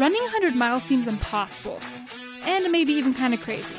running 0.00 0.22
100 0.22 0.56
miles 0.56 0.82
seems 0.82 1.06
impossible, 1.06 1.78
and 2.44 2.72
maybe 2.72 2.90
even 2.94 3.12
kind 3.12 3.34
of 3.34 3.40
crazy. 3.40 3.76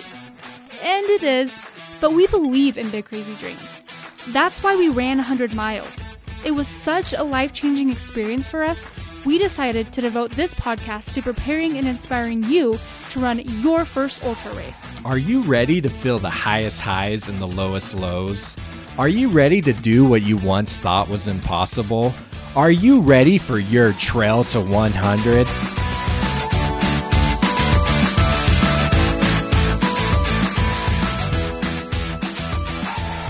And 0.83 1.05
it 1.07 1.23
is, 1.23 1.59
but 1.99 2.13
we 2.13 2.27
believe 2.27 2.77
in 2.77 2.91
big 2.91 3.05
crazy 3.05 3.35
dreams. 3.37 3.81
That's 4.29 4.61
why 4.61 4.75
we 4.75 4.87
ran 4.87 5.17
100 5.17 5.55
miles. 5.55 6.05
It 6.45 6.51
was 6.51 6.67
such 6.67 7.13
a 7.13 7.23
life 7.23 7.53
changing 7.53 7.89
experience 7.89 8.45
for 8.45 8.63
us, 8.63 8.87
we 9.25 9.39
decided 9.39 9.91
to 9.93 10.01
devote 10.01 10.31
this 10.31 10.53
podcast 10.53 11.13
to 11.13 11.21
preparing 11.21 11.77
and 11.77 11.87
inspiring 11.87 12.43
you 12.43 12.79
to 13.11 13.19
run 13.19 13.39
your 13.61 13.85
first 13.85 14.23
ultra 14.23 14.53
race. 14.55 14.91
Are 15.05 15.17
you 15.17 15.41
ready 15.41 15.81
to 15.81 15.89
feel 15.89 16.19
the 16.19 16.29
highest 16.29 16.81
highs 16.81 17.29
and 17.29 17.39
the 17.39 17.47
lowest 17.47 17.95
lows? 17.95 18.55
Are 18.97 19.07
you 19.07 19.29
ready 19.29 19.61
to 19.61 19.73
do 19.73 20.05
what 20.05 20.23
you 20.23 20.37
once 20.37 20.77
thought 20.77 21.07
was 21.07 21.27
impossible? 21.27 22.13
Are 22.55 22.71
you 22.71 22.99
ready 23.01 23.37
for 23.37 23.59
your 23.59 23.93
trail 23.93 24.43
to 24.45 24.59
100? 24.59 25.80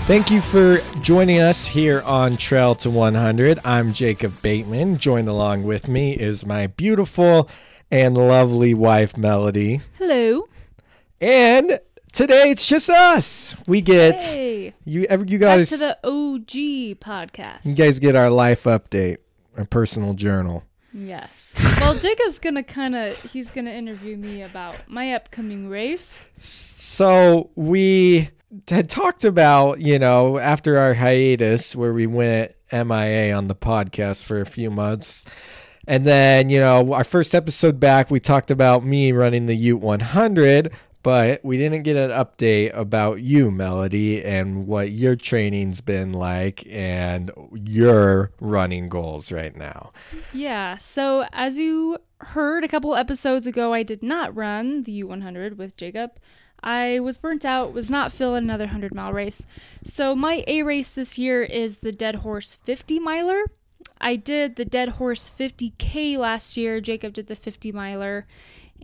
Thank 0.06 0.30
you 0.30 0.40
for 0.40 0.78
joining 1.00 1.38
us 1.40 1.66
here 1.66 2.02
on 2.02 2.36
Trail 2.36 2.74
to 2.76 2.90
100. 2.90 3.60
I'm 3.64 3.92
Jacob 3.92 4.34
Bateman. 4.42 4.98
Joined 4.98 5.28
along 5.28 5.62
with 5.62 5.86
me 5.88 6.12
is 6.14 6.44
my 6.44 6.66
beautiful 6.66 7.48
and 7.90 8.18
lovely 8.18 8.74
wife, 8.74 9.16
Melody. 9.16 9.80
Hello. 9.98 10.46
And 11.20 11.78
today 12.12 12.50
it's 12.50 12.66
just 12.68 12.90
us. 12.90 13.54
We 13.68 13.80
get 13.80 14.20
Hey. 14.20 14.74
you. 14.84 15.06
Ever 15.08 15.24
you 15.24 15.38
Back 15.38 15.58
guys? 15.58 15.70
to 15.70 15.76
the 15.78 15.96
OG 16.04 16.96
podcast. 17.00 17.64
you 17.64 17.74
guys 17.74 17.98
get 18.00 18.16
our 18.16 18.28
life 18.28 18.64
update, 18.64 19.18
our 19.56 19.64
personal 19.64 20.14
journal. 20.14 20.64
Yes. 20.92 21.54
Well, 21.80 21.94
Jacob's 21.94 22.38
gonna 22.38 22.64
kind 22.64 22.94
of 22.96 23.18
he's 23.32 23.50
gonna 23.50 23.70
interview 23.70 24.16
me 24.16 24.42
about 24.42 24.76
my 24.88 25.14
upcoming 25.14 25.68
race. 25.68 26.26
So 26.38 27.50
we 27.54 28.30
had 28.68 28.88
talked 28.90 29.24
about, 29.24 29.80
you 29.80 29.98
know, 29.98 30.38
after 30.38 30.78
our 30.78 30.94
hiatus 30.94 31.74
where 31.74 31.92
we 31.92 32.06
went 32.06 32.54
MIA 32.72 33.34
on 33.34 33.48
the 33.48 33.54
podcast 33.54 34.24
for 34.24 34.40
a 34.40 34.46
few 34.46 34.70
months. 34.70 35.24
And 35.86 36.04
then, 36.04 36.48
you 36.48 36.60
know, 36.60 36.92
our 36.92 37.04
first 37.04 37.34
episode 37.34 37.80
back, 37.80 38.10
we 38.10 38.20
talked 38.20 38.50
about 38.50 38.84
me 38.84 39.12
running 39.12 39.46
the 39.46 39.56
Ute 39.56 39.80
100, 39.80 40.72
but 41.02 41.44
we 41.44 41.58
didn't 41.58 41.82
get 41.82 41.96
an 41.96 42.10
update 42.10 42.76
about 42.76 43.20
you, 43.20 43.50
Melody, 43.50 44.22
and 44.24 44.66
what 44.68 44.92
your 44.92 45.16
training's 45.16 45.80
been 45.80 46.12
like 46.12 46.64
and 46.70 47.32
your 47.52 48.30
running 48.38 48.88
goals 48.88 49.32
right 49.32 49.56
now. 49.56 49.90
Yeah. 50.32 50.76
So 50.76 51.26
as 51.32 51.58
you 51.58 51.98
heard 52.18 52.62
a 52.62 52.68
couple 52.68 52.94
episodes 52.94 53.48
ago, 53.48 53.72
I 53.72 53.82
did 53.82 54.02
not 54.02 54.36
run 54.36 54.84
the 54.84 54.92
Ute 54.92 55.08
100 55.08 55.58
with 55.58 55.76
Jacob. 55.76 56.12
I 56.62 57.00
was 57.00 57.18
burnt 57.18 57.44
out, 57.44 57.72
was 57.72 57.90
not 57.90 58.12
feeling 58.12 58.44
another 58.44 58.64
100 58.64 58.94
mile 58.94 59.12
race. 59.12 59.46
So 59.82 60.14
my 60.14 60.44
A 60.46 60.62
race 60.62 60.90
this 60.90 61.18
year 61.18 61.42
is 61.42 61.78
the 61.78 61.92
Dead 61.92 62.16
Horse 62.16 62.58
50 62.64 62.98
miler. 63.00 63.44
I 64.00 64.16
did 64.16 64.56
the 64.56 64.64
Dead 64.64 64.90
Horse 64.90 65.30
50K 65.36 66.16
last 66.16 66.56
year. 66.56 66.80
Jacob 66.80 67.12
did 67.14 67.26
the 67.26 67.34
50 67.34 67.72
miler. 67.72 68.26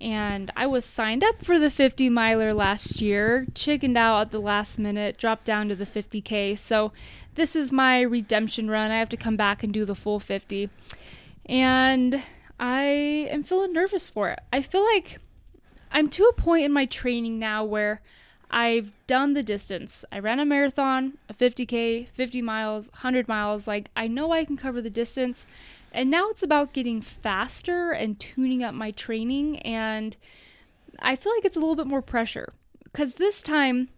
And 0.00 0.52
I 0.56 0.66
was 0.66 0.84
signed 0.84 1.24
up 1.24 1.44
for 1.44 1.58
the 1.58 1.70
50 1.70 2.08
miler 2.08 2.54
last 2.54 3.00
year, 3.00 3.46
chickened 3.52 3.98
out 3.98 4.20
at 4.20 4.30
the 4.30 4.40
last 4.40 4.78
minute, 4.78 5.18
dropped 5.18 5.44
down 5.44 5.68
to 5.68 5.74
the 5.74 5.86
50K. 5.86 6.56
So 6.56 6.92
this 7.34 7.56
is 7.56 7.72
my 7.72 8.00
redemption 8.02 8.70
run. 8.70 8.92
I 8.92 8.98
have 8.98 9.08
to 9.08 9.16
come 9.16 9.36
back 9.36 9.64
and 9.64 9.74
do 9.74 9.84
the 9.84 9.96
full 9.96 10.20
50. 10.20 10.70
And 11.46 12.22
I 12.60 12.84
am 13.30 13.42
feeling 13.42 13.72
nervous 13.72 14.08
for 14.08 14.28
it. 14.30 14.38
I 14.52 14.62
feel 14.62 14.84
like 14.84 15.18
I'm 15.90 16.08
to 16.10 16.24
a 16.24 16.32
point 16.32 16.64
in 16.64 16.72
my 16.72 16.86
training 16.86 17.38
now 17.38 17.64
where 17.64 18.00
I've 18.50 18.92
done 19.06 19.34
the 19.34 19.42
distance. 19.42 20.04
I 20.10 20.18
ran 20.18 20.40
a 20.40 20.44
marathon, 20.44 21.18
a 21.28 21.34
50k, 21.34 22.08
50 22.08 22.42
miles, 22.42 22.90
100 22.90 23.28
miles. 23.28 23.66
Like 23.66 23.90
I 23.94 24.08
know 24.08 24.32
I 24.32 24.44
can 24.44 24.56
cover 24.56 24.80
the 24.80 24.90
distance. 24.90 25.46
And 25.92 26.10
now 26.10 26.28
it's 26.28 26.42
about 26.42 26.72
getting 26.72 27.00
faster 27.00 27.90
and 27.90 28.18
tuning 28.18 28.62
up 28.62 28.74
my 28.74 28.90
training 28.90 29.58
and 29.60 30.16
I 31.00 31.16
feel 31.16 31.32
like 31.34 31.44
it's 31.44 31.56
a 31.56 31.60
little 31.60 31.76
bit 31.76 31.86
more 31.86 32.02
pressure 32.02 32.52
cuz 32.92 33.14
this 33.14 33.40
time 33.42 33.88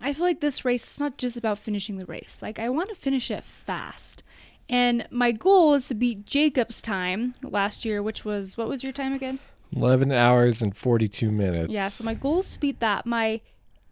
I 0.00 0.12
feel 0.12 0.24
like 0.24 0.40
this 0.40 0.64
race 0.64 0.94
is 0.94 1.00
not 1.00 1.18
just 1.18 1.36
about 1.36 1.58
finishing 1.58 1.96
the 1.96 2.06
race. 2.06 2.40
Like 2.42 2.58
I 2.58 2.68
want 2.68 2.88
to 2.88 2.94
finish 2.94 3.30
it 3.30 3.44
fast. 3.44 4.22
And 4.68 5.06
my 5.10 5.32
goal 5.32 5.74
is 5.74 5.88
to 5.88 5.94
beat 5.94 6.24
Jacob's 6.24 6.80
time 6.80 7.34
last 7.42 7.84
year, 7.84 8.02
which 8.02 8.24
was 8.24 8.56
what 8.56 8.68
was 8.68 8.82
your 8.82 8.92
time 8.92 9.12
again? 9.12 9.38
11 9.74 10.12
hours 10.12 10.62
and 10.62 10.76
42 10.76 11.30
minutes. 11.30 11.72
Yeah, 11.72 11.88
so 11.88 12.04
my 12.04 12.14
goal 12.14 12.40
is 12.40 12.52
to 12.52 12.60
beat 12.60 12.80
that. 12.80 13.06
My 13.06 13.40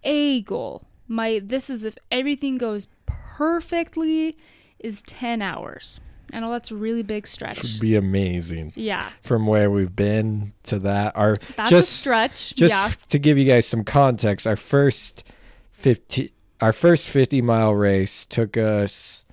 A 0.05 0.43
goal, 0.43 0.83
my 1.09 1.41
this 1.43 1.71
is 1.71 1.85
if 1.85 1.97
everything 2.11 2.59
goes 2.59 2.87
perfectly, 3.07 4.37
is 4.79 5.03
10 5.03 5.43
hours. 5.43 6.01
I 6.33 6.41
know 6.41 6.51
that's 6.51 6.71
a 6.71 6.77
really 6.77 7.03
big 7.03 7.27
stretch. 7.27 7.63
would 7.63 7.81
be 7.81 7.97
amazing. 7.97 8.73
Yeah, 8.77 9.11
from 9.21 9.47
where 9.47 9.71
we've 9.71 9.95
been 9.95 10.53
to 10.65 10.79
that. 10.81 11.17
Our 11.17 11.37
that's 11.57 11.71
just 11.71 11.91
a 11.91 11.95
stretch. 11.95 12.55
just 12.55 12.73
yeah, 12.73 12.93
to 13.09 13.19
give 13.19 13.37
you 13.37 13.45
guys 13.45 13.67
some 13.67 13.83
context, 13.83 14.47
our 14.47 14.57
first 14.57 15.25
fifty 15.73 16.31
our 16.61 16.73
first 16.73 17.09
fifty 17.09 17.43
mile 17.43 17.75
race 17.75 18.27
took 18.27 18.57
us 18.57 19.25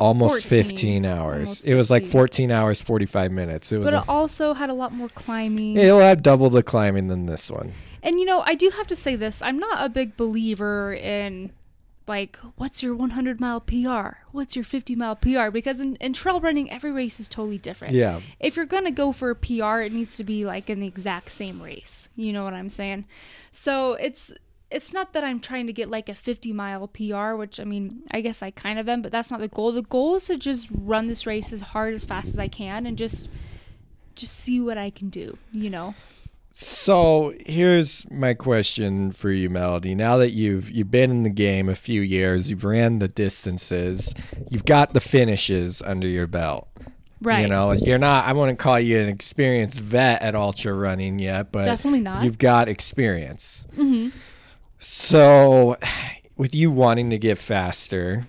almost 0.00 0.46
14, 0.46 0.48
fifteen 0.48 1.06
hours. 1.06 1.38
almost 1.38 1.66
it 1.66 1.74
was 1.74 1.90
like 1.90 2.06
fourteen 2.06 2.50
hours 2.50 2.80
forty 2.80 3.06
five 3.06 3.30
minutes. 3.30 3.70
It 3.70 3.78
was 3.78 3.90
but 3.90 3.94
a, 3.94 3.98
it 3.98 4.08
also 4.08 4.54
had 4.54 4.70
a 4.70 4.74
lot 4.74 4.92
more 4.92 5.08
climbing. 5.10 5.76
it'll 5.76 6.00
have 6.00 6.22
double 6.22 6.50
the 6.50 6.62
climbing 6.62 7.08
than 7.08 7.26
this 7.26 7.50
one. 7.50 7.72
And 8.02 8.18
you 8.18 8.24
know, 8.24 8.42
I 8.46 8.54
do 8.54 8.70
have 8.70 8.86
to 8.88 8.96
say 8.96 9.16
this. 9.16 9.42
I'm 9.42 9.58
not 9.58 9.84
a 9.84 9.88
big 9.88 10.16
believer 10.16 10.94
in 10.94 11.52
like 12.08 12.36
what's 12.56 12.82
your 12.82 12.94
100 12.94 13.40
mile 13.40 13.60
PR? 13.60 14.18
What's 14.32 14.56
your 14.56 14.64
50 14.64 14.96
mile 14.96 15.16
PR? 15.16 15.50
Because 15.50 15.80
in, 15.80 15.96
in 15.96 16.12
trail 16.12 16.40
running, 16.40 16.70
every 16.70 16.90
race 16.90 17.20
is 17.20 17.28
totally 17.28 17.58
different. 17.58 17.94
Yeah. 17.94 18.20
If 18.40 18.56
you're 18.56 18.66
gonna 18.66 18.90
go 18.90 19.12
for 19.12 19.30
a 19.30 19.36
PR, 19.36 19.80
it 19.80 19.92
needs 19.92 20.16
to 20.16 20.24
be 20.24 20.44
like 20.44 20.68
in 20.68 20.80
the 20.80 20.88
exact 20.88 21.30
same 21.30 21.62
race. 21.62 22.08
You 22.16 22.32
know 22.32 22.42
what 22.42 22.54
I'm 22.54 22.68
saying? 22.68 23.04
So 23.50 23.92
it's 23.94 24.32
it's 24.70 24.92
not 24.92 25.12
that 25.12 25.24
I'm 25.24 25.40
trying 25.40 25.66
to 25.66 25.72
get 25.72 25.90
like 25.90 26.08
a 26.08 26.14
50 26.14 26.52
mile 26.52 26.86
PR, 26.88 27.34
which 27.34 27.58
I 27.58 27.64
mean, 27.64 28.02
I 28.10 28.20
guess 28.20 28.42
I 28.42 28.50
kind 28.50 28.78
of 28.78 28.88
am, 28.88 29.02
but 29.02 29.12
that's 29.12 29.30
not 29.30 29.40
the 29.40 29.48
goal. 29.48 29.72
The 29.72 29.82
goal 29.82 30.14
is 30.16 30.26
to 30.26 30.36
just 30.36 30.68
run 30.70 31.08
this 31.08 31.26
race 31.26 31.52
as 31.52 31.60
hard 31.60 31.94
as 31.94 32.04
fast 32.04 32.28
as 32.28 32.38
I 32.38 32.48
can 32.48 32.86
and 32.86 32.96
just 32.96 33.28
just 34.14 34.36
see 34.36 34.60
what 34.60 34.78
I 34.78 34.90
can 34.90 35.08
do. 35.08 35.36
You 35.52 35.70
know? 35.70 35.94
So 36.52 37.34
here's 37.46 38.08
my 38.10 38.34
question 38.34 39.12
for 39.12 39.30
you, 39.30 39.48
Melody. 39.48 39.94
Now 39.94 40.18
that 40.18 40.30
you've 40.30 40.70
you've 40.70 40.90
been 40.90 41.10
in 41.10 41.22
the 41.22 41.30
game 41.30 41.68
a 41.68 41.74
few 41.74 42.00
years, 42.00 42.50
you've 42.50 42.64
ran 42.64 42.98
the 42.98 43.08
distances, 43.08 44.14
you've 44.50 44.64
got 44.64 44.92
the 44.92 45.00
finishes 45.00 45.82
under 45.82 46.06
your 46.06 46.26
belt. 46.26 46.68
Right. 47.22 47.40
You 47.40 47.48
know, 47.48 47.72
you're 47.72 47.98
not. 47.98 48.24
I 48.24 48.32
wouldn't 48.32 48.58
call 48.58 48.80
you 48.80 48.98
an 48.98 49.08
experienced 49.08 49.78
vet 49.78 50.22
at 50.22 50.34
ultra 50.34 50.72
running 50.72 51.18
yet, 51.18 51.52
but 51.52 51.66
Definitely 51.66 52.00
not. 52.00 52.24
You've 52.24 52.38
got 52.38 52.68
experience. 52.68 53.66
Mm-hmm. 53.76 54.16
So, 54.82 55.76
with 56.38 56.54
you 56.54 56.70
wanting 56.70 57.10
to 57.10 57.18
get 57.18 57.36
faster, 57.36 58.26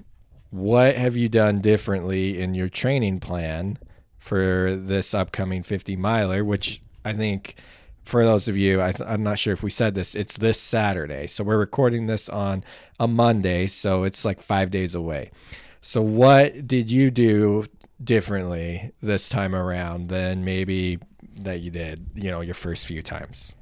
what 0.50 0.98
have 0.98 1.16
you 1.16 1.30
done 1.30 1.62
differently 1.62 2.42
in 2.42 2.54
your 2.56 2.68
training 2.68 3.22
plan 3.22 3.80
for 4.20 4.76
this 4.76 5.14
upcoming 5.14 5.64
50 5.64 5.96
miler? 5.96 6.44
Which 6.44 6.82
I 7.06 7.14
think, 7.14 7.56
for 8.04 8.26
those 8.26 8.50
of 8.50 8.58
you, 8.58 8.82
I 8.82 8.94
I'm 9.06 9.24
not 9.24 9.40
sure 9.40 9.54
if 9.54 9.64
we 9.64 9.70
said 9.70 9.96
this, 9.96 10.14
it's 10.14 10.36
this 10.36 10.60
Saturday. 10.60 11.26
So, 11.28 11.46
we're 11.46 11.58
recording 11.58 12.08
this 12.08 12.28
on 12.28 12.66
a 13.00 13.08
Monday, 13.08 13.66
so 13.68 14.04
it's 14.04 14.26
like 14.26 14.42
five 14.42 14.72
days 14.72 14.94
away. 14.94 15.32
So, 15.80 16.02
what 16.02 16.68
did 16.68 16.92
you 16.92 17.12
do 17.12 17.64
differently 18.04 18.92
this 19.02 19.30
time 19.30 19.56
around 19.56 20.10
than 20.10 20.44
maybe 20.44 21.00
that 21.44 21.62
you 21.62 21.72
did, 21.72 22.08
you 22.14 22.30
know, 22.30 22.42
your 22.42 22.56
first 22.56 22.88
few 22.88 23.02
times? 23.02 23.54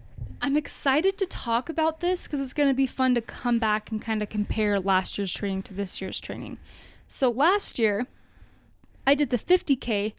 I'm 0.42 0.56
excited 0.56 1.18
to 1.18 1.26
talk 1.26 1.70
about 1.70 2.00
this 2.00 2.24
because 2.24 2.40
it's 2.40 2.54
going 2.54 2.70
to 2.70 2.76
be 2.76 2.88
fun 2.88 3.14
to 3.16 3.22
come 3.22 3.60
back 3.60 3.92
and 3.92 4.02
kind 4.02 4.24
of 4.24 4.30
compare 4.30 4.80
last 4.80 5.18
year's 5.18 5.34
training 5.34 5.64
to 5.64 5.74
this 5.74 6.00
year's 6.02 6.22
training. 6.22 6.58
So 7.08 7.30
last 7.30 7.78
year, 7.78 8.08
I 9.06 9.16
did 9.16 9.32
the 9.32 9.38
50K. 9.38 10.14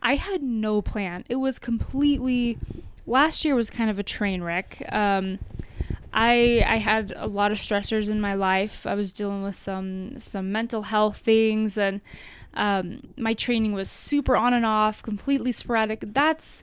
I 0.00 0.14
had 0.14 0.42
no 0.42 0.80
plan. 0.80 1.24
It 1.28 1.36
was 1.36 1.58
completely. 1.58 2.58
Last 3.06 3.44
year 3.44 3.54
was 3.54 3.68
kind 3.68 3.90
of 3.90 3.98
a 3.98 4.02
train 4.02 4.42
wreck. 4.42 4.82
Um, 4.90 5.38
I 6.12 6.64
I 6.66 6.76
had 6.76 7.12
a 7.16 7.26
lot 7.26 7.52
of 7.52 7.58
stressors 7.58 8.08
in 8.08 8.20
my 8.20 8.34
life. 8.34 8.86
I 8.86 8.94
was 8.94 9.12
dealing 9.12 9.42
with 9.42 9.56
some 9.56 10.18
some 10.18 10.52
mental 10.52 10.82
health 10.82 11.18
things, 11.18 11.76
and 11.76 12.00
um, 12.54 13.02
my 13.16 13.34
training 13.34 13.72
was 13.72 13.90
super 13.90 14.36
on 14.36 14.54
and 14.54 14.64
off, 14.64 15.02
completely 15.02 15.52
sporadic. 15.52 16.00
That's 16.02 16.62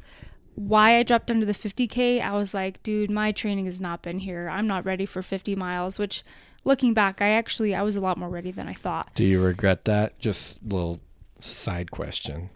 why 0.56 0.98
I 0.98 1.04
dropped 1.04 1.30
under 1.30 1.46
the 1.46 1.52
50k. 1.54 2.22
I 2.22 2.32
was 2.34 2.54
like, 2.54 2.82
dude, 2.82 3.12
my 3.12 3.32
training 3.32 3.66
has 3.66 3.80
not 3.80 4.02
been 4.02 4.20
here. 4.20 4.50
I'm 4.50 4.68
not 4.68 4.86
ready 4.86 5.06
for 5.06 5.22
50 5.22 5.56
miles. 5.56 6.00
Which, 6.00 6.24
looking 6.64 6.94
back, 6.94 7.22
I 7.22 7.30
actually 7.32 7.76
I 7.76 7.82
was 7.82 7.96
a 7.96 8.02
lot 8.02 8.18
more 8.18 8.30
ready 8.30 8.52
than 8.52 8.68
I 8.68 8.74
thought. 8.74 9.14
Do 9.16 9.26
you 9.26 9.42
regret 9.42 9.86
that? 9.86 10.18
Just 10.20 10.60
a 10.62 10.74
little 10.74 11.00
side 11.40 11.92
question. 11.92 12.50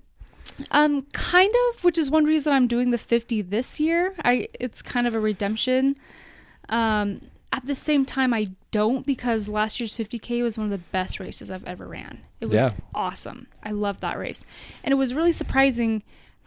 Um, 0.72 1.04
kind 1.14 1.54
of, 1.70 1.84
which 1.84 1.98
is 1.98 2.10
one 2.10 2.26
reason 2.26 2.52
I'm 2.54 2.68
doing 2.68 2.92
the 2.92 2.98
50 2.98 3.42
this 3.44 3.80
year. 3.80 4.16
I 4.26 4.48
it's 4.60 4.82
kind 4.82 5.06
of 5.08 5.14
a 5.14 5.20
redemption. 5.20 5.96
Um, 6.70 7.22
at 7.52 7.66
the 7.66 7.76
same 7.76 8.06
time, 8.06 8.34
I 8.34 8.52
don't 8.72 9.06
because 9.06 9.48
last 9.50 9.80
year's 9.80 9.94
50k 9.94 10.44
was 10.44 10.58
one 10.58 10.66
of 10.66 10.72
the 10.72 10.78
best 10.78 11.20
races 11.20 11.50
I've 11.50 11.66
ever 11.66 11.88
ran. 11.88 12.20
It 12.40 12.46
was 12.46 12.58
Yeah. 12.62 12.74
awesome. 12.94 13.48
I 13.64 13.72
loved 13.72 14.02
that 14.02 14.18
race, 14.20 14.46
and 14.84 14.92
it 14.92 14.96
was 14.96 15.14
really 15.14 15.32
surprising 15.32 16.04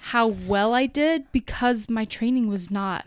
how 0.06 0.26
well 0.26 0.75
I 0.75 0.87
did 0.87 1.31
because 1.32 1.88
my 1.88 2.04
training 2.04 2.49
was 2.49 2.70
not 2.70 3.06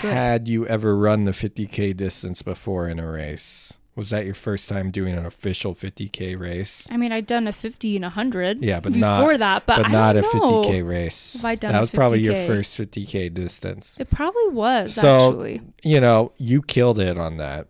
good. 0.00 0.12
Had 0.12 0.48
you 0.48 0.66
ever 0.66 0.96
run 0.96 1.24
the 1.24 1.32
50k 1.32 1.96
distance 1.96 2.40
before 2.42 2.88
in 2.88 2.98
a 2.98 3.10
race? 3.10 3.74
Was 3.96 4.10
that 4.10 4.24
your 4.24 4.34
first 4.34 4.68
time 4.68 4.90
doing 4.90 5.14
an 5.16 5.24
official 5.24 5.72
50k 5.74 6.38
race? 6.38 6.86
I 6.90 6.96
mean, 6.96 7.12
I'd 7.12 7.26
done 7.28 7.46
a 7.46 7.52
50 7.52 7.96
and 7.96 8.04
a 8.04 8.08
100. 8.08 8.62
Yeah, 8.62 8.80
but 8.80 8.92
before 8.92 9.32
not- 9.34 9.38
that, 9.38 9.66
but, 9.66 9.82
But 9.84 9.90
not 9.92 10.16
a 10.16 10.22
don't 10.22 10.34
know. 10.34 10.62
50k 10.64 10.88
race. 10.88 11.34
Have 11.34 11.44
I 11.44 11.54
done 11.54 11.72
that 11.72 11.80
was 11.80 11.90
probably 11.90 12.20
your 12.20 12.34
first 12.46 12.76
50k 12.76 13.32
distance. 13.32 13.96
It 14.00 14.10
probably 14.10 14.48
was 14.48 14.94
So- 14.94 15.28
actually. 15.28 15.60
you 15.84 16.00
know, 16.00 16.32
you 16.38 16.60
killed 16.62 16.98
it 16.98 17.16
on 17.18 17.36
that. 17.36 17.68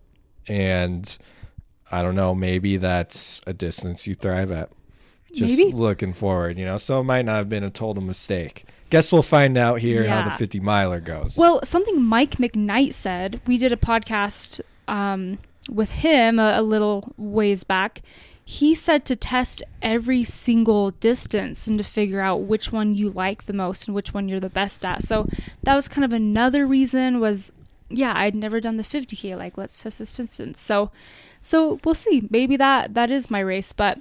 And 0.49 1.17
I 1.91 2.02
don't 2.02 2.14
know, 2.14 2.35
maybe 2.35 2.76
that's 2.79 3.41
a 3.46 3.52
distance 3.52 4.06
you 4.06 4.14
thrive 4.14 4.50
at. 4.50 4.70
Just 5.35 5.59
Maybe. 5.59 5.73
looking 5.73 6.13
forward, 6.13 6.59
you 6.59 6.65
know. 6.65 6.79
So 6.79 7.01
it 7.01 7.05
might 7.05 7.25
not 7.25 7.37
have 7.37 7.49
been 7.49 7.65
a 7.65 7.71
total 7.71 8.03
mistake. 8.03 8.67
Guess 8.91 9.13
we'll 9.13 9.23
find 9.23 9.57
out 9.57 9.81
here 9.81 10.07
how 10.07 10.23
the 10.23 10.31
50 10.31 10.61
miler 10.61 11.01
goes. 11.01 11.37
Well, 11.37 11.65
something 11.65 12.03
Mike 12.03 12.37
McKnight 12.37 12.93
said. 12.95 13.41
We 13.47 13.59
did 13.59 13.73
a 13.73 13.77
podcast 13.77 14.61
um, 14.87 15.39
with 15.69 15.91
him 15.91 16.39
a, 16.39 16.59
a 16.59 16.63
little 16.63 17.13
ways 17.17 17.65
back. 17.65 18.03
He 18.45 18.75
said 18.75 19.05
to 19.07 19.17
test 19.17 19.63
every 19.81 20.23
single 20.23 20.91
distance 20.93 21.67
and 21.67 21.79
to 21.79 21.85
figure 21.85 22.21
out 22.21 22.43
which 22.43 22.71
one 22.71 22.95
you 22.95 23.11
like 23.11 23.45
the 23.45 23.55
most 23.55 23.89
and 23.89 23.95
which 23.95 24.13
one 24.13 24.29
you're 24.29 24.39
the 24.39 24.51
best 24.51 24.85
at. 24.85 25.03
So 25.03 25.27
that 25.63 25.75
was 25.75 25.89
kind 25.89 26.05
of 26.05 26.13
another 26.13 26.67
reason 26.67 27.21
was 27.21 27.53
yeah, 27.91 28.13
I'd 28.17 28.35
never 28.35 28.61
done 28.61 28.77
the 28.77 28.83
50k 28.83 29.37
like 29.37 29.57
let's 29.57 29.83
test 29.83 29.99
this 29.99 30.15
distance. 30.17 30.61
So 30.61 30.91
so 31.41 31.79
we'll 31.85 31.95
see. 31.95 32.29
Maybe 32.31 32.57
that 32.57 32.95
that 32.95 33.11
is 33.11 33.31
my 33.31 33.41
race, 33.41 33.73
but 33.73 33.99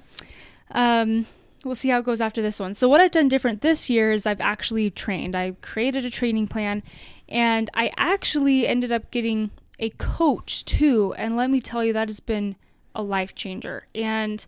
um 0.74 1.26
we'll 1.64 1.74
see 1.74 1.88
how 1.88 1.98
it 1.98 2.04
goes 2.04 2.20
after 2.20 2.42
this 2.42 2.60
one. 2.60 2.74
So 2.74 2.88
what 2.88 3.00
I've 3.00 3.10
done 3.10 3.28
different 3.28 3.62
this 3.62 3.88
year 3.88 4.12
is 4.12 4.26
I've 4.26 4.40
actually 4.40 4.90
trained. 4.90 5.34
I 5.34 5.52
created 5.62 6.04
a 6.04 6.10
training 6.10 6.46
plan 6.46 6.82
and 7.28 7.70
I 7.74 7.90
actually 7.96 8.66
ended 8.66 8.92
up 8.92 9.10
getting 9.10 9.50
a 9.78 9.88
coach 9.90 10.64
too. 10.64 11.14
And 11.16 11.36
let 11.36 11.50
me 11.50 11.60
tell 11.60 11.82
you 11.84 11.92
that 11.94 12.08
has 12.08 12.20
been 12.20 12.56
a 12.94 13.02
life 13.02 13.34
changer. 13.34 13.86
And 13.94 14.46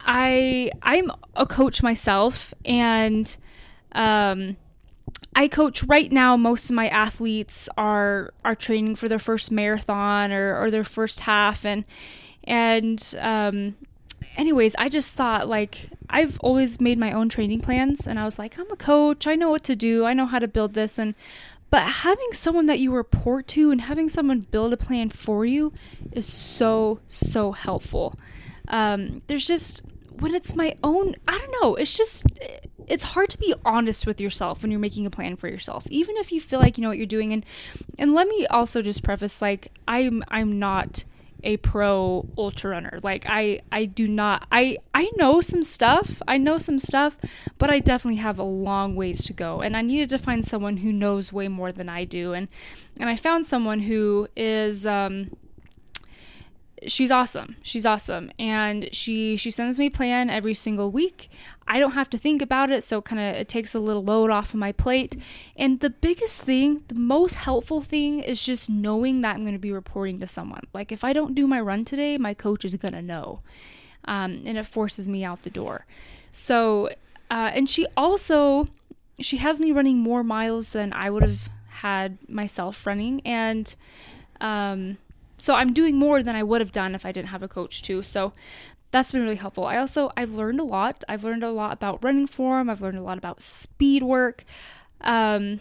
I 0.00 0.70
I'm 0.82 1.10
a 1.34 1.46
coach 1.46 1.82
myself 1.82 2.52
and 2.64 3.36
um 3.92 4.56
I 5.34 5.46
coach 5.48 5.84
right 5.84 6.10
now 6.10 6.36
most 6.36 6.68
of 6.70 6.74
my 6.74 6.88
athletes 6.88 7.68
are 7.76 8.32
are 8.44 8.54
training 8.54 8.96
for 8.96 9.08
their 9.08 9.18
first 9.18 9.50
marathon 9.50 10.32
or, 10.32 10.60
or 10.60 10.70
their 10.70 10.84
first 10.84 11.20
half 11.20 11.64
and 11.64 11.84
and 12.44 13.14
um 13.20 13.76
anyways, 14.36 14.74
I 14.76 14.88
just 14.88 15.14
thought 15.14 15.48
like 15.48 15.90
I've 16.08 16.38
always 16.40 16.80
made 16.80 16.98
my 16.98 17.12
own 17.12 17.28
training 17.28 17.60
plans 17.60 18.06
and 18.06 18.18
I 18.18 18.24
was 18.24 18.38
like, 18.38 18.58
I'm 18.58 18.70
a 18.70 18.76
coach, 18.76 19.26
I 19.26 19.34
know 19.34 19.50
what 19.50 19.64
to 19.64 19.76
do, 19.76 20.04
I 20.04 20.14
know 20.14 20.26
how 20.26 20.38
to 20.38 20.48
build 20.48 20.74
this 20.74 20.98
and 20.98 21.14
but 21.70 21.82
having 21.82 22.28
someone 22.32 22.66
that 22.66 22.78
you 22.78 22.92
report 22.94 23.46
to 23.48 23.70
and 23.70 23.82
having 23.82 24.08
someone 24.08 24.40
build 24.40 24.72
a 24.72 24.76
plan 24.78 25.10
for 25.10 25.44
you 25.44 25.72
is 26.12 26.26
so 26.26 27.00
so 27.08 27.52
helpful. 27.52 28.14
Um, 28.68 29.22
there's 29.26 29.46
just 29.46 29.82
when 30.20 30.34
it's 30.34 30.54
my 30.54 30.74
own, 30.82 31.14
I 31.26 31.38
don't 31.38 31.62
know, 31.62 31.74
it's 31.76 31.96
just 31.96 32.24
it's 32.86 33.04
hard 33.04 33.28
to 33.30 33.38
be 33.38 33.54
honest 33.64 34.06
with 34.06 34.20
yourself 34.20 34.62
when 34.62 34.70
you're 34.70 34.80
making 34.80 35.04
a 35.04 35.10
plan 35.10 35.36
for 35.36 35.48
yourself, 35.48 35.86
even 35.90 36.16
if 36.16 36.32
you 36.32 36.40
feel 36.40 36.58
like 36.58 36.78
you 36.78 36.82
know 36.82 36.88
what 36.88 36.96
you're 36.96 37.06
doing. 37.06 37.32
And 37.32 37.44
and 37.98 38.14
let 38.14 38.28
me 38.28 38.46
also 38.46 38.82
just 38.82 39.02
preface, 39.02 39.42
like 39.42 39.72
I'm 39.86 40.24
I'm 40.28 40.58
not 40.58 41.04
a 41.42 41.56
pro 41.58 42.28
ultra 42.36 42.70
runner. 42.70 43.00
Like 43.02 43.24
I 43.28 43.60
I 43.70 43.84
do 43.84 44.08
not 44.08 44.46
I 44.50 44.78
I 44.94 45.10
know 45.16 45.40
some 45.40 45.62
stuff. 45.62 46.20
I 46.26 46.38
know 46.38 46.58
some 46.58 46.78
stuff, 46.78 47.16
but 47.58 47.70
I 47.70 47.78
definitely 47.80 48.20
have 48.20 48.38
a 48.38 48.44
long 48.44 48.96
ways 48.96 49.24
to 49.24 49.32
go. 49.32 49.60
And 49.60 49.76
I 49.76 49.82
needed 49.82 50.10
to 50.10 50.18
find 50.18 50.44
someone 50.44 50.78
who 50.78 50.92
knows 50.92 51.32
way 51.32 51.48
more 51.48 51.72
than 51.72 51.88
I 51.88 52.04
do. 52.04 52.32
And 52.32 52.48
and 52.98 53.08
I 53.08 53.16
found 53.16 53.46
someone 53.46 53.80
who 53.80 54.28
is 54.36 54.86
um 54.86 55.30
she's 56.86 57.10
awesome. 57.10 57.56
She's 57.62 57.84
awesome. 57.84 58.30
And 58.38 58.88
she 58.92 59.36
she 59.36 59.50
sends 59.50 59.78
me 59.78 59.90
plan 59.90 60.30
every 60.30 60.54
single 60.54 60.90
week. 60.90 61.30
I 61.66 61.78
don't 61.78 61.92
have 61.92 62.08
to 62.10 62.18
think 62.18 62.40
about 62.40 62.70
it, 62.70 62.82
so 62.84 63.02
kind 63.02 63.20
of 63.20 63.40
it 63.40 63.48
takes 63.48 63.74
a 63.74 63.78
little 63.78 64.02
load 64.02 64.30
off 64.30 64.54
of 64.54 64.60
my 64.60 64.72
plate. 64.72 65.16
And 65.56 65.80
the 65.80 65.90
biggest 65.90 66.42
thing, 66.42 66.82
the 66.88 66.94
most 66.94 67.34
helpful 67.34 67.80
thing 67.80 68.20
is 68.20 68.42
just 68.42 68.70
knowing 68.70 69.20
that 69.22 69.36
I'm 69.36 69.42
going 69.42 69.52
to 69.52 69.58
be 69.58 69.72
reporting 69.72 70.20
to 70.20 70.26
someone. 70.26 70.62
Like 70.72 70.92
if 70.92 71.04
I 71.04 71.12
don't 71.12 71.34
do 71.34 71.46
my 71.46 71.60
run 71.60 71.84
today, 71.84 72.16
my 72.16 72.34
coach 72.34 72.64
is 72.64 72.74
going 72.76 72.94
to 72.94 73.02
know. 73.02 73.40
Um, 74.04 74.42
and 74.46 74.56
it 74.56 74.64
forces 74.64 75.08
me 75.08 75.24
out 75.24 75.42
the 75.42 75.50
door. 75.50 75.84
So, 76.32 76.88
uh, 77.30 77.50
and 77.52 77.68
she 77.68 77.86
also 77.96 78.68
she 79.20 79.38
has 79.38 79.58
me 79.58 79.72
running 79.72 79.98
more 79.98 80.22
miles 80.22 80.70
than 80.70 80.92
I 80.92 81.10
would 81.10 81.22
have 81.22 81.50
had 81.68 82.18
myself 82.28 82.86
running 82.86 83.20
and 83.24 83.74
um 84.40 84.98
so 85.38 85.54
I'm 85.54 85.72
doing 85.72 85.96
more 85.96 86.22
than 86.22 86.36
I 86.36 86.42
would 86.42 86.60
have 86.60 86.72
done 86.72 86.94
if 86.94 87.06
I 87.06 87.12
didn't 87.12 87.28
have 87.28 87.42
a 87.42 87.48
coach 87.48 87.82
too. 87.82 88.02
So 88.02 88.32
that's 88.90 89.12
been 89.12 89.22
really 89.22 89.36
helpful. 89.36 89.64
I 89.64 89.76
also 89.78 90.10
I've 90.16 90.32
learned 90.32 90.60
a 90.60 90.64
lot. 90.64 91.04
I've 91.08 91.24
learned 91.24 91.42
a 91.42 91.50
lot 91.50 91.72
about 91.72 92.02
running 92.02 92.26
form. 92.26 92.68
I've 92.68 92.82
learned 92.82 92.98
a 92.98 93.02
lot 93.02 93.18
about 93.18 93.42
speed 93.42 94.02
work, 94.02 94.44
um, 95.00 95.60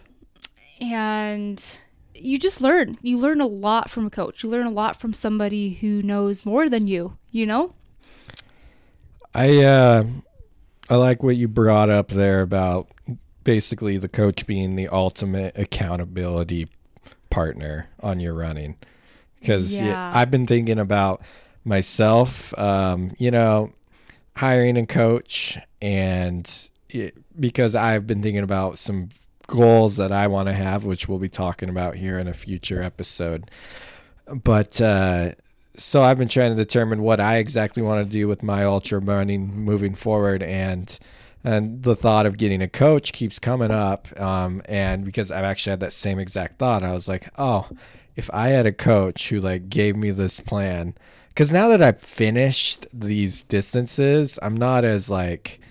and 0.79 1.79
you 2.13 2.37
just 2.37 2.61
learn. 2.61 2.97
You 3.01 3.17
learn 3.17 3.41
a 3.41 3.47
lot 3.47 3.89
from 3.89 4.05
a 4.05 4.09
coach. 4.09 4.43
You 4.43 4.49
learn 4.49 4.65
a 4.65 4.71
lot 4.71 4.99
from 4.99 5.13
somebody 5.13 5.73
who 5.75 6.01
knows 6.01 6.45
more 6.45 6.69
than 6.69 6.87
you. 6.87 7.17
You 7.31 7.45
know. 7.45 7.73
I 9.33 9.63
uh 9.63 10.05
I 10.89 10.95
like 10.95 11.21
what 11.21 11.35
you 11.35 11.47
brought 11.47 11.89
up 11.89 12.09
there 12.09 12.41
about 12.41 12.89
basically 13.43 13.97
the 13.97 14.07
coach 14.07 14.47
being 14.47 14.75
the 14.75 14.87
ultimate 14.87 15.57
accountability 15.57 16.67
partner 17.29 17.87
on 18.01 18.19
your 18.19 18.33
running. 18.33 18.77
Because 19.39 19.79
Yeah. 19.79 20.11
I've 20.13 20.31
been 20.31 20.47
thinking 20.47 20.79
about 20.79 21.21
myself, 21.63 22.57
um, 22.57 23.11
you 23.17 23.31
know, 23.31 23.71
hiring 24.35 24.77
a 24.77 24.85
coach, 24.85 25.57
and 25.81 26.49
it, 26.89 27.15
because 27.39 27.75
I've 27.75 28.07
been 28.07 28.21
thinking 28.21 28.43
about 28.43 28.77
some 28.79 29.09
goals 29.47 29.97
that 29.97 30.11
I 30.11 30.27
want 30.27 30.47
to 30.47 30.53
have, 30.53 30.83
which 30.85 31.07
we'll 31.07 31.19
be 31.19 31.29
talking 31.29 31.69
about 31.69 31.95
here 31.95 32.19
in 32.19 32.27
a 32.27 32.33
future 32.33 32.81
episode. 32.81 33.49
But 34.27 34.79
uh, 34.81 35.31
so 35.75 36.01
I've 36.03 36.17
been 36.17 36.27
trying 36.27 36.55
to 36.55 36.61
determine 36.61 37.01
what 37.01 37.19
I 37.19 37.37
exactly 37.37 37.81
want 37.83 38.05
to 38.05 38.11
do 38.11 38.27
with 38.27 38.43
my 38.43 38.63
ultra 38.65 38.99
running 38.99 39.53
moving 39.63 39.95
forward, 39.95 40.43
and 40.43 40.97
and 41.43 41.83
the 41.83 41.95
thought 41.95 42.25
of 42.25 42.37
getting 42.37 42.61
a 42.61 42.67
coach 42.67 43.13
keeps 43.13 43.39
coming 43.39 43.71
up. 43.71 44.07
Um, 44.19 44.61
and 44.65 45.05
because 45.05 45.31
I've 45.31 45.45
actually 45.45 45.71
had 45.71 45.79
that 45.81 45.93
same 45.93 46.19
exact 46.19 46.57
thought, 46.59 46.83
I 46.83 46.91
was 46.91 47.07
like, 47.07 47.29
oh, 47.37 47.67
if 48.17 48.29
I 48.33 48.47
had 48.47 48.65
a 48.65 48.73
coach 48.73 49.29
who 49.29 49.39
like 49.39 49.69
gave 49.69 49.95
me 49.95 50.11
this 50.11 50.39
plan, 50.41 50.95
because 51.29 51.51
now 51.51 51.69
that 51.69 51.83
I've 51.83 52.01
finished 52.01 52.87
these 52.91 53.43
distances, 53.43 54.39
I'm 54.41 54.57
not 54.57 54.83
as 54.83 55.07
like, 55.07 55.61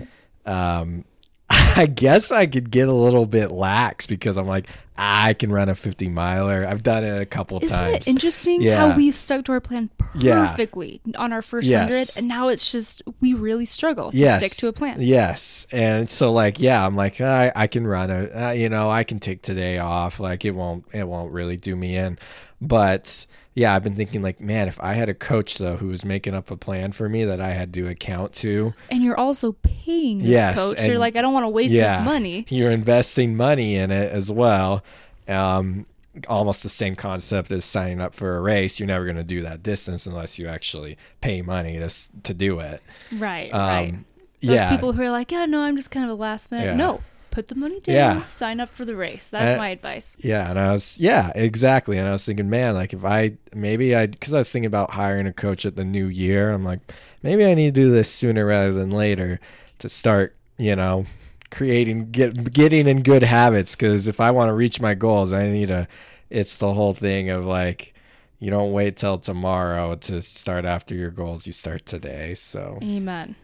um, 0.46 1.04
I 1.50 1.86
guess 1.86 2.30
I 2.30 2.46
could 2.46 2.70
get 2.70 2.88
a 2.88 2.92
little 2.92 3.26
bit 3.26 3.50
lax 3.50 4.06
because 4.06 4.38
I'm 4.38 4.46
like, 4.46 4.68
I 4.98 5.34
can 5.34 5.52
run 5.52 5.68
a 5.68 5.74
50 5.74 6.08
miler. 6.08 6.66
I've 6.66 6.82
done 6.82 7.04
it 7.04 7.20
a 7.20 7.26
couple 7.26 7.58
Isn't 7.62 7.76
times. 7.78 7.96
it 8.06 8.08
interesting 8.08 8.62
Yeah. 8.62 8.88
how 8.90 8.96
we 8.96 9.10
stuck 9.10 9.44
to 9.46 9.52
our 9.52 9.60
plan 9.60 9.90
Yeah. 10.14 10.46
perfectly 10.48 11.00
on 11.16 11.32
our 11.32 11.42
first 11.42 11.68
Yes. 11.68 11.82
hundred, 11.82 12.10
and 12.16 12.28
now 12.28 12.48
it's 12.48 12.70
just 12.72 13.02
we 13.20 13.32
really 13.34 13.66
struggle 13.66 14.10
to 14.10 14.16
yes. 14.16 14.38
stick 14.42 14.56
to 14.58 14.68
a 14.68 14.72
plan. 14.72 14.96
Yes, 15.00 15.66
and 15.72 16.08
so 16.08 16.32
like 16.32 16.60
yeah, 16.60 16.84
I'm 16.86 16.96
like 16.96 17.20
I 17.20 17.52
I 17.54 17.66
can 17.66 17.86
run 17.86 18.10
a 18.10 18.48
uh, 18.48 18.50
you 18.52 18.68
know 18.68 18.90
I 18.90 19.04
can 19.04 19.18
take 19.18 19.42
today 19.42 19.78
off. 19.78 20.18
Like 20.20 20.44
it 20.44 20.52
won't 20.52 20.84
it 20.92 21.06
won't 21.06 21.32
really 21.32 21.56
do 21.56 21.76
me 21.76 21.96
in, 21.96 22.18
but 22.60 23.26
yeah, 23.54 23.74
I've 23.74 23.82
been 23.82 23.96
thinking 23.96 24.20
like 24.20 24.38
man, 24.40 24.68
if 24.68 24.78
I 24.82 24.92
had 24.94 25.08
a 25.08 25.14
coach 25.14 25.56
though 25.58 25.76
who 25.76 25.88
was 25.88 26.04
making 26.04 26.34
up 26.34 26.50
a 26.50 26.56
plan 26.58 26.92
for 26.92 27.08
me 27.08 27.24
that 27.24 27.40
I 27.40 27.50
had 27.52 27.72
to 27.74 27.88
account 27.88 28.34
to, 28.34 28.74
And 28.90 29.02
you're 29.02 29.18
also 29.18 29.52
paying 29.52 30.18
this 30.18 30.28
Yes, 30.28 30.54
coach. 30.54 30.84
You're 30.86 30.98
like, 30.98 31.16
I 31.16 31.22
don't 31.22 31.32
want 31.32 31.44
to 31.44 31.48
waste 31.48 31.72
yeah, 31.74 31.96
this 31.98 32.04
money. 32.04 32.44
You're 32.50 32.70
investing 32.70 33.34
money 33.34 33.76
in 33.76 33.90
it 33.90 34.12
as 34.12 34.30
well. 34.30 34.82
Um, 35.28 35.86
almost 36.28 36.62
the 36.62 36.68
same 36.70 36.96
concept 36.96 37.52
as 37.52 37.64
signing 37.64 38.00
up 38.00 38.14
for 38.14 38.36
a 38.36 38.40
race. 38.40 38.80
You're 38.80 38.86
never 38.86 39.04
going 39.04 39.16
to 39.18 39.24
do 39.24 39.42
that 39.42 39.62
distance 39.62 40.06
unless 40.06 40.38
you 40.38 40.46
actually 40.48 40.96
pay 41.20 41.42
money 41.42 41.78
to 41.78 41.90
to 42.22 42.32
do 42.34 42.60
it. 42.60 42.82
Right, 43.12 43.52
Um, 43.52 43.60
right. 43.68 43.94
Those 44.42 44.54
yeah, 44.56 44.70
people 44.70 44.92
who 44.92 45.02
are 45.02 45.10
like, 45.10 45.32
yeah, 45.32 45.44
no, 45.46 45.60
I'm 45.60 45.76
just 45.76 45.90
kind 45.90 46.04
of 46.04 46.10
a 46.10 46.14
last 46.20 46.50
minute. 46.50 46.66
Yeah. 46.66 46.76
No, 46.76 47.00
put 47.30 47.48
the 47.48 47.54
money 47.54 47.80
down, 47.80 47.94
Yeah. 47.94 48.22
sign 48.22 48.60
up 48.60 48.68
for 48.68 48.84
the 48.84 48.94
race. 48.96 49.28
That's 49.28 49.54
Uh, 49.54 49.58
my 49.58 49.70
advice. 49.70 50.16
Yeah, 50.20 50.48
and 50.48 50.58
I 50.58 50.72
was 50.72 50.98
yeah, 50.98 51.32
exactly. 51.34 51.98
And 51.98 52.08
I 52.08 52.12
was 52.12 52.24
thinking, 52.24 52.48
man, 52.48 52.74
like 52.74 52.92
if 52.94 53.04
I 53.04 53.32
maybe 53.54 53.94
I 53.94 54.06
because 54.06 54.32
I 54.32 54.38
was 54.38 54.50
thinking 54.50 54.66
about 54.66 54.92
hiring 54.92 55.26
a 55.26 55.32
coach 55.32 55.66
at 55.66 55.76
the 55.76 55.84
new 55.84 56.06
year. 56.06 56.50
I'm 56.52 56.64
like, 56.64 56.80
maybe 57.22 57.44
I 57.44 57.54
need 57.54 57.74
to 57.74 57.80
do 57.80 57.90
this 57.90 58.10
sooner 58.10 58.46
rather 58.46 58.72
than 58.72 58.90
later 58.90 59.38
to 59.80 59.88
start, 59.90 60.34
you 60.56 60.76
know, 60.76 61.04
creating 61.50 62.10
get 62.10 62.52
getting 62.52 62.88
in 62.88 63.02
good 63.02 63.22
habits 63.22 63.74
because 63.74 64.06
if 64.06 64.20
I 64.20 64.30
want 64.30 64.48
to 64.48 64.52
reach 64.52 64.80
my 64.80 64.94
goals, 64.94 65.32
I 65.32 65.48
need 65.48 65.68
to. 65.68 65.88
It's 66.28 66.56
the 66.56 66.74
whole 66.74 66.92
thing 66.92 67.30
of 67.30 67.46
like 67.46 67.94
you 68.38 68.50
don't 68.50 68.72
wait 68.72 68.96
till 68.96 69.18
tomorrow 69.18 69.94
to 69.94 70.20
start 70.22 70.64
after 70.64 70.94
your 70.94 71.10
goals. 71.10 71.46
You 71.46 71.52
start 71.52 71.86
today. 71.86 72.34
So 72.34 72.78
Amen. 72.82 73.36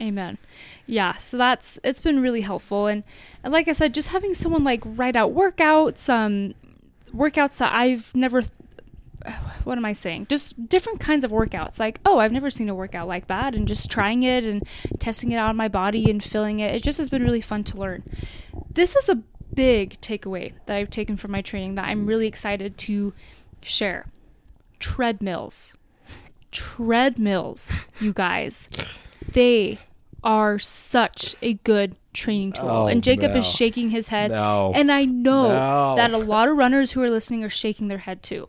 Amen. 0.00 0.38
Yeah, 0.86 1.16
so 1.16 1.36
that's 1.36 1.78
it's 1.84 2.00
been 2.00 2.20
really 2.20 2.40
helpful 2.40 2.86
and, 2.86 3.04
and 3.44 3.52
like 3.52 3.68
I 3.68 3.72
said 3.72 3.94
just 3.94 4.08
having 4.08 4.34
someone 4.34 4.64
like 4.64 4.82
write 4.84 5.16
out 5.16 5.34
workouts 5.34 6.08
um 6.08 6.54
workouts 7.14 7.58
that 7.58 7.72
I've 7.74 8.14
never 8.14 8.42
what 9.64 9.78
am 9.78 9.84
I 9.84 9.92
saying? 9.92 10.26
Just 10.28 10.68
different 10.68 11.00
kinds 11.00 11.24
of 11.24 11.30
workouts. 11.30 11.78
Like, 11.80 12.00
oh, 12.04 12.18
I've 12.18 12.32
never 12.32 12.50
seen 12.50 12.68
a 12.68 12.74
workout 12.74 13.08
like 13.08 13.28
that, 13.28 13.54
and 13.54 13.66
just 13.68 13.90
trying 13.90 14.22
it 14.22 14.44
and 14.44 14.66
testing 14.98 15.32
it 15.32 15.36
out 15.36 15.48
on 15.50 15.56
my 15.56 15.68
body 15.68 16.10
and 16.10 16.22
feeling 16.22 16.60
it. 16.60 16.74
It 16.74 16.82
just 16.82 16.98
has 16.98 17.08
been 17.08 17.22
really 17.22 17.40
fun 17.40 17.64
to 17.64 17.76
learn. 17.76 18.02
This 18.72 18.96
is 18.96 19.08
a 19.08 19.22
big 19.54 20.00
takeaway 20.00 20.52
that 20.66 20.76
I've 20.76 20.90
taken 20.90 21.16
from 21.16 21.30
my 21.30 21.42
training 21.42 21.74
that 21.74 21.84
I'm 21.86 22.06
really 22.06 22.26
excited 22.26 22.78
to 22.78 23.12
share. 23.60 24.06
Treadmills. 24.80 25.76
Treadmills, 26.50 27.76
you 28.00 28.12
guys. 28.12 28.68
They 29.32 29.78
are 30.24 30.58
such 30.58 31.34
a 31.42 31.54
good 31.54 31.96
training 32.12 32.52
tool. 32.52 32.68
Oh, 32.68 32.86
and 32.86 33.02
Jacob 33.02 33.32
no. 33.32 33.38
is 33.38 33.46
shaking 33.46 33.90
his 33.90 34.08
head. 34.08 34.30
No. 34.30 34.72
And 34.74 34.90
I 34.92 35.04
know 35.04 35.48
No. 35.48 35.96
that 35.96 36.12
a 36.12 36.18
lot 36.18 36.48
of 36.48 36.56
runners 36.56 36.92
who 36.92 37.02
are 37.02 37.10
listening 37.10 37.42
are 37.42 37.48
shaking 37.50 37.88
their 37.88 37.98
head 37.98 38.22
too. 38.22 38.48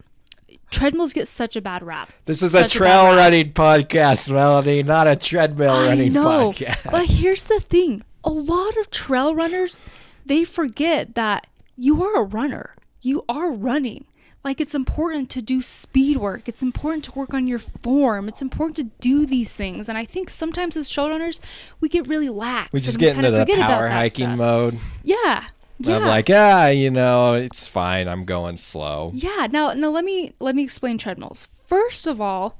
Treadmills 0.73 1.13
get 1.13 1.27
such 1.27 1.55
a 1.55 1.61
bad 1.61 1.83
rap. 1.83 2.11
this 2.25 2.41
is 2.41 2.51
Such 2.51 2.75
a 2.75 2.77
trail 2.77 3.05
rap. 3.05 3.17
running 3.17 3.53
podcast, 3.53 4.29
Melody, 4.31 4.81
not 4.83 5.07
a 5.07 5.15
treadmill 5.15 5.71
I 5.73 5.87
running 5.87 6.13
know. 6.13 6.51
podcast. 6.51 6.91
But 6.91 7.05
here's 7.05 7.43
the 7.45 7.59
thing 7.59 8.03
a 8.23 8.29
lot 8.31 8.75
of 8.77 8.89
trail 8.89 9.35
runners, 9.35 9.81
they 10.25 10.43
forget 10.43 11.15
that 11.15 11.47
you 11.77 12.03
are 12.03 12.15
a 12.17 12.23
runner. 12.23 12.75
You 13.01 13.23
are 13.29 13.51
running. 13.51 14.05
Like 14.43 14.59
it's 14.59 14.75
important 14.75 15.29
to 15.31 15.41
do 15.41 15.61
speed 15.61 16.17
work. 16.17 16.49
It's 16.49 16.61
important 16.61 17.05
to 17.05 17.11
work 17.13 17.33
on 17.33 17.47
your 17.47 17.59
form. 17.59 18.27
It's 18.27 18.41
important 18.41 18.75
to 18.77 18.83
do 18.99 19.25
these 19.25 19.55
things. 19.55 19.87
And 19.87 19.97
I 19.97 20.03
think 20.05 20.29
sometimes 20.29 20.75
as 20.75 20.89
trail 20.89 21.09
runners, 21.09 21.39
we 21.79 21.87
get 21.87 22.07
really 22.07 22.29
lax. 22.29 22.73
we 22.73 22.79
just 22.81 22.95
and 22.95 22.99
get 22.99 23.15
into 23.15 23.31
the 23.31 23.39
forget 23.41 23.57
about 23.59 23.67
power 23.69 23.89
hiking 23.89 24.35
mode. 24.35 24.79
Yeah. 25.03 25.45
Yeah. 25.79 25.97
I'm 25.97 26.05
like, 26.05 26.29
ah, 26.29 26.67
you 26.67 26.91
know, 26.91 27.33
it's 27.33 27.67
fine. 27.67 28.07
I'm 28.07 28.25
going 28.25 28.57
slow. 28.57 29.11
Yeah. 29.13 29.47
Now, 29.51 29.73
now 29.73 29.89
let 29.89 30.05
me 30.05 30.33
let 30.39 30.55
me 30.55 30.63
explain 30.63 30.97
treadmills. 30.97 31.47
First 31.67 32.07
of 32.07 32.21
all, 32.21 32.57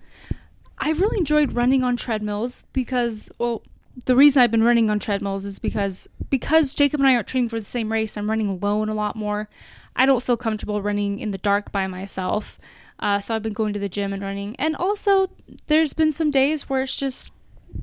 I've 0.78 1.00
really 1.00 1.20
enjoyed 1.20 1.54
running 1.54 1.84
on 1.84 1.96
treadmills 1.96 2.66
because, 2.74 3.32
well, 3.38 3.64
the 4.06 4.16
reason 4.16 4.42
I've 4.42 4.52
been 4.52 4.64
running 4.64 4.90
on 4.90 5.00
treadmills 5.00 5.46
is 5.46 5.60
because 5.60 6.08
because 6.30 6.74
Jacob 6.74 7.00
and 7.00 7.08
I 7.08 7.16
aren't 7.16 7.28
training 7.28 7.50
for 7.50 7.60
the 7.60 7.66
same 7.66 7.92
race. 7.92 8.18
I'm 8.18 8.30
running 8.30 8.50
alone 8.50 8.90
a 8.90 8.94
lot 8.94 9.16
more. 9.16 9.50
I 9.96 10.06
don't 10.06 10.24
feel 10.24 10.38
comfortable 10.38 10.82
running 10.82 11.20
in 11.20 11.32
the 11.32 11.38
dark 11.38 11.72
by 11.72 11.88
myself. 11.88 12.60
Uh, 13.00 13.20
so 13.20 13.36
I've 13.36 13.44
been 13.44 13.54
going 13.54 13.74
to 13.74 13.80
the 13.80 13.90
gym 13.90 14.14
and 14.14 14.24
running. 14.24 14.56
And 14.58 14.76
also, 14.76 15.28
there's 15.68 15.94
been 15.94 16.12
some 16.12 16.32
days 16.32 16.70
where 16.70 16.82
it's 16.82 16.96
just 16.96 17.32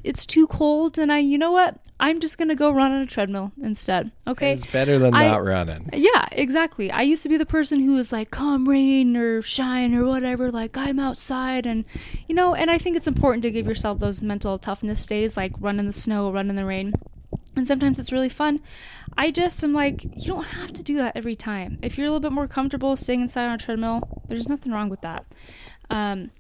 it's 0.03 0.27
too 0.27 0.47
cold, 0.47 0.99
and 0.99 1.13
I, 1.13 1.19
you 1.19 1.39
know 1.39 1.53
what? 1.53 1.79
I'm 2.01 2.19
just 2.19 2.39
gonna 2.39 2.55
go 2.55 2.71
run 2.71 2.91
on 2.93 3.03
a 3.03 3.07
treadmill 3.07 3.53
instead. 3.63 4.11
Okay. 4.27 4.53
It's 4.53 4.67
better 4.73 4.99
than 4.99 5.15
I- 5.15 5.29
not 5.29 5.45
running. 5.45 5.91
Yeah, 5.93 6.27
exactly. 6.33 6.91
I 6.91 7.03
used 7.03 7.23
to 7.23 7.29
be 7.29 7.37
the 7.37 7.47
person 7.47 7.81
who 7.81 7.95
was 7.95 8.11
like, 8.11 8.31
come 8.31 8.69
rain 8.69 9.17
or 9.17 9.43
shine 9.43 9.95
or 9.95 10.05
whatever, 10.07 10.51
like, 10.51 10.77
I'm 10.77 10.99
outside. 10.99 11.67
And, 11.67 11.85
you 12.27 12.35
know, 12.35 12.55
and 12.55 12.71
I 12.71 12.79
think 12.79 12.97
it's 12.97 13.07
important 13.07 13.43
to 13.43 13.51
give 13.51 13.67
yourself 13.67 13.99
those 13.99 14.23
mental 14.23 14.59
toughness 14.59 15.05
days, 15.07 15.37
like 15.37 15.53
run 15.61 15.79
in 15.79 15.87
the 15.87 15.93
snow, 15.93 16.33
run 16.33 16.51
in 16.51 16.57
the 16.57 16.65
rain. 16.65 16.95
And 17.57 17.67
sometimes 17.67 17.99
it's 17.99 18.13
really 18.13 18.29
fun. 18.29 18.61
I 19.19 19.31
just 19.31 19.63
am 19.63 19.73
like, 19.73 20.03
you 20.05 20.29
don't 20.29 20.45
have 20.45 20.73
to 20.73 20.83
do 20.83 20.97
that 20.97 21.17
every 21.17 21.37
time. 21.37 21.79
If 21.83 21.99
you're 21.99 22.07
a 22.07 22.11
little 22.11 22.21
bit 22.21 22.33
more 22.33 22.49
comfortable 22.49 22.97
staying 22.97 23.21
inside 23.21 23.47
on 23.47 23.55
a 23.55 23.59
treadmill, 23.59 24.23
there's 24.29 24.49
nothing 24.49 24.73
wrong 24.73 24.89
with 24.89 25.01
that. 25.03 25.27
Um, 25.91 26.31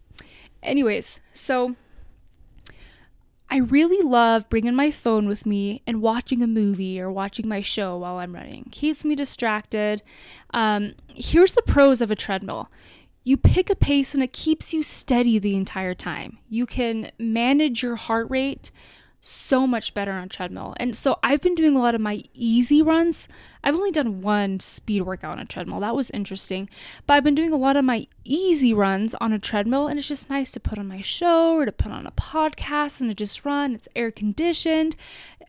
anyways, 0.62 1.20
so 1.34 1.74
I 3.50 3.58
really 3.58 4.00
love 4.06 4.48
bringing 4.48 4.76
my 4.76 4.92
phone 4.92 5.26
with 5.26 5.44
me 5.44 5.82
and 5.84 6.00
watching 6.00 6.40
a 6.40 6.46
movie 6.46 7.00
or 7.00 7.10
watching 7.10 7.48
my 7.48 7.60
show 7.60 7.96
while 7.96 8.18
I'm 8.18 8.34
running. 8.34 8.68
Keeps 8.70 9.04
me 9.04 9.16
distracted. 9.16 10.02
Um, 10.50 10.94
here's 11.14 11.54
the 11.54 11.62
pros 11.62 12.00
of 12.00 12.12
a 12.12 12.16
treadmill. 12.16 12.70
You 13.24 13.36
pick 13.36 13.68
a 13.68 13.74
pace 13.74 14.14
and 14.14 14.22
it 14.22 14.32
keeps 14.32 14.72
you 14.72 14.84
steady 14.84 15.38
the 15.38 15.56
entire 15.56 15.94
time. 15.94 16.38
You 16.48 16.64
can 16.64 17.10
manage 17.18 17.82
your 17.82 17.96
heart 17.96 18.30
rate 18.30 18.70
so 19.20 19.66
much 19.66 19.94
better 19.94 20.12
on 20.12 20.28
treadmill. 20.28 20.74
And 20.78 20.96
so 20.96 21.18
I've 21.22 21.40
been 21.40 21.54
doing 21.54 21.76
a 21.76 21.80
lot 21.80 21.94
of 21.94 22.00
my 22.00 22.22
easy 22.32 22.80
runs. 22.82 23.28
I've 23.62 23.74
only 23.74 23.90
done 23.90 24.22
one 24.22 24.60
speed 24.60 25.02
workout 25.02 25.32
on 25.32 25.38
a 25.40 25.44
treadmill. 25.44 25.80
That 25.80 25.94
was 25.94 26.10
interesting. 26.10 26.68
But 27.06 27.14
I've 27.14 27.24
been 27.24 27.34
doing 27.34 27.52
a 27.52 27.56
lot 27.56 27.76
of 27.76 27.84
my 27.84 28.06
easy 28.24 28.72
runs 28.72 29.14
on 29.14 29.32
a 29.32 29.38
treadmill 29.38 29.88
and 29.88 29.98
it's 29.98 30.08
just 30.08 30.30
nice 30.30 30.52
to 30.52 30.60
put 30.60 30.78
on 30.78 30.88
my 30.88 31.00
show 31.00 31.54
or 31.54 31.64
to 31.64 31.72
put 31.72 31.92
on 31.92 32.06
a 32.06 32.12
podcast 32.12 33.00
and 33.00 33.10
to 33.10 33.14
just 33.14 33.44
run. 33.44 33.74
It's 33.74 33.88
air 33.94 34.10
conditioned. 34.10 34.96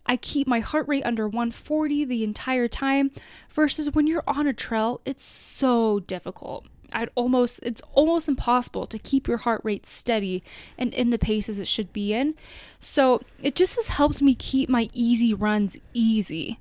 I 0.06 0.18
keep 0.18 0.48
my 0.48 0.60
heart 0.60 0.88
rate 0.88 1.06
under 1.06 1.28
140 1.28 2.06
the 2.06 2.24
entire 2.24 2.68
time 2.68 3.12
versus 3.50 3.92
when 3.92 4.08
you're 4.08 4.24
on 4.28 4.48
a 4.48 4.54
trail, 4.54 5.00
it's 5.06 5.24
so 5.24 6.00
difficult. 6.00 6.66
I'd 6.92 7.10
almost 7.16 7.60
it's 7.64 7.82
almost 7.94 8.28
impossible 8.28 8.88
to 8.88 9.00
keep 9.00 9.28
your 9.28 9.38
heart 9.38 9.62
rate 9.64 9.86
steady 9.86 10.44
and 10.78 10.94
in 10.94 11.10
the 11.10 11.18
paces 11.20 11.60
it 11.60 11.68
should 11.68 11.94
be 11.94 12.14
in. 12.14 12.36
So 12.80 13.22
it 13.42 13.56
just 13.56 13.76
has 13.76 13.90
helped 13.90 14.22
me 14.22 14.36
keep 14.36 14.70
my 14.70 14.90
easy 14.94 15.34
runs 15.34 15.78
easy. 15.94 16.60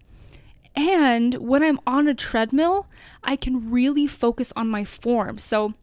And 0.76 1.34
when 1.34 1.62
I'm 1.62 1.80
on 1.86 2.06
a 2.08 2.14
treadmill, 2.14 2.86
I 3.22 3.36
can 3.36 3.70
really 3.70 4.06
focus 4.06 4.52
on 4.54 4.68
my 4.68 4.84
form. 4.84 5.38
So 5.38 5.74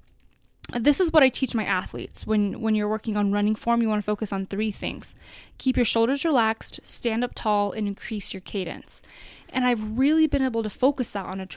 this 0.74 1.00
is 1.00 1.14
what 1.14 1.24
I 1.24 1.30
teach 1.30 1.56
my 1.56 1.64
athletes. 1.64 2.28
When 2.28 2.60
when 2.60 2.76
you're 2.76 2.90
working 2.90 3.16
on 3.16 3.32
running 3.32 3.56
form, 3.56 3.82
you 3.82 3.88
want 3.88 4.00
to 4.00 4.06
focus 4.06 4.34
on 4.34 4.46
three 4.46 4.72
things. 4.72 5.16
Keep 5.58 5.78
your 5.78 5.86
shoulders 5.86 6.26
relaxed, 6.26 6.82
stand 6.84 7.24
up 7.24 7.32
tall, 7.34 7.72
and 7.72 7.88
increase 7.88 8.34
your 8.34 8.42
cadence. 8.42 9.02
And 9.50 9.66
I've 9.66 9.98
really 9.98 10.28
been 10.28 10.42
able 10.42 10.64
to 10.64 10.70
focus 10.70 11.12
that 11.12 11.26
on 11.26 11.40
a 11.40 11.48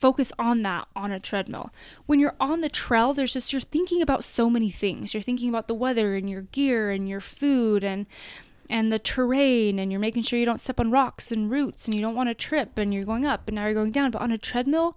focus 0.00 0.32
on 0.38 0.62
that 0.62 0.88
on 0.96 1.12
a 1.12 1.20
treadmill. 1.20 1.70
When 2.06 2.18
you're 2.18 2.34
on 2.40 2.60
the 2.60 2.68
trail, 2.68 3.14
there's 3.14 3.34
just 3.34 3.52
you're 3.52 3.60
thinking 3.60 4.02
about 4.02 4.24
so 4.24 4.50
many 4.50 4.70
things. 4.70 5.14
You're 5.14 5.22
thinking 5.22 5.48
about 5.48 5.68
the 5.68 5.74
weather 5.74 6.16
and 6.16 6.28
your 6.28 6.42
gear 6.42 6.90
and 6.90 7.08
your 7.08 7.20
food 7.20 7.84
and 7.84 8.06
and 8.68 8.92
the 8.92 8.98
terrain 8.98 9.78
and 9.78 9.92
you're 9.92 10.00
making 10.00 10.22
sure 10.22 10.38
you 10.38 10.46
don't 10.46 10.60
step 10.60 10.80
on 10.80 10.90
rocks 10.90 11.30
and 11.30 11.50
roots 11.50 11.84
and 11.86 11.94
you 11.94 12.00
don't 12.00 12.14
want 12.14 12.30
to 12.30 12.34
trip 12.34 12.78
and 12.78 12.92
you're 12.92 13.04
going 13.04 13.24
up 13.24 13.46
and 13.46 13.54
now 13.54 13.64
you're 13.64 13.74
going 13.74 13.92
down. 13.92 14.10
But 14.10 14.22
on 14.22 14.32
a 14.32 14.38
treadmill, 14.38 14.96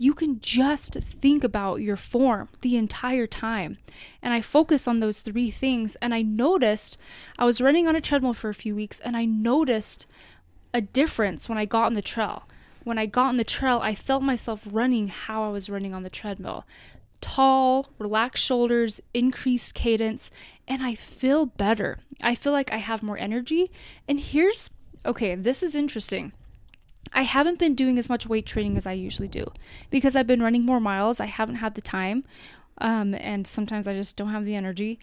you 0.00 0.14
can 0.14 0.40
just 0.40 0.94
think 0.94 1.44
about 1.44 1.82
your 1.82 1.96
form 1.96 2.48
the 2.62 2.76
entire 2.78 3.26
time. 3.26 3.76
And 4.22 4.32
I 4.32 4.40
focus 4.40 4.88
on 4.88 5.00
those 5.00 5.20
three 5.20 5.50
things. 5.50 5.94
And 5.96 6.14
I 6.14 6.22
noticed 6.22 6.96
I 7.38 7.44
was 7.44 7.60
running 7.60 7.86
on 7.86 7.94
a 7.94 8.00
treadmill 8.00 8.32
for 8.32 8.48
a 8.48 8.54
few 8.54 8.74
weeks 8.74 8.98
and 9.00 9.14
I 9.14 9.26
noticed 9.26 10.06
a 10.72 10.80
difference 10.80 11.48
when 11.48 11.58
I 11.58 11.66
got 11.66 11.84
on 11.84 11.94
the 11.94 12.00
trail. 12.00 12.44
When 12.82 12.96
I 12.96 13.04
got 13.04 13.26
on 13.26 13.36
the 13.36 13.44
trail, 13.44 13.80
I 13.82 13.94
felt 13.94 14.22
myself 14.22 14.66
running 14.70 15.08
how 15.08 15.44
I 15.44 15.50
was 15.50 15.68
running 15.68 15.92
on 15.92 16.02
the 16.02 16.08
treadmill. 16.08 16.66
Tall, 17.20 17.90
relaxed 17.98 18.42
shoulders, 18.42 19.02
increased 19.12 19.74
cadence, 19.74 20.30
and 20.66 20.82
I 20.82 20.94
feel 20.94 21.44
better. 21.44 21.98
I 22.22 22.34
feel 22.34 22.54
like 22.54 22.72
I 22.72 22.78
have 22.78 23.02
more 23.02 23.18
energy. 23.18 23.70
And 24.08 24.18
here's 24.18 24.70
okay, 25.04 25.34
this 25.34 25.62
is 25.62 25.74
interesting. 25.74 26.32
I 27.12 27.22
haven't 27.22 27.58
been 27.58 27.74
doing 27.74 27.98
as 27.98 28.08
much 28.08 28.26
weight 28.26 28.46
training 28.46 28.76
as 28.76 28.86
I 28.86 28.92
usually 28.92 29.28
do 29.28 29.46
because 29.90 30.14
I've 30.14 30.26
been 30.26 30.42
running 30.42 30.64
more 30.64 30.80
miles. 30.80 31.20
I 31.20 31.26
haven't 31.26 31.56
had 31.56 31.74
the 31.74 31.80
time, 31.80 32.24
um, 32.78 33.14
and 33.14 33.46
sometimes 33.46 33.88
I 33.88 33.94
just 33.94 34.16
don't 34.16 34.28
have 34.28 34.44
the 34.44 34.54
energy. 34.54 34.98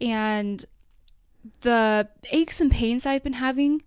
And 0.00 0.64
the 1.62 2.08
aches 2.30 2.60
and 2.60 2.70
pains 2.70 3.06
I've 3.06 3.24
been 3.24 3.34
having 3.34 3.82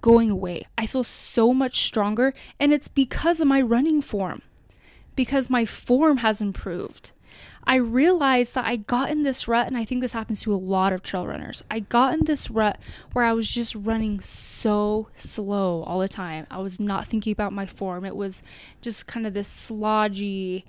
going 0.00 0.30
away. 0.30 0.66
I 0.76 0.86
feel 0.86 1.04
so 1.04 1.52
much 1.54 1.86
stronger, 1.86 2.34
and 2.60 2.72
it's 2.72 2.88
because 2.88 3.40
of 3.40 3.48
my 3.48 3.60
running 3.60 4.00
form, 4.00 4.42
because 5.16 5.50
my 5.50 5.64
form 5.64 6.18
has 6.18 6.40
improved. 6.40 7.12
I 7.64 7.76
realized 7.76 8.54
that 8.54 8.64
I 8.66 8.76
got 8.76 9.10
in 9.10 9.22
this 9.22 9.46
rut, 9.46 9.66
and 9.66 9.76
I 9.76 9.84
think 9.84 10.00
this 10.00 10.12
happens 10.12 10.42
to 10.42 10.52
a 10.52 10.56
lot 10.56 10.92
of 10.92 11.02
trail 11.02 11.26
runners. 11.26 11.62
I 11.70 11.80
got 11.80 12.14
in 12.14 12.24
this 12.24 12.50
rut 12.50 12.78
where 13.12 13.24
I 13.24 13.32
was 13.32 13.48
just 13.48 13.74
running 13.74 14.20
so 14.20 15.08
slow 15.16 15.82
all 15.84 16.00
the 16.00 16.08
time. 16.08 16.46
I 16.50 16.58
was 16.58 16.80
not 16.80 17.06
thinking 17.06 17.32
about 17.32 17.52
my 17.52 17.66
form. 17.66 18.04
It 18.04 18.16
was 18.16 18.42
just 18.80 19.06
kind 19.06 19.26
of 19.26 19.34
this 19.34 19.48
slodgy, 19.48 20.64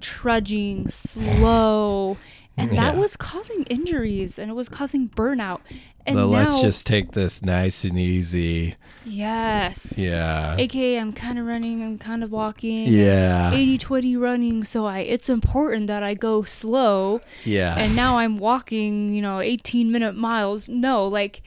trudging, 0.00 0.88
slow. 0.88 2.16
And 2.56 2.72
that 2.72 2.94
Yeah. 2.94 3.00
was 3.00 3.16
causing 3.16 3.62
injuries 3.64 4.38
and 4.38 4.50
it 4.50 4.54
was 4.54 4.68
causing 4.68 5.08
burnout. 5.08 5.60
And 6.06 6.16
now, 6.16 6.24
let's 6.26 6.60
just 6.60 6.86
take 6.86 7.12
this 7.12 7.40
nice 7.42 7.84
and 7.84 7.98
easy. 7.98 8.76
yes. 9.06 9.98
Yeah. 9.98 10.56
AKA, 10.58 10.98
I'm 10.98 11.12
kind 11.12 11.38
of 11.38 11.46
running, 11.46 11.82
I'm 11.82 11.96
kind 11.98 12.22
of 12.22 12.32
walking. 12.32 12.88
Yeah. 12.92 13.52
80 13.52 13.78
20 13.78 14.16
running, 14.16 14.64
so 14.64 14.84
I 14.86 14.98
it's 15.00 15.28
important 15.30 15.86
that 15.86 16.02
I 16.02 16.12
go 16.14 16.42
slow. 16.42 17.20
Yeah. 17.44 17.76
And 17.78 17.96
now 17.96 18.18
I'm 18.18 18.36
walking, 18.38 19.14
you 19.14 19.22
know, 19.22 19.40
18 19.40 19.90
minute 19.90 20.14
miles. 20.16 20.68
No, 20.68 21.04
like, 21.04 21.42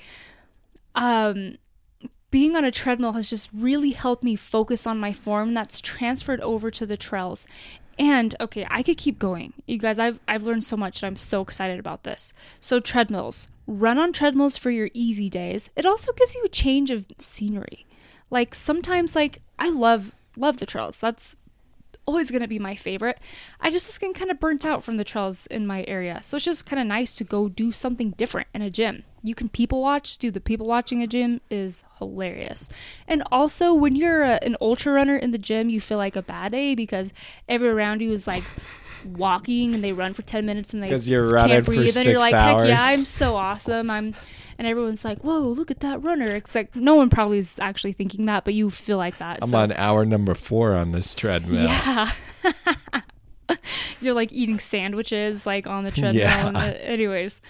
um, 0.95 1.57
being 2.31 2.55
on 2.55 2.65
a 2.65 2.71
treadmill 2.71 3.11
has 3.13 3.29
just 3.29 3.49
really 3.53 3.91
helped 3.91 4.23
me 4.23 4.35
focus 4.35 4.87
on 4.87 4.97
my 4.97 5.13
form 5.13 5.53
that's 5.53 5.79
transferred 5.79 6.41
over 6.41 6.71
to 6.71 6.85
the 6.85 6.97
trails. 6.97 7.45
And 7.99 8.35
okay, 8.39 8.65
I 8.69 8.83
could 8.83 8.97
keep 8.97 9.19
going. 9.19 9.53
You 9.65 9.77
guys, 9.77 9.99
I've 9.99 10.19
I've 10.27 10.43
learned 10.43 10.63
so 10.63 10.77
much 10.77 11.01
and 11.01 11.07
I'm 11.07 11.15
so 11.15 11.41
excited 11.41 11.79
about 11.79 12.03
this. 12.03 12.33
So 12.59 12.79
treadmills. 12.79 13.47
Run 13.65 13.97
on 13.97 14.11
treadmills 14.11 14.57
for 14.57 14.71
your 14.71 14.89
easy 14.93 15.29
days. 15.29 15.69
It 15.75 15.85
also 15.85 16.11
gives 16.13 16.35
you 16.35 16.43
a 16.43 16.49
change 16.49 16.91
of 16.91 17.05
scenery. 17.17 17.85
Like 18.29 18.55
sometimes 18.55 19.15
like 19.15 19.41
I 19.59 19.69
love 19.69 20.15
love 20.35 20.57
the 20.57 20.65
trails. 20.65 20.99
That's 20.99 21.35
always 22.05 22.31
going 22.31 22.41
to 22.41 22.47
be 22.47 22.59
my 22.59 22.75
favorite. 22.75 23.19
I 23.59 23.69
just 23.69 23.87
was 23.87 23.97
getting 23.97 24.13
kind 24.13 24.31
of 24.31 24.39
burnt 24.39 24.65
out 24.65 24.83
from 24.83 24.97
the 24.97 25.03
trails 25.03 25.47
in 25.47 25.65
my 25.65 25.85
area. 25.87 26.19
So 26.21 26.37
it's 26.37 26.45
just 26.45 26.65
kind 26.65 26.79
of 26.79 26.87
nice 26.87 27.13
to 27.15 27.23
go 27.23 27.49
do 27.49 27.71
something 27.71 28.11
different 28.11 28.47
in 28.53 28.61
a 28.61 28.69
gym. 28.69 29.03
You 29.23 29.35
can 29.35 29.49
people 29.49 29.81
watch. 29.81 30.17
Do 30.17 30.31
the 30.31 30.41
people 30.41 30.67
watching 30.67 31.01
a 31.01 31.07
gym 31.07 31.39
is 31.49 31.83
hilarious. 31.99 32.67
And 33.07 33.23
also, 33.31 33.73
when 33.73 33.95
you're 33.95 34.23
a, 34.23 34.39
an 34.43 34.57
ultra 34.59 34.91
runner 34.91 35.15
in 35.15 35.31
the 35.31 35.37
gym, 35.37 35.69
you 35.69 35.79
feel 35.79 35.97
like 35.97 36.15
a 36.15 36.21
bad 36.21 36.53
A 36.53 36.75
because 36.75 37.13
everyone 37.47 37.77
around 37.77 38.01
you 38.01 38.11
is 38.11 38.27
like 38.27 38.43
walking 39.05 39.73
and 39.73 39.83
they 39.83 39.93
run 39.93 40.13
for 40.13 40.21
10 40.21 40.45
minutes 40.45 40.73
and 40.73 40.83
they 40.83 40.89
you're 40.89 40.99
just 40.99 41.33
running 41.33 41.55
can't 41.55 41.65
for 41.65 41.71
breathe. 41.73 41.95
and 41.95 42.05
you're 42.05 42.19
like, 42.19 42.33
heck 42.33 42.67
yeah. 42.67 42.77
I'm 42.79 43.05
so 43.05 43.35
awesome. 43.35 43.89
I'm. 43.89 44.15
And 44.57 44.67
everyone's 44.67 45.03
like, 45.03 45.23
"Whoa, 45.23 45.39
look 45.39 45.71
at 45.71 45.79
that 45.81 46.03
runner!" 46.03 46.27
It's 46.35 46.55
like 46.55 46.75
no 46.75 46.95
one 46.95 47.09
probably 47.09 47.39
is 47.39 47.59
actually 47.59 47.93
thinking 47.93 48.25
that, 48.25 48.43
but 48.43 48.53
you 48.53 48.69
feel 48.69 48.97
like 48.97 49.17
that. 49.19 49.39
I'm 49.41 49.49
so. 49.49 49.57
on 49.57 49.71
hour 49.73 50.05
number 50.05 50.35
four 50.35 50.73
on 50.73 50.91
this 50.91 51.13
treadmill. 51.13 51.63
Yeah. 51.63 52.11
You're 54.01 54.13
like 54.13 54.31
eating 54.31 54.59
sandwiches 54.59 55.45
like 55.45 55.67
on 55.67 55.83
the 55.83 55.91
treadmill. 55.91 56.23
Yeah. 56.23 56.47
And 56.47 56.55
the, 56.55 56.85
anyways, 56.85 57.41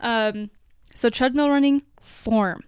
um, 0.00 0.50
so 0.94 1.10
treadmill 1.10 1.50
running 1.50 1.82
form. 2.00 2.64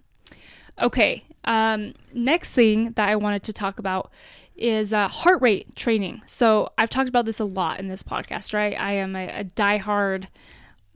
Okay. 0.81 1.25
Um, 1.45 1.95
next 2.13 2.55
thing 2.55 2.93
that 2.93 3.09
I 3.09 3.17
wanted 3.17 3.43
to 3.45 3.53
talk 3.53 3.79
about 3.79 4.11
is 4.57 4.93
uh, 4.93 5.09
heart 5.09 5.41
rate 5.41 5.75
training. 5.75 6.21
So 6.27 6.71
I've 6.77 6.91
talked 6.91 7.09
about 7.09 7.25
this 7.25 7.41
a 7.41 7.45
lot 7.45 7.81
in 7.81 7.89
this 7.89 8.03
podcast, 8.03 8.53
right? 8.53 8.79
I 8.79 8.93
am 8.93 9.17
a, 9.17 9.41
a 9.41 9.45
diehard. 9.45 10.27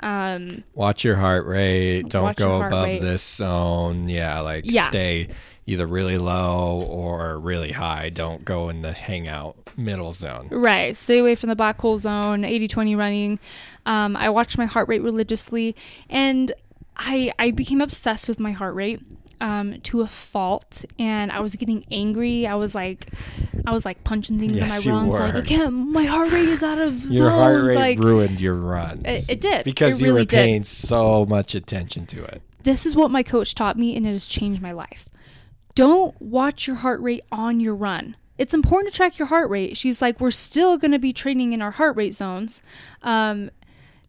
Um, 0.00 0.64
Watch 0.74 1.04
your 1.04 1.16
heart 1.16 1.46
rate. 1.46 2.08
Don't 2.08 2.36
go 2.36 2.62
above 2.62 2.84
rate. 2.84 3.00
this 3.00 3.22
zone. 3.22 4.08
Yeah, 4.08 4.40
like 4.40 4.64
Yeah. 4.66 4.88
stay 4.88 5.28
either 5.66 5.86
really 5.86 6.18
low 6.18 6.80
or 6.82 7.38
really 7.38 7.72
high. 7.72 8.10
Don't 8.10 8.44
go 8.44 8.68
in 8.68 8.82
the 8.82 8.92
hangout 8.92 9.56
middle 9.76 10.12
zone. 10.12 10.48
Right. 10.50 10.94
Stay 10.96 11.18
away 11.18 11.34
from 11.36 11.48
the 11.48 11.56
black 11.56 11.80
hole 11.80 11.98
zone, 11.98 12.44
80 12.44 12.68
20 12.68 12.96
running. 12.96 13.38
Um, 13.86 14.14
I 14.16 14.28
watch 14.28 14.58
my 14.58 14.66
heart 14.66 14.88
rate 14.88 15.02
religiously 15.02 15.74
and 16.10 16.52
I, 16.96 17.32
I 17.38 17.50
became 17.50 17.80
obsessed 17.80 18.28
with 18.28 18.38
my 18.38 18.52
heart 18.52 18.74
rate 18.74 19.00
um, 19.40 19.80
to 19.82 20.00
a 20.02 20.06
fault 20.06 20.84
and 20.98 21.30
I 21.32 21.40
was 21.40 21.54
getting 21.56 21.84
angry. 21.90 22.46
I 22.46 22.54
was 22.54 22.74
like, 22.74 23.06
I 23.66 23.72
was 23.72 23.84
like 23.84 24.04
punching 24.04 24.38
things 24.38 24.52
in 24.52 24.60
my 24.60 24.66
Yes, 24.66 24.86
runs. 24.86 25.14
Like. 25.14 25.34
I 25.34 25.40
can't, 25.42 25.72
my 25.72 26.04
heart 26.04 26.30
rate 26.30 26.48
is 26.48 26.62
out 26.62 26.78
of 26.80 27.02
Your 27.04 27.28
zones. 27.28 27.34
heart 27.34 27.64
rate 27.64 27.74
like, 27.76 27.98
ruined 27.98 28.40
your 28.40 28.54
runs. 28.54 29.02
It- 29.04 29.30
it 29.30 29.40
did. 29.40 29.64
because 29.64 29.96
It 29.96 30.00
you 30.00 30.06
really 30.08 30.22
were 30.22 30.26
did. 30.26 30.36
paying 30.36 30.64
so 30.64 31.24
much 31.26 31.54
attention 31.54 32.06
to 32.06 32.24
it. 32.24 32.42
this 32.62 32.86
is 32.86 32.94
what 32.96 33.10
my 33.10 33.22
coach 33.22 33.54
taught 33.54 33.76
me 33.78 33.96
and 33.96 34.06
it 34.06 34.10
has 34.10 34.26
changed 34.26 34.60
my 34.62 34.72
life. 34.72 35.08
Don't 35.74 36.20
watch 36.20 36.66
your 36.66 36.76
heart 36.76 37.00
rate 37.00 37.24
on 37.32 37.60
your 37.60 37.74
run. 37.74 38.16
It's 38.38 38.54
important 38.54 38.92
to 38.92 38.96
track 38.96 39.18
your 39.18 39.26
heart 39.28 39.48
rate. 39.50 39.76
She's 39.76 40.00
like, 40.02 40.20
we're 40.20 40.30
still 40.30 40.76
going 40.78 40.90
to 40.92 40.98
be 40.98 41.12
training 41.12 41.52
in 41.52 41.62
our 41.62 41.70
heart 41.72 41.96
rate 41.96 42.14
zones. 42.14 42.62
Um, 43.02 43.50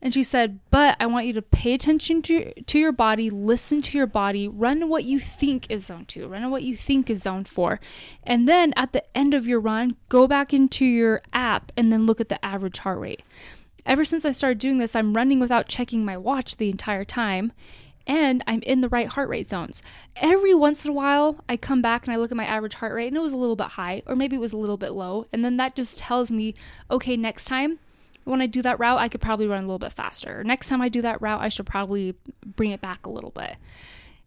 and 0.06 0.14
she 0.14 0.22
said, 0.22 0.60
but 0.70 0.96
I 1.00 1.08
want 1.08 1.26
you 1.26 1.34
to 1.34 1.42
pay 1.42 1.74
attention 1.74 2.22
to, 2.22 2.54
to 2.54 2.78
your 2.78 2.92
body, 2.92 3.32
listen 3.32 3.82
to 3.82 3.98
your 3.98 4.06
body, 4.06 4.48
run 4.48 4.88
what 4.88 5.04
you 5.04 5.20
think 5.20 5.66
is 5.72 5.88
zone 5.88 6.06
two, 6.06 6.28
run 6.28 6.52
what 6.52 6.62
you 6.62 6.78
think 6.78 7.10
is 7.10 7.24
zone 7.24 7.44
four. 7.44 7.80
And 8.24 8.48
then 8.48 8.72
at 8.76 8.94
the 8.94 9.04
end 9.18 9.34
of 9.34 9.48
your 9.48 9.60
run, 9.60 9.96
go 10.08 10.28
back 10.28 10.54
into 10.54 10.86
your 10.86 11.24
app 11.34 11.72
and 11.76 11.92
then 11.92 12.06
look 12.06 12.22
at 12.22 12.30
the 12.30 12.46
average 12.46 12.78
heart 12.78 13.00
rate. 13.00 13.24
Ever 13.88 14.06
since 14.06 14.26
I 14.26 14.32
started 14.32 14.60
doing 14.60 14.78
this, 14.78 14.96
I'm 14.96 15.16
running 15.16 15.40
without 15.40 15.68
checking 15.68 16.06
my 16.06 16.18
watch 16.18 16.58
the 16.58 16.70
entire 16.70 17.04
time 17.04 17.52
and 18.06 18.44
I'm 18.46 18.62
in 18.62 18.82
the 18.82 18.90
right 18.90 19.08
heart 19.08 19.28
rate 19.28 19.50
zones. 19.50 19.82
Every 20.18 20.54
once 20.54 20.86
in 20.86 20.92
a 20.92 20.94
while, 20.94 21.44
I 21.50 21.58
come 21.58 21.82
back 21.82 22.06
and 22.06 22.14
I 22.14 22.18
look 22.18 22.30
at 22.30 22.38
my 22.38 22.46
average 22.46 22.76
heart 22.76 22.94
rate 22.94 23.08
and 23.08 23.18
it 23.18 23.22
was 23.22 23.34
a 23.34 23.38
little 23.38 23.56
bit 23.56 23.70
high, 23.70 24.04
or 24.06 24.16
maybe 24.16 24.36
it 24.36 24.40
was 24.40 24.54
a 24.54 24.58
little 24.58 24.78
bit 24.78 24.92
low. 24.92 25.26
And 25.34 25.44
then 25.44 25.58
that 25.58 25.76
just 25.76 25.98
tells 25.98 26.30
me, 26.30 26.54
okay, 26.92 27.18
next 27.18 27.46
time 27.46 27.80
when 28.26 28.42
I 28.42 28.48
do 28.48 28.62
that 28.64 28.80
route, 28.80 29.00
I 29.00 29.08
could 29.08 29.22
probably 29.22 29.48
run 29.48 29.64
a 29.64 29.68
little 29.68 29.80
bit 29.80 29.94
faster. 29.94 30.44
Next 30.44 30.68
time 30.68 30.82
I 30.82 30.90
do 30.90 31.02
that 31.04 31.22
route, 31.22 31.42
I 31.42 31.50
should 31.50 31.66
probably 31.66 32.16
bring 32.46 32.72
it 32.72 32.82
back 32.82 33.06
a 33.06 33.10
little 33.10 33.32
bit. 33.32 33.56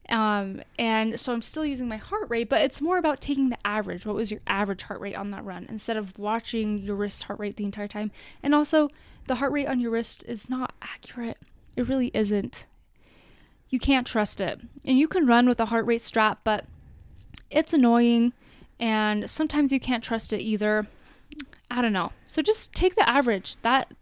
Um, 0.09 0.63
and 0.79 1.21
so 1.21 1.33
I'm 1.33 1.43
still 1.43 1.67
using 1.67 1.89
my 1.89 1.99
heart 1.99 2.31
rate, 2.31 2.49
but 2.49 2.63
it's 2.63 2.81
more 2.81 2.97
about 2.97 3.21
taking 3.21 3.51
the 3.51 3.59
average. 3.67 4.07
What 4.07 4.17
was 4.17 4.31
your 4.31 4.41
average 4.47 4.85
heart 4.85 5.01
rate 5.01 5.17
on 5.17 5.31
that 5.33 5.45
run 5.45 5.67
instead 5.69 5.99
of 5.99 6.19
watching 6.19 6.79
your 6.79 6.97
wrist 6.97 7.25
heart 7.25 7.39
rate 7.39 7.57
the 7.57 7.65
entire 7.65 7.89
time? 7.89 8.11
And 8.43 8.55
also, 8.55 8.89
the 9.27 9.35
heart 9.37 9.53
rate 9.53 9.69
on 9.69 9.81
your 9.81 9.91
wrist 9.91 10.25
is 10.27 10.49
not 10.49 10.73
accurate. 10.81 11.37
It 11.77 11.87
really 11.87 12.11
isn't. 12.15 12.67
You 13.69 13.79
can't 13.79 14.07
trust 14.07 14.41
it. 14.41 14.61
And 14.85 14.99
you 14.99 15.09
can 15.09 15.27
run 15.27 15.47
with 15.47 15.61
a 15.61 15.67
heart 15.67 15.85
rate 15.85 16.01
strap, 16.01 16.41
but 16.43 16.65
it's 17.51 17.75
annoying 17.75 18.33
and 18.81 19.29
sometimes 19.29 19.73
you 19.73 19.81
can't 19.81 20.05
trust 20.05 20.33
it 20.33 20.41
either. 20.41 20.87
I 21.71 21.83
don't 21.83 21.93
know. 21.93 22.13
So 22.25 22.41
just 22.41 22.73
take 22.73 22.95
the 22.95 23.09
average. 23.09 23.57
That 23.63 23.93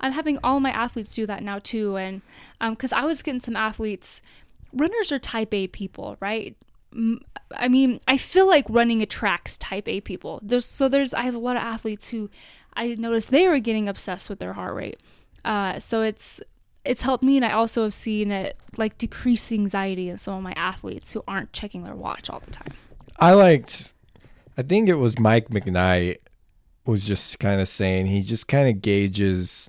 I'm 0.00 0.12
having 0.12 0.38
all 0.44 0.60
my 0.60 0.70
athletes 0.70 1.14
do 1.14 1.26
that 1.26 1.42
now 1.42 1.58
too, 1.58 1.96
and 1.96 2.22
because 2.60 2.92
I 2.92 3.04
was 3.04 3.22
getting 3.22 3.40
some 3.40 3.56
athletes, 3.56 4.22
runners 4.72 5.10
are 5.10 5.18
Type 5.18 5.52
A 5.52 5.66
people, 5.66 6.16
right? 6.20 6.56
I 7.52 7.68
mean, 7.68 8.00
I 8.06 8.16
feel 8.16 8.46
like 8.46 8.64
running 8.68 9.02
attracts 9.02 9.58
Type 9.58 9.88
A 9.88 10.00
people. 10.00 10.40
There's 10.42 10.64
so 10.64 10.88
there's 10.88 11.12
I 11.12 11.22
have 11.22 11.34
a 11.34 11.40
lot 11.40 11.56
of 11.56 11.62
athletes 11.62 12.08
who 12.08 12.30
I 12.74 12.94
noticed 12.94 13.30
they 13.30 13.48
were 13.48 13.58
getting 13.58 13.88
obsessed 13.88 14.30
with 14.30 14.38
their 14.38 14.52
heart 14.52 14.74
rate. 14.74 15.00
Uh, 15.44 15.78
so 15.78 16.02
it's 16.02 16.40
it's 16.84 17.02
helped 17.02 17.24
me, 17.24 17.36
and 17.36 17.44
I 17.44 17.50
also 17.50 17.82
have 17.82 17.94
seen 17.94 18.30
it 18.30 18.56
like 18.76 18.98
decrease 18.98 19.50
anxiety 19.50 20.08
in 20.08 20.18
some 20.18 20.34
of 20.34 20.42
my 20.42 20.52
athletes 20.52 21.12
who 21.12 21.24
aren't 21.26 21.52
checking 21.52 21.82
their 21.82 21.94
watch 21.94 22.30
all 22.30 22.40
the 22.40 22.52
time. 22.52 22.72
I 23.18 23.32
liked, 23.32 23.92
I 24.56 24.62
think 24.62 24.88
it 24.88 24.94
was 24.94 25.18
Mike 25.18 25.48
McKnight 25.48 26.18
was 26.86 27.04
just 27.04 27.38
kind 27.38 27.60
of 27.60 27.68
saying 27.68 28.06
he 28.06 28.22
just 28.22 28.48
kind 28.48 28.68
of 28.68 28.80
gauges 28.80 29.68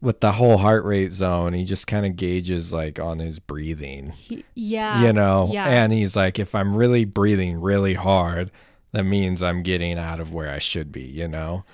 with 0.00 0.20
the 0.20 0.32
whole 0.32 0.58
heart 0.58 0.84
rate 0.84 1.12
zone. 1.12 1.52
He 1.54 1.64
just 1.64 1.86
kind 1.86 2.06
of 2.06 2.16
gauges 2.16 2.72
like 2.72 2.98
on 3.00 3.18
his 3.18 3.38
breathing, 3.38 4.10
He, 4.10 4.44
yeah, 4.54 5.02
you 5.02 5.12
know, 5.12 5.50
yeah. 5.52 5.66
and 5.66 5.92
he's 5.92 6.14
like, 6.14 6.38
if 6.38 6.54
I'm 6.54 6.76
really 6.76 7.04
breathing 7.04 7.60
really 7.60 7.94
hard, 7.94 8.50
that 8.92 9.04
means 9.04 9.42
I'm 9.42 9.62
getting 9.62 9.98
out 9.98 10.20
of 10.20 10.32
where 10.32 10.50
I 10.50 10.58
should 10.58 10.92
be, 10.92 11.02
you 11.02 11.28
know? 11.28 11.64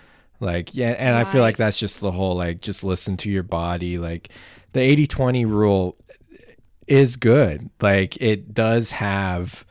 Like, 0.41 0.75
yeah, 0.75 0.91
and 0.91 1.15
I 1.17 1.25
feel 1.25 1.43
like 1.43 1.57
that's 1.57 1.79
just 1.79 2.01
the 2.01 2.13
whole 2.13 2.37
like, 2.37 2.61
just 2.61 2.83
listen 2.83 3.17
to 3.19 3.31
your 3.31 3.43
body. 3.43 3.99
Like, 3.99 4.29
the 4.73 4.81
80 4.81 5.07
20 5.07 5.45
rule 5.45 5.97
is 6.87 7.17
good. 7.17 7.71
Like, 7.81 8.17
it 8.21 8.53
does 8.53 8.93
have 8.93 9.65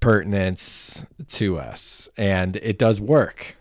pertinence 0.00 1.04
to 1.28 1.58
us 1.58 2.08
and 2.16 2.56
it 2.56 2.78
does 2.78 3.00
work, 3.00 3.56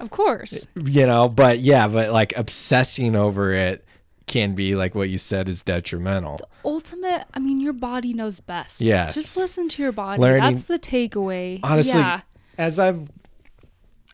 of 0.00 0.10
course. 0.10 0.66
you 0.76 1.06
know? 1.06 1.28
But 1.28 1.60
yeah, 1.60 1.88
but 1.88 2.10
like 2.12 2.32
obsessing 2.36 3.16
over 3.16 3.52
it 3.52 3.84
can 4.26 4.54
be 4.56 4.74
like 4.74 4.94
what 4.94 5.08
you 5.08 5.18
said 5.18 5.48
is 5.48 5.62
detrimental. 5.62 6.40
ultimate 6.64 7.24
i 7.34 7.38
mean 7.38 7.60
your 7.60 7.72
body 7.72 8.12
knows 8.12 8.40
best 8.40 8.80
Yes. 8.80 9.14
just 9.14 9.36
listen 9.36 9.68
to 9.68 9.82
your 9.82 9.92
body 9.92 10.20
Learning- 10.20 10.42
that's 10.42 10.64
the 10.64 10.80
takeaway 10.80 11.60
honestly 11.62 11.92
yeah 12.00 12.22
as 12.58 12.80
i've 12.80 13.08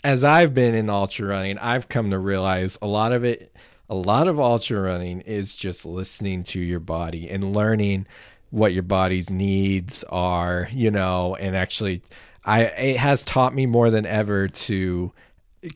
as 0.04 0.22
i've 0.22 0.52
been 0.52 0.74
in 0.74 0.90
ultra 0.90 1.28
running 1.28 1.56
i've 1.56 1.88
come 1.88 2.10
to 2.10 2.18
realize 2.18 2.78
a 2.82 2.86
lot 2.86 3.12
of 3.12 3.24
it 3.24 3.56
a 3.88 3.94
lot 3.94 4.28
of 4.28 4.38
ultra 4.38 4.82
running 4.82 5.22
is 5.22 5.54
just 5.54 5.86
listening 5.86 6.44
to 6.44 6.60
your 6.60 6.80
body 6.80 7.30
and 7.30 7.54
learning 7.56 8.06
what 8.50 8.74
your 8.74 8.82
body's 8.82 9.30
needs 9.30 10.04
are 10.10 10.68
you 10.72 10.90
know 10.90 11.36
and 11.36 11.56
actually 11.56 12.02
i 12.44 12.64
it 12.64 12.98
has 12.98 13.22
taught 13.22 13.54
me 13.54 13.64
more 13.64 13.88
than 13.88 14.04
ever 14.04 14.46
to 14.46 15.10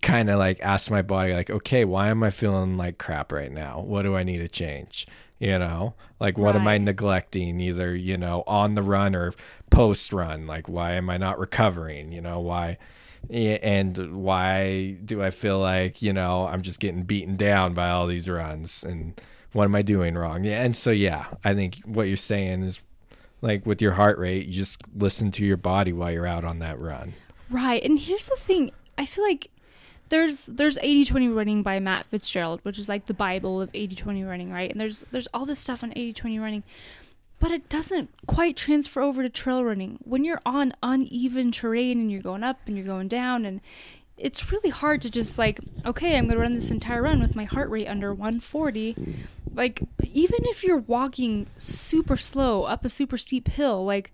kind 0.02 0.28
of 0.28 0.38
like 0.38 0.60
ask 0.60 0.90
my 0.90 1.02
body 1.02 1.32
like 1.32 1.48
okay 1.48 1.84
why 1.84 2.08
am 2.08 2.22
i 2.22 2.30
feeling 2.30 2.76
like 2.76 2.98
crap 2.98 3.32
right 3.32 3.52
now? 3.52 3.80
What 3.80 4.02
do 4.02 4.16
i 4.16 4.22
need 4.22 4.38
to 4.38 4.48
change? 4.48 5.06
You 5.38 5.58
know? 5.58 5.94
Like 6.18 6.36
what 6.36 6.56
am 6.56 6.66
i 6.66 6.78
neglecting 6.78 7.60
either 7.60 7.94
you 7.94 8.16
know 8.16 8.42
on 8.46 8.74
the 8.74 8.82
run 8.82 9.14
or 9.14 9.32
post 9.70 10.12
run? 10.12 10.46
Like 10.46 10.68
why 10.68 10.94
am 10.94 11.08
i 11.08 11.16
not 11.16 11.38
recovering? 11.38 12.10
You 12.10 12.20
know 12.20 12.40
why 12.40 12.78
and 13.28 14.22
why 14.22 14.96
do 15.04 15.20
i 15.22 15.30
feel 15.30 15.58
like 15.58 16.00
you 16.00 16.12
know 16.12 16.46
i'm 16.46 16.62
just 16.62 16.78
getting 16.78 17.02
beaten 17.02 17.36
down 17.36 17.74
by 17.74 17.90
all 17.90 18.06
these 18.06 18.28
runs? 18.28 18.82
And 18.82 19.20
what 19.52 19.64
am 19.64 19.74
i 19.74 19.82
doing 19.82 20.16
wrong? 20.16 20.42
Yeah 20.42 20.62
and 20.62 20.76
so 20.76 20.90
yeah 20.90 21.26
i 21.44 21.54
think 21.54 21.76
what 21.84 22.08
you're 22.08 22.16
saying 22.16 22.64
is 22.64 22.80
like 23.40 23.64
with 23.66 23.80
your 23.80 23.92
heart 23.92 24.18
rate 24.18 24.46
you 24.46 24.52
just 24.52 24.82
listen 24.96 25.30
to 25.30 25.44
your 25.44 25.56
body 25.56 25.92
while 25.92 26.10
you're 26.10 26.26
out 26.26 26.44
on 26.44 26.58
that 26.58 26.80
run. 26.80 27.14
Right 27.50 27.82
and 27.84 28.00
here's 28.00 28.26
the 28.26 28.36
thing 28.36 28.72
i 28.98 29.06
feel 29.06 29.22
like 29.22 29.50
there's 30.06 30.46
there's 30.46 30.78
80-20 30.78 31.34
running 31.34 31.62
by 31.62 31.78
matt 31.80 32.06
fitzgerald 32.06 32.60
which 32.62 32.78
is 32.78 32.88
like 32.88 33.06
the 33.06 33.14
bible 33.14 33.60
of 33.60 33.70
80-20 33.72 34.26
running 34.28 34.52
right 34.52 34.70
and 34.70 34.80
there's 34.80 35.04
there's 35.10 35.28
all 35.34 35.46
this 35.46 35.60
stuff 35.60 35.82
on 35.82 35.90
80-20 35.92 36.40
running 36.40 36.62
but 37.38 37.50
it 37.50 37.68
doesn't 37.68 38.10
quite 38.26 38.56
transfer 38.56 39.02
over 39.02 39.22
to 39.22 39.28
trail 39.28 39.64
running. 39.64 39.98
When 40.02 40.24
you're 40.24 40.40
on 40.46 40.72
uneven 40.82 41.52
terrain 41.52 42.00
and 42.00 42.10
you're 42.10 42.22
going 42.22 42.42
up 42.42 42.60
and 42.66 42.76
you're 42.76 42.86
going 42.86 43.08
down 43.08 43.44
and 43.44 43.60
it's 44.16 44.50
really 44.50 44.70
hard 44.70 45.02
to 45.02 45.10
just 45.10 45.36
like, 45.36 45.60
okay, 45.84 46.16
I'm 46.16 46.24
going 46.24 46.36
to 46.36 46.42
run 46.42 46.54
this 46.54 46.70
entire 46.70 47.02
run 47.02 47.20
with 47.20 47.36
my 47.36 47.44
heart 47.44 47.68
rate 47.68 47.86
under 47.86 48.14
140. 48.14 48.96
Like 49.54 49.82
even 50.12 50.40
if 50.44 50.64
you're 50.64 50.78
walking 50.78 51.46
super 51.58 52.16
slow 52.16 52.64
up 52.64 52.84
a 52.86 52.88
super 52.88 53.18
steep 53.18 53.48
hill, 53.48 53.84
like 53.84 54.12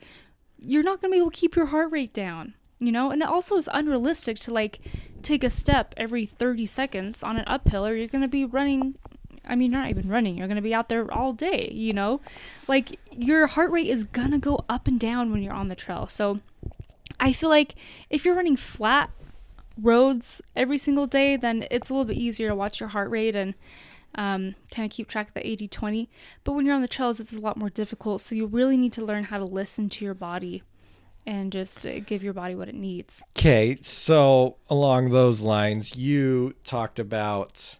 you're 0.58 0.82
not 0.82 1.00
going 1.00 1.12
to 1.12 1.14
be 1.14 1.20
able 1.20 1.30
to 1.30 1.36
keep 1.36 1.54
your 1.54 1.66
heart 1.66 1.92
rate 1.92 2.12
down, 2.12 2.54
you 2.80 2.90
know? 2.90 3.12
And 3.12 3.22
it 3.22 3.28
also 3.28 3.56
is 3.56 3.68
unrealistic 3.72 4.40
to 4.40 4.52
like 4.52 4.80
take 5.22 5.44
a 5.44 5.50
step 5.50 5.94
every 5.96 6.26
30 6.26 6.66
seconds 6.66 7.22
on 7.22 7.36
an 7.38 7.44
uphill 7.46 7.86
or 7.86 7.94
you're 7.94 8.08
going 8.08 8.22
to 8.22 8.28
be 8.28 8.44
running 8.44 8.96
I 9.44 9.56
mean, 9.56 9.72
you're 9.72 9.80
not 9.80 9.90
even 9.90 10.08
running. 10.08 10.36
You're 10.38 10.46
going 10.46 10.56
to 10.56 10.62
be 10.62 10.74
out 10.74 10.88
there 10.88 11.12
all 11.12 11.32
day, 11.32 11.70
you 11.72 11.92
know? 11.92 12.20
Like, 12.68 12.98
your 13.10 13.48
heart 13.48 13.70
rate 13.70 13.88
is 13.88 14.04
going 14.04 14.30
to 14.30 14.38
go 14.38 14.64
up 14.68 14.86
and 14.86 15.00
down 15.00 15.32
when 15.32 15.42
you're 15.42 15.52
on 15.52 15.68
the 15.68 15.74
trail. 15.74 16.06
So, 16.06 16.40
I 17.18 17.32
feel 17.32 17.48
like 17.48 17.74
if 18.08 18.24
you're 18.24 18.34
running 18.34 18.56
flat 18.56 19.10
roads 19.76 20.42
every 20.54 20.78
single 20.78 21.06
day, 21.06 21.36
then 21.36 21.66
it's 21.70 21.90
a 21.90 21.92
little 21.92 22.04
bit 22.04 22.16
easier 22.16 22.48
to 22.48 22.54
watch 22.54 22.78
your 22.78 22.90
heart 22.90 23.10
rate 23.10 23.34
and 23.34 23.54
um, 24.14 24.54
kind 24.70 24.84
of 24.86 24.94
keep 24.94 25.08
track 25.08 25.28
of 25.28 25.34
the 25.34 25.46
80 25.46 25.68
20. 25.68 26.10
But 26.44 26.52
when 26.52 26.64
you're 26.64 26.74
on 26.74 26.82
the 26.82 26.88
trails, 26.88 27.18
it's 27.18 27.32
a 27.32 27.40
lot 27.40 27.56
more 27.56 27.70
difficult. 27.70 28.20
So, 28.20 28.34
you 28.34 28.46
really 28.46 28.76
need 28.76 28.92
to 28.92 29.04
learn 29.04 29.24
how 29.24 29.38
to 29.38 29.44
listen 29.44 29.88
to 29.88 30.04
your 30.04 30.14
body 30.14 30.62
and 31.26 31.52
just 31.52 31.86
uh, 31.86 32.00
give 32.00 32.22
your 32.22 32.32
body 32.32 32.54
what 32.54 32.68
it 32.68 32.74
needs. 32.74 33.22
Okay, 33.36 33.76
so 33.80 34.56
along 34.68 35.10
those 35.10 35.40
lines, 35.40 35.96
you 35.96 36.54
talked 36.64 36.98
about 36.98 37.78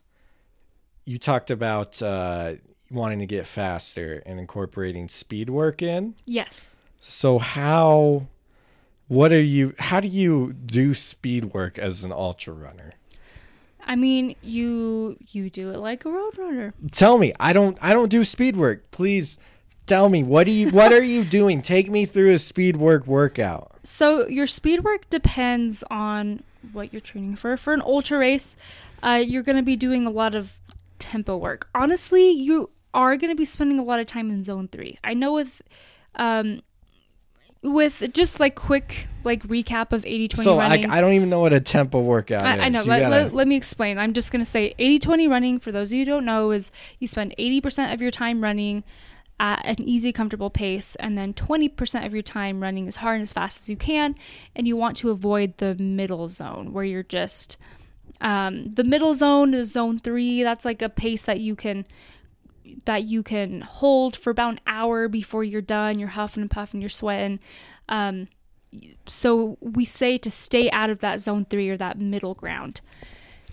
you 1.05 1.19
talked 1.19 1.51
about 1.51 2.01
uh, 2.01 2.55
wanting 2.91 3.19
to 3.19 3.27
get 3.27 3.47
faster 3.47 4.23
and 4.25 4.39
incorporating 4.39 5.09
speed 5.09 5.51
work 5.51 5.83
in. 5.83 6.15
Yes. 6.25 6.77
So 7.01 7.39
how 7.39 8.29
what 9.09 9.33
are 9.33 9.43
you 9.43 9.75
how 9.79 10.01
do 10.01 10.09
you 10.09 10.53
do 10.53 10.95
speed 10.95 11.47
work 11.53 11.79
as 11.79 12.05
an 12.05 12.13
ultra 12.13 12.55
runner? 12.55 12.95
I 13.85 13.97
mean, 13.97 14.37
you 14.43 15.17
you 15.33 15.51
do 15.51 15.71
it 15.71 15.79
like 15.79 16.05
a 16.05 16.11
road 16.11 16.39
runner. 16.39 16.75
Tell 16.93 17.19
me. 17.19 17.33
I 17.41 17.53
don't 17.53 17.77
I 17.81 17.93
don't 17.93 18.09
do 18.09 18.25
speed 18.25 18.57
work. 18.57 18.91
Please 18.93 19.39
tell 19.87 20.09
me 20.09 20.23
what 20.23 20.45
do 20.45 20.53
you 20.53 20.71
what 20.71 20.93
are 20.93 21.03
you 21.03 21.25
doing? 21.25 21.63
Take 21.63 21.91
me 21.91 22.07
through 22.07 22.33
a 22.33 22.39
speed 22.39 22.77
work 22.77 23.07
workout. 23.07 23.73
So 23.83 24.29
your 24.29 24.47
speed 24.47 24.85
work 24.85 25.09
depends 25.11 25.83
on 25.91 26.43
what 26.73 26.93
you're 26.93 27.01
training 27.01 27.37
for. 27.37 27.57
For 27.57 27.73
an 27.73 27.83
ultra 27.83 28.19
race, 28.19 28.57
uh, 29.03 29.23
you're 29.25 29.43
going 29.43 29.57
to 29.57 29.63
be 29.63 29.77
doing 29.77 30.07
a 30.07 30.11
lot 30.11 30.35
of 30.35 30.55
tempo 30.99 31.37
work. 31.37 31.69
Honestly, 31.75 32.31
you 32.31 32.71
are 32.95 33.17
going 33.17 33.31
to 33.31 33.37
be 33.37 33.45
spending 33.45 33.79
a 33.79 33.83
lot 33.83 33.99
of 33.99 34.07
time 34.07 34.31
in 34.31 34.43
zone 34.43 34.69
3. 34.69 34.99
I 35.03 35.15
know 35.15 35.33
with 35.33 35.63
um 36.15 36.63
with 37.63 38.13
just 38.13 38.41
like 38.41 38.55
quick 38.55 39.07
like 39.25 39.43
recap 39.45 39.93
of 39.93 40.05
80 40.05 40.29
20 40.29 40.45
So 40.45 40.59
running. 40.59 40.91
I, 40.91 40.99
I 40.99 41.01
don't 41.01 41.13
even 41.13 41.31
know 41.31 41.41
what 41.41 41.53
a 41.53 41.61
tempo 41.61 42.01
workout 42.01 42.43
I, 42.43 42.57
is. 42.57 42.63
I 42.63 42.69
know. 42.69 42.83
Let, 42.83 43.01
gotta- 43.01 43.25
let, 43.25 43.33
let 43.33 43.49
me 43.49 43.57
explain. 43.57 43.99
I'm 43.99 44.13
just 44.13 44.33
going 44.33 44.41
to 44.45 44.51
say 44.51 44.75
80 44.79 44.99
20 44.99 45.29
running, 45.29 45.59
for 45.61 45.71
those 45.73 45.91
of 45.91 45.95
you 45.95 46.05
who 46.05 46.11
don't 46.11 46.25
know, 46.25 46.51
is 46.51 46.73
you 46.99 47.07
spend 47.07 47.35
80% 47.39 47.93
of 47.95 48.03
your 48.03 48.11
time 48.11 48.43
running 48.43 48.83
at 49.43 49.67
an 49.67 49.83
easy, 49.83 50.13
comfortable 50.13 50.51
pace, 50.51 50.95
and 50.97 51.19
then 51.19 51.35
20% 51.35 52.07
of 52.07 52.13
your 52.15 52.23
time 52.23 52.63
running 52.63 52.87
as 52.87 52.97
hard 52.97 53.17
and 53.17 53.23
as 53.25 53.33
fast 53.33 53.61
as 53.61 53.69
you 53.69 53.77
can. 53.77 54.15
And 54.55 54.69
you 54.69 54.77
want 54.77 54.97
to 54.99 55.11
avoid 55.11 55.59
the 55.59 55.75
middle 55.75 56.29
zone 56.29 56.73
where 56.73 56.85
you're 56.85 57.03
just. 57.03 57.59
Um, 58.21 58.69
the 58.69 58.85
middle 58.85 59.15
zone 59.15 59.53
is 59.53 59.73
zone 59.73 59.99
three. 59.99 60.45
That's 60.45 60.65
like 60.65 60.81
a 60.81 60.89
pace 60.89 61.23
that 61.23 61.41
you 61.41 61.57
can 61.57 61.85
that 62.85 63.03
you 63.05 63.25
can 63.25 63.63
hold 63.63 64.17
for 64.17 64.31
about 64.31 64.53
an 64.53 64.61
hour 64.67 65.09
before 65.09 65.43
you're 65.43 65.61
done. 65.61 65.99
You're 65.99 66.11
huffing 66.11 66.43
and 66.43 66.51
puffing, 66.51 66.81
you're 66.81 66.89
sweating. 66.89 67.41
Um, 67.89 68.29
so 69.09 69.59
we 69.61 69.85
say 69.85 70.19
to 70.19 70.31
stay 70.31 70.71
out 70.71 70.89
of 70.89 71.01
that 71.01 71.21
zone 71.21 71.47
three 71.47 71.69
or 71.69 71.77
that 71.77 71.99
middle 71.99 72.35
ground. 72.35 72.81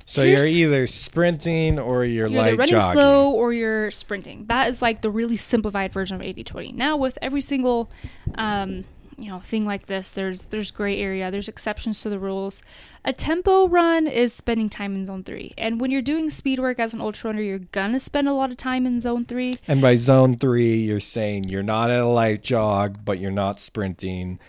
So 0.09 0.23
you're 0.23 0.45
either 0.45 0.87
sprinting 0.87 1.77
or 1.79 2.03
you're, 2.03 2.27
You're 2.27 2.41
like 2.41 2.47
either 2.47 2.57
running 2.57 2.71
jogging. 2.71 2.93
slow 2.93 3.31
or 3.31 3.53
you're 3.53 3.91
sprinting. 3.91 4.45
That 4.47 4.69
is 4.69 4.81
like 4.81 5.01
the 5.01 5.11
really 5.11 5.37
simplified 5.37 5.93
version 5.93 6.15
of 6.15 6.21
80-20. 6.21 6.73
Now 6.73 6.97
with 6.97 7.19
every 7.21 7.41
single 7.41 7.91
um, 8.35 8.85
you 9.19 9.29
know 9.29 9.39
thing 9.39 9.65
like 9.65 9.85
this, 9.85 10.11
there's 10.11 10.45
there's 10.45 10.71
gray 10.71 10.99
area. 10.99 11.29
There's 11.29 11.47
exceptions 11.47 12.01
to 12.01 12.09
the 12.09 12.17
rules. 12.17 12.63
A 13.05 13.13
tempo 13.13 13.67
run 13.67 14.07
is 14.07 14.33
spending 14.33 14.69
time 14.69 14.95
in 14.95 15.05
zone 15.05 15.23
three, 15.23 15.53
and 15.57 15.79
when 15.79 15.91
you're 15.91 16.01
doing 16.01 16.29
speed 16.29 16.59
work 16.59 16.79
as 16.79 16.93
an 16.93 17.01
ultra 17.01 17.29
runner, 17.29 17.41
you're 17.41 17.59
gonna 17.59 17.99
spend 17.99 18.27
a 18.27 18.33
lot 18.33 18.49
of 18.49 18.57
time 18.57 18.85
in 18.85 18.99
zone 19.01 19.25
three. 19.25 19.59
And 19.67 19.81
by 19.81 19.95
zone 19.95 20.37
three, 20.37 20.77
you're 20.77 20.99
saying 20.99 21.49
you're 21.49 21.63
not 21.63 21.91
at 21.91 21.99
a 21.99 22.07
light 22.07 22.43
jog, 22.43 22.99
but 23.05 23.19
you're 23.19 23.31
not 23.31 23.59
sprinting. 23.59 24.39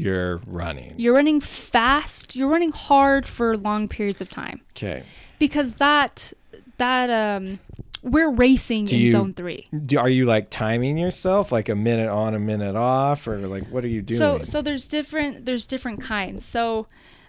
You're 0.00 0.38
running. 0.46 0.94
You're 0.96 1.14
running 1.14 1.40
fast. 1.40 2.34
You're 2.36 2.48
running 2.48 2.72
hard 2.72 3.28
for 3.28 3.56
long 3.56 3.88
periods 3.88 4.20
of 4.20 4.30
time 4.30 4.60
Okay. 4.76 5.02
because 5.38 5.74
that 5.74 6.32
that 6.78 7.10
um 7.10 7.58
we're 8.02 8.30
racing 8.30 8.86
Do 8.86 8.96
in 8.96 9.02
you- 9.02 9.10
zone 9.10 9.34
three. 9.34 9.68
Do, 9.84 9.98
are 9.98 10.08
you 10.08 10.24
like 10.24 10.48
timing 10.48 10.96
yourself, 10.96 11.52
like 11.52 11.68
a 11.68 11.74
minute 11.74 12.08
on, 12.08 12.34
a 12.34 12.38
minute 12.38 12.74
off, 12.74 13.28
or 13.28 13.36
like 13.46 13.64
what 13.68 13.84
are 13.84 13.88
you 13.88 14.00
doing? 14.02 14.18
So 14.18 14.38
so 14.44 14.62
there's 14.62 14.88
different 14.88 15.44
there's 15.44 15.66
different 15.66 16.02
kinds. 16.02 16.44
So 16.44 16.86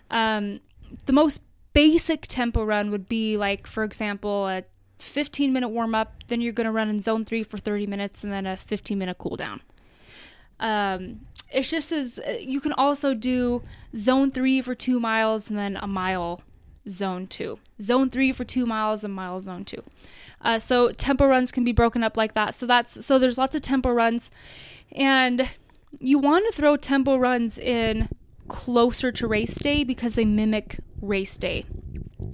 um 0.10 0.62
the 1.06 1.14
most 1.14 1.42
basic 1.74 2.22
tempo 2.28 2.64
run 2.64 2.92
would 2.92 3.08
be 3.10 3.38
like 3.38 3.68
for 3.68 3.84
example 3.84 4.48
a 4.48 4.64
15 5.00 5.52
minute 5.52 5.70
warm 5.70 5.96
up, 5.96 6.14
then 6.28 6.42
you're 6.42 6.54
going 6.54 6.66
to 6.66 6.72
run 6.72 6.88
in 6.88 7.00
zone 7.02 7.26
3 7.26 7.42
for 7.44 7.58
30 7.58 7.88
minutes 7.88 8.24
and 8.24 8.32
then 8.32 8.46
a 8.46 8.56
15 8.56 8.98
minute 9.00 9.18
cool 9.18 9.36
down. 9.36 9.60
Um 10.62 11.22
it's 11.52 11.70
just 11.70 11.92
as 11.92 12.20
you 12.40 12.62
can 12.62 12.72
also 12.74 13.14
do 13.14 13.62
zone 13.94 14.32
3 14.32 14.62
for 14.62 14.74
2 14.74 15.00
miles 15.00 15.50
and 15.50 15.60
then 15.60 15.76
a 15.76 15.88
mile 15.88 16.42
zone 16.88 17.28
2. 17.28 17.60
Zone 17.82 18.10
3 18.10 18.32
for 18.32 18.44
2 18.44 18.66
miles 18.66 19.04
and 19.04 19.14
mile 19.14 19.40
zone 19.40 19.66
2. 19.66 19.84
Uh, 20.42 20.60
so 20.60 20.92
tempo 20.92 21.28
runs 21.28 21.52
can 21.52 21.64
be 21.64 21.72
broken 21.72 22.04
up 22.04 22.18
like 22.18 22.34
that. 22.34 22.56
So 22.56 22.66
that's 22.66 23.06
so 23.06 23.20
there's 23.20 23.38
lots 23.38 23.56
of 23.56 23.62
tempo 23.62 23.92
runs 23.92 24.32
and 24.92 25.50
you 26.00 26.20
want 26.20 26.46
to 26.48 26.54
throw 26.54 26.78
tempo 26.78 27.18
runs 27.18 27.58
in 27.58 28.10
closer 28.48 29.12
to 29.12 29.28
race 29.28 29.56
day 29.56 29.84
because 29.84 30.16
they 30.16 30.26
mimic 30.26 30.80
race 31.02 31.38
day. 31.38 31.66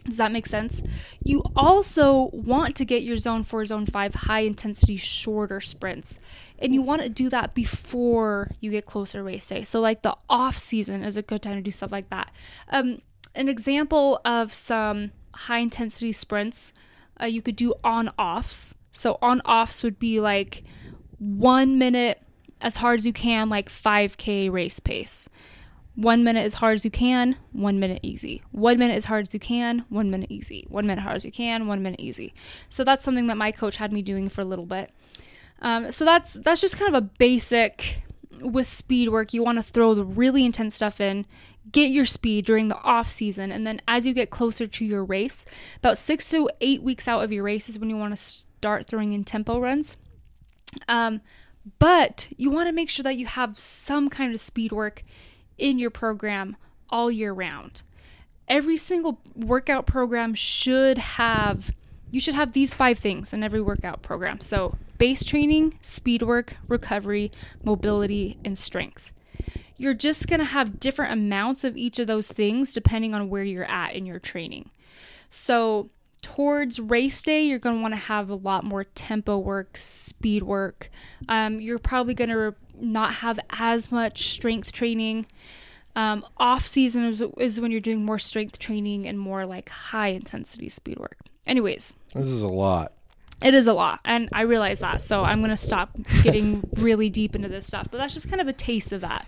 Does 0.07 0.17
that 0.17 0.31
make 0.31 0.47
sense? 0.47 0.81
You 1.21 1.43
also 1.55 2.29
want 2.31 2.75
to 2.77 2.85
get 2.85 3.03
your 3.03 3.17
zone 3.17 3.43
4, 3.43 3.65
zone 3.65 3.85
5 3.85 4.15
high 4.15 4.39
intensity 4.41 4.95
shorter 4.95 5.59
sprints. 5.59 6.19
And 6.59 6.73
you 6.73 6.81
want 6.81 7.01
to 7.01 7.09
do 7.09 7.29
that 7.29 7.53
before 7.53 8.49
you 8.61 8.71
get 8.71 8.85
closer 8.85 9.21
race 9.21 9.47
day. 9.49 9.63
So 9.63 9.81
like 9.81 10.01
the 10.01 10.15
off 10.29 10.57
season 10.57 11.03
is 11.03 11.17
a 11.17 11.21
good 11.21 11.41
time 11.41 11.55
to 11.55 11.61
do 11.61 11.71
stuff 11.71 11.91
like 11.91 12.09
that. 12.09 12.31
Um, 12.69 13.01
an 13.35 13.49
example 13.49 14.21
of 14.23 14.53
some 14.53 15.11
high 15.33 15.59
intensity 15.59 16.13
sprints 16.13 16.71
uh, 17.21 17.25
you 17.25 17.41
could 17.41 17.57
do 17.57 17.73
on 17.83 18.09
offs. 18.17 18.75
So 18.91 19.17
on 19.21 19.41
offs 19.41 19.83
would 19.83 19.99
be 19.99 20.21
like 20.21 20.63
one 21.19 21.77
minute 21.77 22.21
as 22.61 22.77
hard 22.77 22.99
as 22.99 23.05
you 23.05 23.13
can, 23.13 23.49
like 23.49 23.69
5K 23.69 24.51
race 24.51 24.79
pace. 24.79 25.29
One 25.97 26.23
minute 26.23 26.45
as 26.45 26.53
hard 26.53 26.75
as 26.75 26.85
you 26.85 26.91
can, 26.91 27.37
one 27.53 27.79
minute 27.79 28.01
easy. 28.03 28.43
One 28.51 28.77
minute 28.77 28.93
as 28.93 29.05
hard 29.05 29.27
as 29.27 29.33
you 29.33 29.39
can, 29.39 29.83
one 29.89 30.11
minute 30.11 30.29
easy. 30.29 30.67
One 30.69 30.85
minute 30.85 31.01
hard 31.01 31.15
as 31.15 31.25
you 31.25 31.31
can, 31.31 31.65
one 31.65 31.81
minute 31.81 31.99
easy. 31.99 32.35
So 32.69 32.83
that's 32.83 33.03
something 33.03 33.25
that 33.25 33.35
my 33.35 33.51
coach 33.51 33.77
had 33.77 33.91
me 33.91 34.03
doing 34.03 34.29
for 34.29 34.41
a 34.41 34.45
little 34.45 34.67
bit. 34.67 34.91
Um, 35.59 35.91
so 35.91 36.05
that's 36.05 36.33
that's 36.33 36.61
just 36.61 36.77
kind 36.77 36.87
of 36.87 36.93
a 36.93 37.01
basic 37.01 38.03
with 38.39 38.67
speed 38.67 39.09
work. 39.09 39.33
You 39.33 39.43
want 39.43 39.57
to 39.57 39.63
throw 39.63 39.95
the 39.95 40.05
really 40.05 40.45
intense 40.45 40.75
stuff 40.75 41.01
in, 41.01 41.25
get 41.71 41.89
your 41.89 42.05
speed 42.05 42.45
during 42.45 42.67
the 42.67 42.77
off 42.83 43.09
season, 43.09 43.51
and 43.51 43.65
then 43.65 43.81
as 43.87 44.05
you 44.05 44.13
get 44.13 44.29
closer 44.29 44.67
to 44.67 44.85
your 44.85 45.03
race, 45.03 45.45
about 45.77 45.97
six 45.97 46.29
to 46.29 46.47
eight 46.61 46.83
weeks 46.83 47.07
out 47.07 47.23
of 47.23 47.31
your 47.31 47.43
race 47.43 47.69
is 47.69 47.79
when 47.79 47.89
you 47.89 47.97
want 47.97 48.15
to 48.15 48.21
start 48.21 48.85
throwing 48.85 49.13
in 49.13 49.23
tempo 49.23 49.59
runs. 49.59 49.97
Um, 50.87 51.21
but 51.79 52.29
you 52.37 52.51
want 52.51 52.67
to 52.67 52.71
make 52.71 52.91
sure 52.91 53.01
that 53.01 53.17
you 53.17 53.25
have 53.25 53.57
some 53.57 54.09
kind 54.09 54.31
of 54.31 54.39
speed 54.39 54.71
work 54.71 55.03
in 55.57 55.79
your 55.79 55.89
program 55.89 56.55
all 56.89 57.11
year 57.11 57.33
round. 57.33 57.83
Every 58.47 58.77
single 58.77 59.19
workout 59.35 59.85
program 59.85 60.33
should 60.33 60.97
have 60.97 61.71
you 62.11 62.19
should 62.21 62.35
have 62.35 62.53
these 62.53 62.73
five 62.73 62.97
things 62.97 63.33
in 63.33 63.43
every 63.43 63.61
workout 63.61 64.01
program. 64.01 64.39
So, 64.39 64.77
base 64.97 65.23
training, 65.23 65.77
speed 65.81 66.21
work, 66.21 66.55
recovery, 66.67 67.31
mobility, 67.63 68.37
and 68.45 68.57
strength. 68.57 69.11
You're 69.77 69.93
just 69.93 70.27
going 70.27 70.39
to 70.39 70.45
have 70.45 70.79
different 70.79 71.13
amounts 71.13 71.63
of 71.63 71.77
each 71.77 71.99
of 71.99 72.07
those 72.07 72.31
things 72.31 72.73
depending 72.73 73.13
on 73.13 73.29
where 73.29 73.43
you're 73.43 73.69
at 73.69 73.93
in 73.93 74.05
your 74.05 74.19
training. 74.19 74.69
So, 75.29 75.89
towards 76.21 76.79
race 76.79 77.21
day, 77.21 77.43
you're 77.43 77.59
going 77.59 77.75
to 77.75 77.81
want 77.81 77.93
to 77.93 77.99
have 77.99 78.29
a 78.29 78.35
lot 78.35 78.63
more 78.63 78.85
tempo 78.85 79.37
work, 79.37 79.77
speed 79.77 80.43
work. 80.43 80.89
Um, 81.27 81.59
you're 81.59 81.79
probably 81.79 82.13
going 82.13 82.29
to 82.29 82.55
not 82.79 83.15
have 83.15 83.39
as 83.49 83.91
much 83.91 84.29
strength 84.29 84.71
training. 84.71 85.25
Um, 85.95 86.25
off 86.37 86.65
season 86.67 87.05
is, 87.05 87.23
is 87.37 87.59
when 87.59 87.71
you're 87.71 87.81
doing 87.81 88.05
more 88.05 88.19
strength 88.19 88.59
training 88.59 89.07
and 89.07 89.19
more 89.19 89.45
like 89.45 89.69
high 89.69 90.09
intensity 90.09 90.69
speed 90.69 90.99
work. 90.99 91.17
Anyways, 91.45 91.93
this 92.13 92.27
is 92.27 92.41
a 92.41 92.47
lot. 92.47 92.93
It 93.41 93.53
is 93.53 93.67
a 93.67 93.73
lot, 93.73 93.99
and 94.03 94.29
I 94.31 94.41
realize 94.41 94.79
that. 94.79 95.01
So 95.01 95.23
I'm 95.23 95.41
gonna 95.41 95.57
stop 95.57 95.97
getting 96.23 96.67
really 96.75 97.09
deep 97.09 97.35
into 97.35 97.47
this 97.47 97.67
stuff. 97.67 97.87
But 97.89 97.97
that's 97.97 98.13
just 98.13 98.29
kind 98.29 98.41
of 98.41 98.47
a 98.47 98.53
taste 98.53 98.91
of 98.91 99.01
that. 99.01 99.27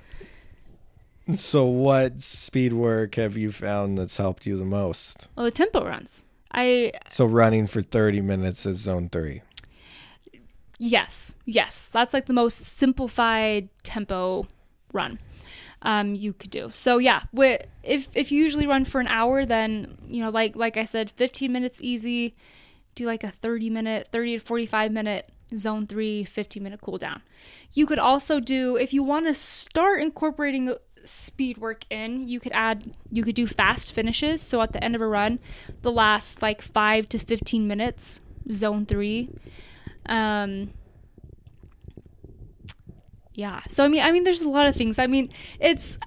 So, 1.36 1.66
what 1.66 2.24
speed 2.24 2.74
work 2.74 3.16
have 3.16 3.38
you 3.38 3.52
found 3.52 3.98
that's 3.98 4.18
helped 4.18 4.46
you 4.48 4.58
the 4.58 4.66
most? 4.66 5.28
Well, 5.36 5.46
the 5.46 5.52
tempo 5.52 5.86
runs. 5.86 6.26
I 6.52 6.94
So, 7.12 7.26
running 7.26 7.68
for 7.68 7.82
30 7.84 8.22
minutes 8.22 8.66
is 8.66 8.78
zone 8.78 9.10
three. 9.10 9.44
Yes, 10.80 11.36
yes, 11.46 11.88
that's 11.92 12.14
like 12.14 12.26
the 12.26 12.34
most 12.34 12.58
simplified 12.58 13.70
tempo 13.84 14.48
run 14.92 15.20
um, 15.82 16.16
you 16.16 16.34
could 16.34 16.52
do. 16.52 16.72
So 16.74 16.98
yeah, 16.98 17.24
wi- 17.34 17.66
if 17.84 18.08
if 18.16 18.32
you 18.32 18.44
usually 18.44 18.68
run 18.68 18.86
for 18.86 19.00
an 19.00 19.08
hour, 19.08 19.46
then 19.46 19.98
you 20.08 20.24
know, 20.24 20.30
like 20.30 20.56
like 20.56 20.78
I 20.78 20.86
said, 20.86 21.12
15 21.12 21.52
minutes 21.52 21.80
easy. 21.82 22.36
Do 22.96 23.06
like 23.06 23.24
a 23.24 23.32
30 23.32 23.70
minute, 23.70 24.10
30 24.12 24.40
to 24.40 24.46
45 24.46 24.92
minute 24.92 25.30
zone 25.56 25.88
three, 25.88 26.24
15 26.24 26.62
minute 26.62 26.82
cool 26.82 26.98
down. 26.98 27.22
You 27.74 27.86
could 27.86 28.00
also 28.00 28.40
do 28.40 28.76
if 28.76 28.94
you 28.94 29.04
want 29.04 29.28
to 29.28 29.36
start 29.36 30.02
incorporating 30.02 30.74
speed 31.06 31.58
work 31.58 31.86
in 31.90 32.28
you 32.28 32.42
could 32.42 32.52
add 32.52 32.94
you 33.10 33.24
could 33.24 33.34
do 33.34 33.48
fast 33.48 33.94
finishes 33.94 34.42
so 34.42 34.62
at 34.62 34.74
the 34.74 34.84
end 34.84 34.96
of 34.96 35.02
a 35.02 35.08
run 35.08 35.40
the 35.82 35.92
last 35.92 36.42
like 36.42 36.62
5 36.62 37.08
to 37.10 37.18
15 37.18 37.66
minutes 37.66 38.20
zone 38.52 38.86
3 38.86 39.30
um 40.08 40.72
yeah 43.34 43.62
so 43.68 43.84
i 43.84 43.88
mean 43.88 44.02
i 44.02 44.12
mean 44.12 44.24
there's 44.24 44.42
a 44.42 44.50
lot 44.50 44.68
of 44.68 44.76
things. 44.76 45.00
I 45.00 45.08
mean 45.08 45.30
it's 45.60 45.98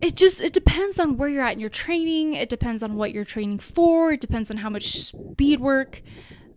it 0.00 0.14
just 0.14 0.40
it 0.40 0.52
depends 0.52 1.00
on 1.00 1.16
where 1.16 1.28
you're 1.28 1.44
at 1.44 1.54
in 1.54 1.60
your 1.60 1.70
training. 1.70 2.34
It 2.34 2.48
depends 2.48 2.82
on 2.82 2.96
what 2.96 3.12
you're 3.12 3.24
training 3.24 3.58
for. 3.58 4.12
It 4.12 4.20
depends 4.20 4.50
on 4.50 4.58
how 4.58 4.70
much 4.70 5.04
speed 5.04 5.60
work 5.60 6.02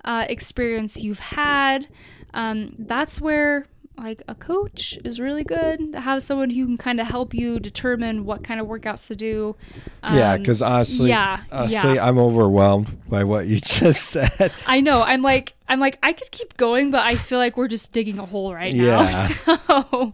uh, 0.04 0.26
experience 0.28 1.02
you've 1.02 1.20
had. 1.20 1.88
Um, 2.34 2.76
that's 2.78 3.22
where 3.22 3.66
like 4.04 4.22
a 4.28 4.36
coach 4.36 4.98
is 5.04 5.20
really 5.20 5.44
good 5.44 5.94
to 5.94 6.00
have 6.00 6.24
someone 6.24 6.50
who 6.50 6.66
can 6.66 6.78
kind 6.78 7.00
of 7.00 7.08
help 7.08 7.34
you 7.34 7.60
determine 7.60 8.26
what 8.26 8.44
kind 8.44 8.60
of 8.60 8.68
workouts 8.68 9.08
to 9.08 9.16
do 9.16 9.56
yeah, 10.04 10.34
Um, 10.34 10.40
because 10.40 10.62
honestly, 10.62 11.10
yeah, 11.10 11.42
honestly, 11.52 11.96
yeah. 11.96 12.08
I'm 12.08 12.18
overwhelmed 12.18 12.98
by 13.10 13.24
what 13.24 13.48
you 13.48 13.60
just 13.62 14.04
said. 14.06 14.54
I 14.66 14.82
know. 14.82 15.02
I'm 15.02 15.22
like, 15.22 15.54
I'm 15.68 15.80
like, 15.80 16.00
I 16.02 16.14
could 16.14 16.32
keep 16.32 16.58
going, 16.58 16.92
but 16.92 17.02
I 17.02 17.16
feel 17.16 17.38
like 17.38 17.58
we're 17.58 17.68
just 17.68 17.92
digging 17.92 18.18
a 18.20 18.26
hole 18.26 18.54
right 18.54 18.74
now. 18.74 19.02
Yeah. 19.02 19.30
So, 19.70 20.14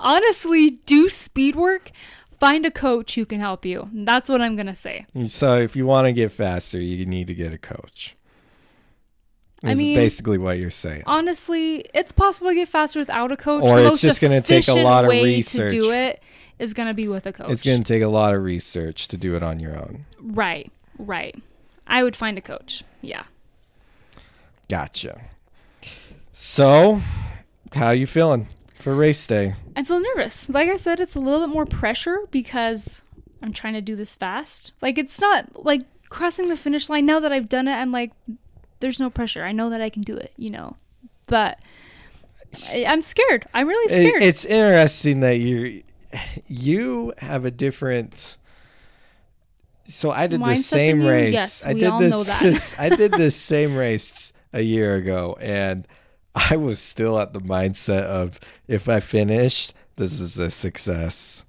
honestly, 0.00 0.70
do 0.86 1.08
speed 1.08 1.54
work. 1.56 1.90
Find 2.40 2.66
a 2.66 2.70
coach 2.70 3.14
who 3.14 3.24
can 3.24 3.40
help 3.40 3.64
you. 3.64 3.88
That's 3.94 4.28
what 4.28 4.40
I'm 4.42 4.56
gonna 4.56 4.74
say. 4.76 5.06
so, 5.26 5.58
if 5.58 5.74
you 5.76 5.86
want 5.86 6.06
to 6.06 6.12
get 6.12 6.32
faster, 6.32 6.78
you 6.80 7.06
need 7.06 7.28
to 7.28 7.34
get 7.34 7.52
a 7.52 7.58
coach. 7.58 8.16
I 9.64 9.72
Is 9.72 9.78
mean- 9.78 9.94
basically 9.96 10.38
what 10.38 10.58
you're 10.58 10.70
saying. 10.70 11.02
Honestly, 11.06 11.84
it's 11.94 12.12
possible 12.12 12.48
to 12.50 12.54
get 12.54 12.68
faster 12.68 12.98
without 12.98 13.32
a 13.32 13.36
coach. 13.36 13.62
Or 13.64 13.80
the 13.80 13.88
it's 13.88 14.00
just 14.00 14.20
gonna 14.20 14.42
take 14.42 14.68
a 14.68 14.74
lot 14.74 15.04
of 15.04 15.08
way 15.10 15.22
research. 15.24 15.70
to 15.72 15.80
do 15.80 15.90
it 15.92 16.22
is 16.58 16.74
gonna 16.74 16.94
be 16.94 17.08
with 17.08 17.26
a 17.26 17.32
coach. 17.32 17.50
It's 17.50 17.62
going 17.62 17.82
to 17.82 17.84
take 17.84 18.02
a 18.02 18.08
lot 18.08 18.34
of 18.34 18.42
research 18.42 19.08
to 19.08 19.16
do 19.16 19.34
it 19.34 19.42
on 19.42 19.58
your 19.60 19.76
own. 19.76 20.04
right, 20.20 20.70
right. 20.98 21.34
I 21.86 22.02
would 22.02 22.16
find 22.16 22.36
a 22.36 22.40
coach. 22.40 22.82
Yeah. 23.02 23.24
Gotcha. 24.68 25.20
So, 26.32 27.00
how 27.72 27.90
you 27.90 28.06
feeling 28.06 28.48
for 28.74 28.94
race 28.94 29.26
day? 29.26 29.54
I 29.76 29.84
feel 29.84 30.00
nervous. 30.00 30.48
Like 30.48 30.68
I 30.68 30.76
said, 30.76 31.00
it's 31.00 31.14
a 31.14 31.20
little 31.20 31.46
bit 31.46 31.52
more 31.52 31.66
pressure 31.66 32.18
because 32.30 33.02
I'm 33.42 33.52
trying 33.52 33.74
to 33.74 33.80
do 33.80 33.96
this 33.96 34.14
fast. 34.14 34.72
Like 34.80 34.98
it's 34.98 35.20
not 35.20 35.64
like 35.64 35.82
crossing 36.08 36.48
the 36.48 36.56
finish 36.56 36.88
line. 36.88 37.06
Now 37.06 37.20
that 37.20 37.32
I've 37.32 37.48
done 37.48 37.68
it, 37.68 37.72
I'm 37.74 37.92
like, 37.92 38.12
there's 38.86 39.00
no 39.00 39.10
pressure. 39.10 39.42
I 39.42 39.50
know 39.50 39.70
that 39.70 39.80
I 39.80 39.90
can 39.90 40.02
do 40.02 40.16
it, 40.16 40.32
you 40.36 40.48
know. 40.48 40.76
But 41.26 41.58
I'm 42.86 43.02
scared. 43.02 43.44
I'm 43.52 43.66
really 43.66 43.92
scared. 43.92 44.22
it's 44.22 44.44
interesting 44.44 45.20
that 45.20 45.38
you 45.38 45.82
you 46.46 47.12
have 47.18 47.44
a 47.44 47.50
different. 47.50 48.36
So 49.86 50.12
I 50.12 50.28
did 50.28 50.40
the 50.40 50.54
same 50.54 51.00
you? 51.00 51.10
race. 51.10 51.34
Yes, 51.34 51.64
I 51.64 51.72
we 51.72 51.80
did 51.80 51.88
all 51.88 51.98
this. 51.98 52.12
know 52.12 52.22
that. 52.22 52.74
I 52.78 52.88
did 52.90 53.10
this 53.10 53.34
same 53.54 53.74
race 53.74 54.32
a 54.52 54.60
year 54.60 54.94
ago, 54.94 55.36
and 55.40 55.88
I 56.36 56.56
was 56.56 56.78
still 56.78 57.18
at 57.18 57.32
the 57.32 57.40
mindset 57.40 58.04
of 58.04 58.38
if 58.68 58.88
I 58.88 59.00
finish, 59.00 59.72
this 59.96 60.20
is 60.20 60.38
a 60.38 60.48
success. 60.48 61.42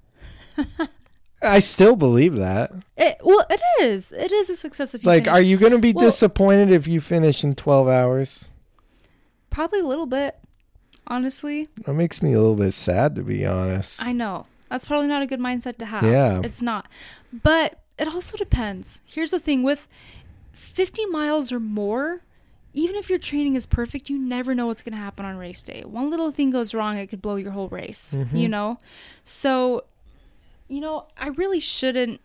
I 1.40 1.60
still 1.60 1.94
believe 1.96 2.36
that. 2.36 2.72
It, 2.96 3.18
well, 3.22 3.46
it 3.48 3.60
is. 3.80 4.10
It 4.12 4.32
is 4.32 4.50
a 4.50 4.56
success 4.56 4.94
if 4.94 5.04
you 5.04 5.06
Like, 5.08 5.24
finish. 5.24 5.38
are 5.38 5.42
you 5.42 5.56
going 5.56 5.72
to 5.72 5.78
be 5.78 5.92
Well- 5.92 6.06
disappointed 6.06 6.70
if 6.72 6.86
you 6.88 7.00
finish 7.00 7.44
in 7.44 7.54
twelve 7.54 7.88
hours? 7.88 8.48
Probably 9.50 9.80
a 9.80 9.86
little 9.86 10.06
bit. 10.06 10.36
Honestly, 11.06 11.66
That 11.86 11.94
makes 11.94 12.22
me 12.22 12.34
a 12.34 12.38
little 12.40 12.54
bit 12.56 12.72
sad, 12.74 13.14
to 13.14 13.22
be 13.22 13.46
honest. 13.46 14.02
I 14.04 14.12
know. 14.12 14.44
That's 14.68 14.84
probably 14.86 15.06
not 15.06 15.22
a 15.22 15.26
good 15.26 15.40
mindset 15.40 15.78
to 15.78 15.86
have. 15.86 16.02
Yeah. 16.02 16.42
It's 16.44 16.60
not. 16.60 16.86
But 17.32 17.78
it 17.98 18.08
also 18.08 18.36
depends. 18.36 19.00
Here's 19.06 19.30
the 19.30 19.38
thing 19.38 19.62
with 19.62 19.88
50 20.52 21.06
miles 21.06 21.50
or 21.50 21.60
more, 21.60 22.20
even 22.74 22.94
if 22.96 23.08
your 23.08 23.18
training 23.18 23.54
is 23.54 23.64
perfect, 23.64 24.10
you 24.10 24.18
never 24.18 24.54
know 24.54 24.66
what's 24.66 24.82
going 24.82 24.92
to 24.92 24.98
happen 24.98 25.24
on 25.24 25.38
race 25.38 25.62
day. 25.62 25.82
One 25.86 26.10
little 26.10 26.30
thing 26.30 26.50
goes 26.50 26.74
wrong, 26.74 26.98
it 26.98 27.06
could 27.06 27.22
blow 27.22 27.36
your 27.36 27.52
whole 27.52 27.68
race, 27.70 28.14
Mm-hmm. 28.18 28.36
you 28.36 28.48
know? 28.48 28.78
So, 29.24 29.84
you 30.68 30.80
know, 30.80 31.06
I 31.16 31.28
really 31.28 31.60
shouldn't. 31.60 32.20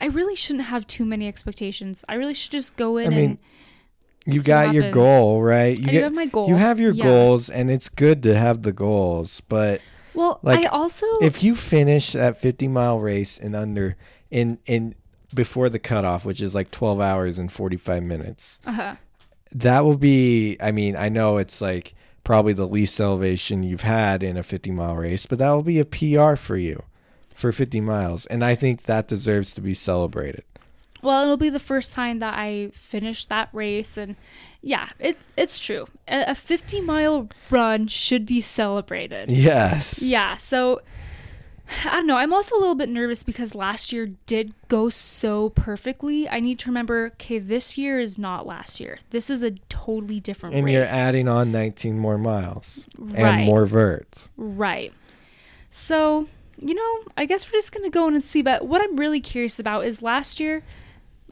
I 0.00 0.06
really 0.06 0.36
shouldn't 0.36 0.66
have 0.66 0.86
too 0.86 1.04
many 1.04 1.26
expectations. 1.26 2.04
I 2.08 2.14
really 2.14 2.34
should 2.34 2.52
just 2.52 2.76
go 2.76 2.98
in 2.98 3.08
I 3.12 3.16
mean, 3.16 3.38
and 4.26 4.34
you 4.34 4.42
got 4.42 4.72
your 4.72 4.84
happens. 4.84 4.94
goal, 4.94 5.42
right? 5.42 5.76
You 5.76 5.88
I 5.88 5.90
get- 5.92 6.02
have 6.04 6.12
my 6.12 6.26
goal. 6.26 6.48
You 6.48 6.54
have 6.56 6.78
your 6.78 6.92
Yeah. 6.92 7.04
goals, 7.04 7.48
and 7.50 7.70
it's 7.70 7.88
good 7.88 8.22
to 8.24 8.36
have 8.38 8.62
the 8.62 8.72
goals. 8.72 9.40
But 9.48 9.80
Well, 10.14 10.38
like, 10.42 10.60
I 10.60 10.66
also 10.66 11.06
if 11.20 11.42
you 11.42 11.54
finish 11.54 12.12
that 12.12 12.36
50 12.40 12.68
mile 12.68 13.00
race 13.00 13.38
in 13.38 13.54
under 13.54 13.96
in 14.30 14.58
in 14.66 14.94
before 15.34 15.68
the 15.68 15.78
cutoff, 15.78 16.24
which 16.24 16.40
is 16.40 16.54
like 16.54 16.70
12 16.70 17.00
hours 17.00 17.38
and 17.38 17.50
45 17.50 18.02
minutes, 18.02 18.60
uh-huh. 18.64 18.96
that 19.52 19.84
will 19.84 19.96
be. 19.98 20.56
I 20.60 20.70
mean, 20.70 20.94
I 20.96 21.08
know 21.08 21.38
it's 21.38 21.60
like 21.60 21.94
probably 22.22 22.52
the 22.52 22.68
least 22.68 23.00
elevation 23.00 23.62
you've 23.62 23.80
had 23.80 24.22
in 24.22 24.36
a 24.36 24.42
50 24.42 24.70
mile 24.70 24.96
race, 24.96 25.26
but 25.26 25.38
that 25.38 25.50
will 25.50 25.62
be 25.62 25.78
a 25.80 25.84
PR 25.84 26.34
for 26.36 26.56
you 26.56 26.82
for 27.38 27.52
50 27.52 27.80
miles, 27.80 28.26
and 28.26 28.44
I 28.44 28.54
think 28.54 28.82
that 28.82 29.06
deserves 29.08 29.52
to 29.54 29.60
be 29.60 29.72
celebrated. 29.74 30.42
Well, 31.00 31.22
it'll 31.22 31.36
be 31.36 31.50
the 31.50 31.60
first 31.60 31.92
time 31.92 32.18
that 32.18 32.34
I 32.36 32.70
finish 32.74 33.24
that 33.26 33.48
race, 33.52 33.96
and 33.96 34.16
yeah, 34.60 34.88
it 34.98 35.16
it's 35.36 35.60
true. 35.60 35.86
A, 36.08 36.32
a 36.32 36.34
50 36.34 36.80
mile 36.80 37.28
run 37.50 37.86
should 37.86 38.26
be 38.26 38.40
celebrated. 38.40 39.30
Yes. 39.30 40.02
Yeah, 40.02 40.36
so 40.36 40.80
I 41.84 41.90
don't 41.92 42.06
know. 42.08 42.16
I'm 42.16 42.32
also 42.32 42.56
a 42.56 42.60
little 42.60 42.74
bit 42.74 42.88
nervous 42.88 43.22
because 43.22 43.54
last 43.54 43.92
year 43.92 44.08
did 44.26 44.54
go 44.66 44.88
so 44.88 45.50
perfectly. 45.50 46.28
I 46.28 46.40
need 46.40 46.58
to 46.60 46.66
remember, 46.70 47.06
okay, 47.12 47.38
this 47.38 47.78
year 47.78 48.00
is 48.00 48.18
not 48.18 48.46
last 48.46 48.80
year. 48.80 48.98
This 49.10 49.30
is 49.30 49.44
a 49.44 49.52
totally 49.68 50.18
different 50.18 50.56
And 50.56 50.64
race. 50.64 50.72
you're 50.72 50.84
adding 50.86 51.28
on 51.28 51.52
19 51.52 51.96
more 51.96 52.18
miles 52.18 52.88
Right. 52.98 53.18
and 53.20 53.44
more 53.46 53.66
verts. 53.66 54.28
Right. 54.36 54.92
So, 55.70 56.26
you 56.60 56.74
know, 56.74 56.98
I 57.16 57.26
guess 57.26 57.46
we're 57.46 57.58
just 57.58 57.72
to 57.72 57.90
go 57.90 58.08
in 58.08 58.14
and 58.14 58.24
see. 58.24 58.42
But 58.42 58.66
what 58.66 58.82
I'm 58.82 58.96
really 58.96 59.20
curious 59.20 59.58
about 59.58 59.84
is 59.84 60.02
last 60.02 60.40
year, 60.40 60.62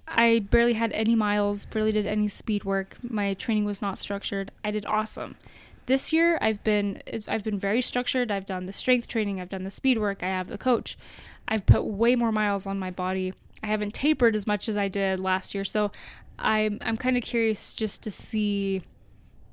I 0.08 0.46
barely 0.50 0.74
had 0.74 0.92
any 0.92 1.14
miles, 1.14 1.66
barely 1.66 1.92
did 1.92 2.06
any 2.06 2.28
speed 2.28 2.64
work. 2.64 2.96
My 3.02 3.34
training 3.34 3.64
was 3.64 3.82
not 3.82 3.98
structured. 3.98 4.52
I 4.64 4.70
did 4.70 4.86
awesome. 4.86 5.36
This 5.86 6.12
year, 6.12 6.38
I've 6.40 6.62
been 6.64 7.02
I've 7.28 7.44
been 7.44 7.58
very 7.58 7.82
structured. 7.82 8.30
I've 8.30 8.46
done 8.46 8.66
the 8.66 8.72
strength 8.72 9.06
training, 9.08 9.40
I've 9.40 9.48
done 9.48 9.64
the 9.64 9.70
speed 9.70 9.98
work, 9.98 10.22
I 10.22 10.26
have 10.26 10.50
a 10.50 10.58
coach. 10.58 10.98
I've 11.48 11.66
put 11.66 11.84
way 11.84 12.16
more 12.16 12.32
miles 12.32 12.66
on 12.66 12.78
my 12.78 12.90
body. 12.90 13.34
I 13.62 13.68
haven't 13.68 13.94
tapered 13.94 14.34
as 14.34 14.46
much 14.46 14.68
as 14.68 14.76
I 14.76 14.88
did 14.88 15.20
last 15.20 15.54
year. 15.54 15.64
So, 15.64 15.92
I'm 16.38 16.78
I'm 16.82 16.96
kind 16.96 17.16
of 17.16 17.22
curious 17.22 17.74
just 17.74 18.02
to 18.02 18.10
see 18.10 18.82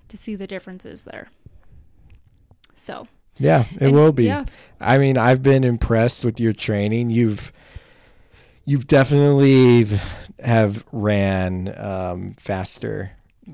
to 0.07 0.17
see 0.17 0.35
the 0.35 0.47
differences 0.47 1.03
there. 1.03 1.29
So, 2.73 3.07
Yeah, 3.37 3.65
it 3.75 3.81
And- 3.87 3.93
will 3.93 4.11
be. 4.11 4.25
yeah. 4.25 4.45
I 4.79 4.97
mean, 4.97 5.17
I've 5.17 5.41
been 5.41 5.63
impressed 5.63 6.25
with 6.25 6.39
your 6.39 6.53
training. 6.53 7.09
You've 7.09 7.51
you've 8.65 8.87
definitely 8.87 9.87
have 10.43 10.83
ran 10.91 11.73
um, 11.77 12.35
faster 12.39 13.11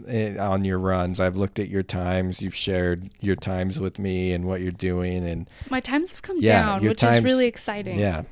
eh, 0.08 0.38
on 0.38 0.66
your 0.66 0.80
runs. 0.80 1.20
I've 1.20 1.36
looked 1.36 1.60
at 1.60 1.68
your 1.70 1.84
times. 1.84 2.42
You've 2.42 2.56
shared 2.56 3.10
your 3.22 3.36
times 3.36 3.80
with 3.80 4.00
me 4.00 4.32
and 4.32 4.46
what 4.46 4.62
you're 4.62 4.72
doing, 4.72 5.28
and 5.28 5.50
My 5.70 5.80
times 5.80 6.12
have 6.12 6.22
come 6.22 6.38
Yeah, 6.40 6.62
down, 6.64 6.84
which 6.86 7.00
times- 7.00 7.18
is 7.18 7.24
really 7.24 7.48
exciting. 7.48 8.00
yeah, 8.00 8.24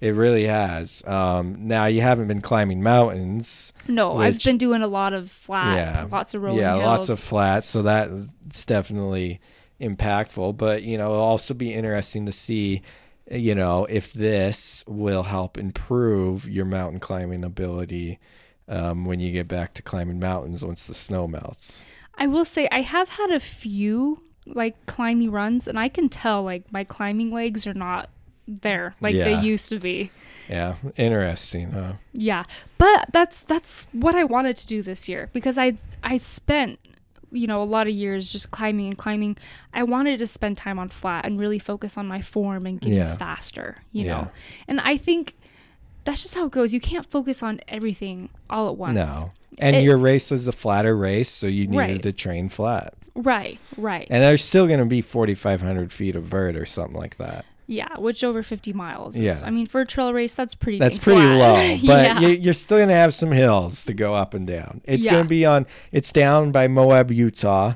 it 0.00 0.10
really 0.10 0.46
has. 0.46 1.02
Um, 1.06 1.56
now 1.68 1.86
you 1.86 2.00
haven't 2.02 2.28
been 2.28 2.40
climbing 2.42 2.82
mountains. 2.82 3.72
No, 3.88 4.18
I've 4.18 4.42
been 4.42 4.58
doing 4.58 4.82
a 4.82 4.86
lot 4.88 5.12
of 5.14 5.30
flat, 5.30 5.76
yeah, 5.76 6.06
lots 6.10 6.34
of 6.34 6.42
rolling 6.42 6.60
yeah, 6.60 6.74
hills. 6.76 6.84
lots 6.84 7.08
of 7.08 7.18
flats. 7.18 7.68
So 7.68 7.82
that's 7.82 8.64
definitely 8.66 9.40
impactful. 9.82 10.56
But 10.56 10.82
you 10.82 10.96
know, 10.96 11.12
it'll 11.12 11.24
also 11.24 11.54
be 11.54 11.74
interesting 11.74 12.26
to 12.26 12.32
see, 12.32 12.82
you 13.30 13.54
know, 13.54 13.84
if 13.86 14.12
this 14.12 14.84
will 14.86 15.24
help 15.24 15.58
improve 15.58 16.48
your 16.48 16.64
mountain 16.64 17.00
climbing 17.00 17.44
ability 17.44 18.18
um, 18.68 19.04
when 19.04 19.20
you 19.20 19.32
get 19.32 19.48
back 19.48 19.74
to 19.74 19.82
climbing 19.82 20.18
mountains 20.18 20.64
once 20.64 20.86
the 20.86 20.94
snow 20.94 21.26
melts. 21.26 21.84
I 22.14 22.26
will 22.26 22.44
say 22.44 22.68
I 22.70 22.82
have 22.82 23.08
had 23.10 23.30
a 23.30 23.40
few 23.40 24.22
like 24.46 24.86
climbing 24.86 25.30
runs, 25.30 25.68
and 25.68 25.78
I 25.78 25.88
can 25.88 26.08
tell 26.08 26.42
like 26.42 26.72
my 26.72 26.84
climbing 26.84 27.30
legs 27.30 27.66
are 27.66 27.74
not 27.74 28.10
there 28.46 28.94
like 29.00 29.14
Yeah. 29.14 29.24
they 29.24 29.40
used 29.46 29.68
to 29.70 29.78
be. 29.78 30.10
Yeah, 30.48 30.74
interesting, 30.96 31.70
huh? 31.70 31.92
Yeah, 32.12 32.44
but 32.76 33.06
that's 33.12 33.42
that's 33.42 33.86
what 33.92 34.14
I 34.14 34.24
wanted 34.24 34.56
to 34.58 34.66
do 34.66 34.82
this 34.82 35.08
year 35.08 35.30
because 35.32 35.56
I 35.58 35.74
I 36.02 36.18
spent 36.18 36.80
you 37.32 37.46
know 37.46 37.62
a 37.62 37.64
lot 37.64 37.86
of 37.86 37.92
years 37.94 38.30
just 38.30 38.50
climbing 38.50 38.86
and 38.88 38.98
climbing. 38.98 39.36
I 39.74 39.82
wanted 39.82 40.18
to 40.18 40.26
spend 40.26 40.58
time 40.58 40.78
on 40.78 40.88
flat 40.88 41.24
and 41.24 41.40
really 41.40 41.58
focus 41.58 41.96
on 41.98 42.06
my 42.06 42.20
form 42.20 42.66
and 42.66 42.80
getting 42.80 42.98
Yeah. 42.98 43.16
faster, 43.16 43.78
you 43.90 44.04
Yeah. 44.04 44.12
know. 44.12 44.30
And 44.68 44.80
I 44.80 44.96
think 44.96 45.34
that's 46.04 46.22
just 46.22 46.34
how 46.34 46.46
it 46.46 46.52
goes. 46.52 46.72
You 46.72 46.80
can't 46.80 47.06
focus 47.10 47.42
on 47.42 47.60
everything 47.68 48.28
all 48.50 48.68
at 48.68 48.76
once. 48.76 48.96
No. 48.96 49.32
And 49.58 49.76
It- 49.76 49.82
your 49.84 49.96
race 49.98 50.30
is 50.32 50.46
a 50.48 50.52
flatter 50.52 50.96
race, 50.96 51.28
so 51.30 51.46
you 51.46 51.66
needed 51.66 51.76
Right. 51.76 52.02
to 52.02 52.12
train 52.12 52.48
flat. 52.48 52.94
Right, 53.14 53.58
right. 53.76 54.06
And 54.10 54.22
there's 54.22 54.42
still 54.42 54.66
going 54.66 54.78
to 54.78 54.86
be 54.86 55.02
4,500 55.02 55.92
feet 55.92 56.16
of 56.16 56.24
vert 56.24 56.56
or 56.56 56.64
something 56.64 56.96
like 56.98 57.18
that. 57.18 57.44
Yeah, 57.72 57.98
which 57.98 58.22
over 58.22 58.42
50 58.42 58.72
miles 58.72 59.14
is. 59.16 59.20
Yeah. 59.20 59.40
I 59.44 59.50
mean, 59.50 59.66
for 59.66 59.80
a 59.80 59.86
trail 59.86 60.12
race, 60.12 60.34
that's 60.34 60.54
pretty 60.54 60.78
That's 60.78 60.98
pretty 60.98 61.20
flat. 61.22 61.36
low, 61.38 61.78
but 61.86 62.04
yeah. 62.04 62.20
you, 62.20 62.28
you're 62.28 62.54
still 62.54 62.78
going 62.78 62.88
to 62.88 62.94
have 62.94 63.14
some 63.14 63.32
hills 63.32 63.84
to 63.86 63.94
go 63.94 64.14
up 64.14 64.34
and 64.34 64.46
down. 64.46 64.80
It's 64.84 65.04
Yeah. 65.04 65.12
going 65.12 65.24
to 65.24 65.28
be 65.28 65.44
on. 65.46 65.66
It's 65.90 66.12
down 66.12 66.52
by 66.52 66.68
Moab, 66.68 67.10
Utah, 67.10 67.74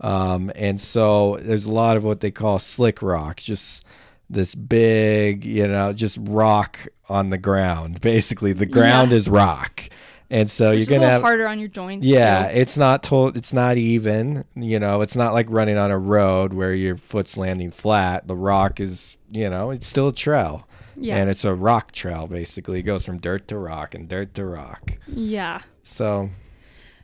um, 0.00 0.50
and 0.54 0.80
so 0.80 1.38
there's 1.40 1.64
a 1.64 1.72
lot 1.72 1.96
of 1.96 2.04
what 2.04 2.20
they 2.20 2.30
call 2.30 2.58
slick 2.58 3.00
rock, 3.00 3.38
just 3.38 3.84
this 4.28 4.54
big, 4.54 5.44
you 5.44 5.66
know, 5.68 5.92
just 5.92 6.18
rock 6.20 6.88
on 7.08 7.30
the 7.30 7.38
ground. 7.38 8.00
Basically, 8.02 8.52
the 8.52 8.66
ground 8.66 9.10
Yeah. 9.12 9.16
is 9.16 9.28
rock, 9.28 9.82
and 10.28 10.50
so 10.50 10.72
you're 10.72 10.84
going 10.86 11.00
to 11.00 11.06
little 11.06 11.08
have. 11.10 11.22
harder 11.22 11.46
on 11.46 11.60
your 11.60 11.68
joints. 11.68 12.04
Yeah, 12.06 12.48
too. 12.48 12.56
it's 12.58 12.76
not 12.76 13.02
told. 13.04 13.36
It's 13.36 13.52
not 13.52 13.76
even. 13.76 14.44
You 14.56 14.78
know, 14.80 15.00
it's 15.00 15.14
not 15.16 15.32
like 15.32 15.46
running 15.48 15.78
on 15.78 15.90
a 15.92 15.98
road 15.98 16.52
where 16.52 16.74
your 16.74 16.96
foot's 16.96 17.36
landing 17.36 17.70
flat. 17.70 18.26
The 18.26 18.34
rock 18.36 18.80
is, 18.80 19.16
you 19.36 19.48
know, 19.50 19.70
it's 19.70 19.86
still 19.86 20.08
a 20.08 20.12
trail. 20.12 20.66
Yeah. 20.98 21.16
And 21.16 21.28
it's 21.28 21.44
a 21.44 21.52
rock 21.54 21.92
trail 21.92 22.26
basically. 22.26 22.78
It 22.80 22.84
goes 22.84 23.04
from 23.04 23.18
dirt 23.18 23.48
to 23.48 23.58
rock 23.58 23.94
and 23.94 24.08
dirt 24.08 24.32
to 24.34 24.46
rock. 24.46 24.92
yeah. 25.06 25.60
So, 25.82 26.30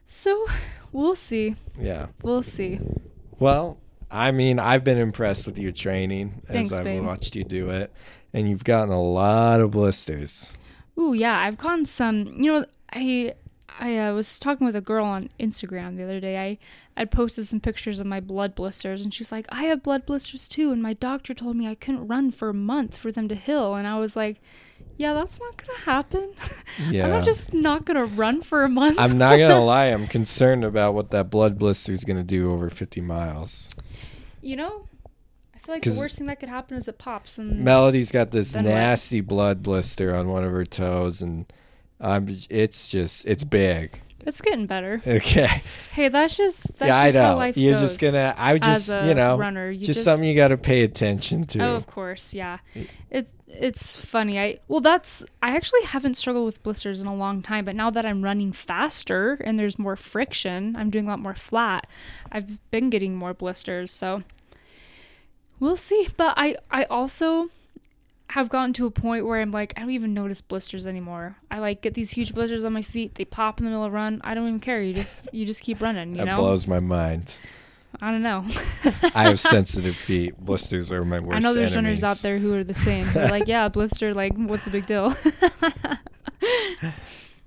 So 0.07 0.47
we'll 0.93 1.15
see. 1.15 1.57
yeah. 1.79 2.07
We'll 2.23 2.43
see. 2.43 2.81
Well, 3.39 3.79
I 4.11 4.31
mean, 4.31 4.59
I've 4.59 4.83
been 4.85 4.99
impressed 4.99 5.47
with 5.47 5.59
your 5.59 5.73
training 5.73 6.43
Thanks, 6.47 6.73
as 6.73 6.79
I've 6.79 6.85
babe. 6.85 7.05
watched 7.05 7.37
you 7.37 7.45
do 7.45 7.71
it. 7.71 7.93
And 8.35 8.49
you've 8.49 8.65
gotten 8.65 8.93
a 8.93 9.03
lot 9.03 9.61
of 9.61 9.73
blisters. 9.73 10.55
Ooh, 10.99 11.13
yeah, 11.13 11.39
I've 11.39 11.59
gotten 11.59 11.85
some. 11.87 12.27
You 12.39 12.53
know, 12.53 12.67
I 12.93 13.35
I 13.81 13.97
uh, 13.99 14.15
was 14.15 14.39
talking 14.39 14.67
with 14.67 14.77
a 14.77 14.81
girl 14.81 15.05
on 15.05 15.31
Instagram 15.41 15.97
the 15.97 16.05
other 16.05 16.21
day. 16.21 16.39
I 16.39 16.59
I 17.01 17.05
posted 17.07 17.47
some 17.47 17.61
pictures 17.61 17.99
of 18.01 18.07
my 18.07 18.21
blood 18.21 18.55
blisters, 18.55 19.03
and 19.03 19.13
she's 19.13 19.33
like, 19.33 19.47
"I 19.51 19.65
have 19.65 19.83
blood 19.83 20.05
blisters 20.07 20.47
too." 20.49 20.71
And 20.73 20.83
my 20.83 20.93
doctor 20.95 21.35
told 21.35 21.57
me 21.57 21.67
I 21.67 21.75
couldn't 21.75 22.07
run 22.07 22.31
for 22.31 22.49
a 22.51 22.55
month 22.55 22.97
for 22.97 23.11
them 23.11 23.29
to 23.29 23.35
heal, 23.35 23.75
and 23.75 23.87
I 23.87 23.99
was 23.99 24.15
like, 24.17 24.41
"Yeah, 24.99 25.15
that's 25.15 25.41
not 25.41 25.57
gonna 25.57 25.79
happen. 25.81 26.31
Yeah. 26.91 27.15
I'm 27.17 27.23
just 27.25 27.53
not 27.53 27.85
gonna 27.85 28.05
run 28.07 28.43
for 28.43 28.65
a 28.65 28.69
month." 28.69 28.99
I'm 28.99 29.19
not 29.19 29.37
going 29.37 29.51
to 29.51 29.59
lie. 29.59 29.87
I'm 29.87 30.07
concerned 30.07 30.65
about 30.65 30.95
what 30.95 31.11
that 31.11 31.29
blood 31.31 31.59
blister 31.59 31.93
is 31.93 32.03
going 32.05 32.17
to 32.17 32.23
do 32.23 32.51
over 32.53 32.71
50 32.71 33.01
miles. 33.03 33.71
you 34.41 34.57
know, 34.57 34.87
I 35.55 35.59
feel 35.59 35.75
like 35.75 35.85
the 35.85 35.93
worst 35.99 36.19
thing 36.19 36.27
that 36.29 36.41
could 36.41 36.49
happen 36.49 36.77
is 36.77 36.89
it 36.89 36.99
pops 36.99 37.39
and 37.39 37.63
Melody's 37.65 38.11
got 38.11 38.31
this 38.33 38.53
Then 38.53 38.65
what? 38.65 38.71
nasty 38.71 39.21
blood 39.21 39.63
blister 39.63 40.15
on 40.17 40.29
one 40.29 40.45
of 40.45 40.51
her 40.53 40.65
toes, 40.65 41.21
and 41.23 41.47
I'm. 42.03 42.27
It's 42.51 42.89
just. 42.89 43.27
It's 43.27 43.45
big. 43.45 43.99
it's 44.27 44.41
getting 44.41 44.67
better. 44.67 45.01
Okay. 45.07 45.63
Hey, 45.93 46.09
that's 46.09 46.37
just 46.37 46.67
that's 46.79 46.89
yeah, 46.89 46.99
I 46.99 47.07
just 47.07 47.17
know. 47.17 47.23
how 47.25 47.37
life 47.37 47.57
You're 47.57 47.75
goes. 47.75 47.91
just 47.91 48.01
gonna. 48.01 48.35
I 48.37 48.59
just. 48.59 48.89
as 48.89 48.95
a 49.05 49.09
You 49.09 49.15
know. 49.15 49.37
runner. 49.39 49.71
You 49.71 49.87
just, 49.87 49.99
just 49.99 50.05
something 50.05 50.29
you 50.29 50.35
got 50.35 50.49
to 50.49 50.57
pay 50.59 50.83
attention 50.83 51.45
to. 51.49 51.61
Oh, 51.63 51.75
of 51.75 51.87
course, 51.87 52.35
yeah. 52.35 52.59
It 53.11 53.29
it's 53.55 53.95
funny. 54.01 54.41
I 54.41 54.59
well, 54.69 54.81
that's 54.81 55.23
I 55.43 55.55
actually 55.55 55.83
haven't 55.83 56.15
struggled 56.15 56.47
with 56.47 56.63
blisters 56.63 57.01
in 57.01 57.07
a 57.07 57.15
long 57.15 57.43
time, 57.43 57.65
but 57.67 57.77
now 57.77 57.91
that 57.91 58.07
I'm 58.07 58.23
running 58.23 58.53
faster 58.53 59.39
and 59.45 59.59
there's 59.59 59.79
more 59.79 59.97
friction, 59.97 60.75
I'm 60.77 60.89
doing 60.91 61.07
a 61.07 61.11
lot 61.11 61.19
more 61.21 61.35
flat. 61.35 61.87
I've 62.31 62.59
been 62.71 62.89
getting 62.91 63.15
more 63.15 63.35
blisters, 63.35 63.91
so 63.91 64.23
we'll 65.61 65.77
see. 65.77 66.09
But 66.17 66.35
I 66.37 66.57
I 66.71 66.85
also 66.85 67.51
have 68.33 68.49
gotten 68.49 68.73
to 68.73 68.87
a 68.87 68.91
point 68.91 69.27
where 69.27 69.41
I'm 69.41 69.51
like 69.51 69.75
I 69.77 69.81
don't 69.81 69.91
even 69.91 70.15
notice 70.15 70.41
blisters 70.41 70.87
anymore. 70.87 71.37
I 71.51 71.59
like 71.59 71.83
get 71.83 71.93
these 71.95 72.11
huge 72.13 72.35
blisters 72.35 72.65
on 72.65 72.73
my 72.73 72.83
feet. 72.83 73.15
They 73.17 73.25
pop 73.27 73.59
in 73.59 73.65
the 73.65 73.71
middle 73.71 73.85
of 73.85 73.93
a 73.93 73.95
run. 73.95 74.21
I 74.25 74.33
don't 74.35 74.49
even 74.49 74.61
care. 74.61 74.81
You 74.81 74.95
just 74.95 75.29
you 75.35 75.45
just 75.45 75.61
keep 75.61 75.83
running. 75.83 76.13
You 76.13 76.17
that 76.19 76.25
know. 76.25 76.37
blows 76.39 76.67
my 76.67 76.81
mind. 76.81 77.35
I 78.01 78.11
don't 78.11 78.23
know. 78.23 78.47
I 79.15 79.25
have 79.25 79.39
sensitive 79.55 79.95
feet. 79.95 80.39
Blisters 80.39 80.91
are 80.91 81.05
my 81.05 81.21
worst. 81.21 81.37
I 81.37 81.41
know 81.41 81.53
there's 81.53 81.73
enemies. 81.77 82.03
runners 82.03 82.05
out 82.05 82.23
there 82.23 82.39
who 82.39 82.55
are 82.55 82.65
the 82.65 82.73
same. 82.75 83.07
They're 83.13 83.29
like, 83.29 83.47
yeah, 83.47 83.69
blister, 83.69 84.15
like, 84.15 84.33
what's 84.35 84.65
the 84.65 84.71
big 84.71 84.87
deal? 84.87 85.15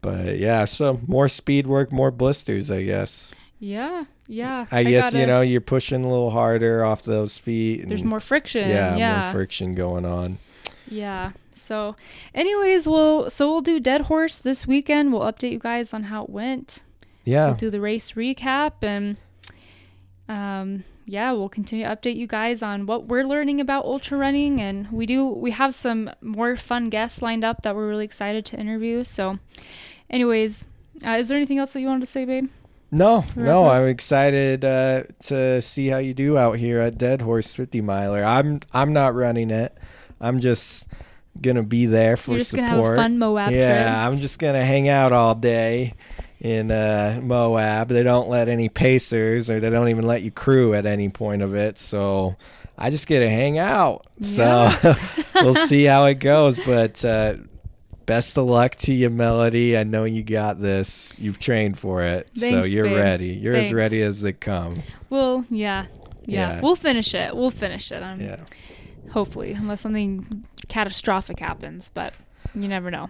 But 0.02 0.38
yeah, 0.38 0.66
so 0.66 1.02
more 1.08 1.28
speed 1.28 1.66
work, 1.66 1.92
more 1.92 2.12
blisters, 2.12 2.70
I 2.70 2.84
guess. 2.84 3.34
yeah, 3.60 4.06
yeah. 4.28 4.68
I, 4.72 4.84
guess 4.84 5.14
you 5.14 5.20
gotta- 5.22 5.26
know 5.26 5.42
you're 5.42 5.62
pushing 5.62 6.04
a 6.04 6.08
little 6.10 6.30
harder 6.30 6.86
off 6.86 7.02
those 7.04 7.40
feet. 7.40 7.82
And 7.82 7.90
there's 7.90 8.04
more 8.04 8.20
friction. 8.20 8.70
Yeah, 8.70 8.96
Yeah, 8.98 9.24
more 9.24 9.32
friction 9.32 9.74
going 9.74 10.06
on. 10.06 10.38
Yeah. 10.88 11.32
So, 11.54 11.96
anyways, 12.34 12.88
we'll 12.88 13.30
so 13.30 13.50
we'll 13.50 13.62
do 13.62 13.80
Dead 13.80 14.02
Horse 14.02 14.38
this 14.38 14.68
weekend. 14.68 15.12
We'll 15.14 15.22
update 15.22 15.52
you 15.52 15.60
guys 15.60 15.94
on 15.94 16.04
how 16.04 16.24
it 16.24 16.30
went. 16.30 16.82
Yeah, 17.24 17.48
We'll 17.48 17.56
do 17.56 17.70
the 17.72 17.82
race 17.82 18.12
recap 18.12 18.74
and, 18.84 19.18
um, 20.30 20.84
yeah, 21.06 21.32
we'll 21.32 21.50
continue 21.50 21.86
to 21.86 21.96
update 21.96 22.16
you 22.16 22.28
guys 22.28 22.62
on 22.62 22.86
what 22.86 23.08
we're 23.08 23.24
learning 23.24 23.60
about 23.62 23.86
ultra 23.86 24.18
running, 24.18 24.60
and 24.60 24.92
we 24.92 25.06
do 25.06 25.28
we 25.28 25.52
have 25.52 25.74
some 25.74 26.12
more 26.22 26.56
fun 26.56 26.90
guests 26.90 27.22
lined 27.22 27.44
up 27.44 27.62
that 27.64 27.76
we're 27.76 27.88
really 27.88 28.06
excited 28.06 28.46
to 28.48 28.60
interview. 28.60 29.04
So, 29.04 29.40
anyways, 30.10 30.66
uh, 31.06 31.12
is 31.12 31.28
there 31.30 31.38
anything 31.38 31.58
else 31.58 31.74
that 31.74 31.82
you 31.82 31.88
wanted 31.88 32.02
to 32.02 32.06
say, 32.08 32.26
babe? 32.26 32.50
No, 32.92 33.26
no. 33.36 33.68
I'm 33.68 33.88
excited 33.88 34.64
uh, 34.64 35.04
to 35.24 35.62
see 35.62 35.88
how 35.88 35.98
you 35.98 36.14
do 36.14 36.38
out 36.38 36.58
here 36.58 36.80
at 36.80 36.98
Dead 36.98 37.22
Horse 37.22 37.54
50 37.54 37.82
miler. 37.82 38.24
I'm 38.24 38.62
I'm 38.74 38.94
not 38.94 39.14
running 39.16 39.52
it. 39.52 39.78
I'm 40.20 40.40
just 40.40 40.86
gonna 41.42 41.64
be 41.64 41.86
there 41.86 42.16
for 42.18 42.32
You're 42.32 42.40
just 42.40 42.52
support. 42.52 42.68
gonna 42.70 42.82
have 42.84 42.94
a 42.94 42.96
fun 42.96 43.20
Moab 43.20 43.52
yeah, 43.52 43.84
trip. 43.84 43.88
I'm 43.94 44.20
just 44.20 44.40
gonna 44.40 44.64
hang 44.66 44.88
out 44.90 45.12
all 45.12 45.36
day 45.36 45.94
in 46.40 46.72
uh, 46.72 47.20
Moab. 47.22 47.90
They 47.90 48.04
don't 48.04 48.30
let 48.30 48.48
any 48.48 48.70
pacers, 48.70 49.50
or 49.50 49.60
they 49.60 49.70
don't 49.70 49.90
even 49.90 50.06
let 50.08 50.22
you 50.22 50.32
crew 50.32 50.74
at 50.74 50.86
any 50.86 51.10
point 51.10 51.42
of 51.42 51.56
it. 51.56 51.78
So 51.78 52.36
I 52.78 52.90
just 52.90 53.08
get 53.08 53.20
to 53.20 53.30
hang 53.30 53.58
out. 53.58 54.06
So 54.22 54.72
we'll 55.36 55.56
see 55.56 55.86
how 55.86 56.06
it 56.06 56.16
goes, 56.16 56.60
but. 56.60 57.04
Uh, 57.04 57.36
Best 58.06 58.38
of 58.38 58.46
luck 58.46 58.76
to 58.76 58.94
you, 58.94 59.10
Melody. 59.10 59.76
I 59.76 59.82
know 59.84 60.04
you 60.04 60.22
got 60.22 60.62
this. 60.62 61.16
You've 61.18 61.40
trained 61.40 61.80
for 61.80 62.04
it, 62.04 62.30
so 62.36 62.64
you're 62.64 62.86
babe. 62.86 62.98
ready. 62.98 63.28
You're 63.30 63.54
Thanks. 63.56 63.70
as 63.70 63.74
ready 63.74 64.04
as 64.04 64.22
they 64.22 64.32
come. 64.32 64.78
Well, 65.10 65.44
yeah, 65.50 65.88
yeah, 66.24 66.58
Yeah. 66.58 66.62
We'll 66.62 66.76
finish 66.76 67.16
it. 67.16 67.36
We'll 67.36 67.50
finish 67.50 67.92
it. 67.92 68.04
Um, 68.04 68.22
Yeah. 68.22 68.42
Hopefully, 69.16 69.54
unless 69.54 69.80
something 69.80 70.46
catastrophic 70.68 71.40
happens, 71.40 71.90
but 71.94 72.14
you 72.54 72.68
never 72.68 72.92
know. 72.92 73.10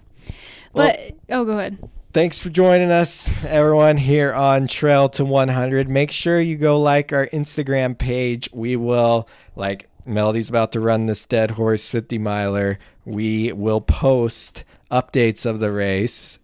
Well- 0.72 0.88
But 0.96 1.16
oh, 1.36 1.46
go 1.46 1.58
ahead. 1.58 1.80
Thanks 2.14 2.38
for 2.38 2.50
joining 2.52 2.92
us, 2.92 3.44
everyone, 3.44 3.98
here 3.98 4.32
on 4.32 4.68
Trail 4.68 5.10
to 5.10 5.26
100. 5.26 5.90
Make 5.90 6.12
sure 6.12 6.40
you 6.40 6.58
go 6.58 6.80
like 6.80 7.12
our 7.12 7.26
Instagram 7.34 7.98
page. 7.98 8.48
We 8.54 8.76
will, 8.76 9.28
like, 9.56 9.90
Melody's 10.06 10.48
about 10.48 10.72
to 10.74 10.80
run 10.80 11.08
this 11.08 11.26
Dead 11.26 11.52
Horse 11.52 11.90
50 11.90 12.20
miler. 12.20 12.78
We 13.04 13.52
will 13.52 13.82
post 13.82 14.64
updates 14.92 15.44
of 15.46 15.60
the 15.60 15.72
race 15.72 16.38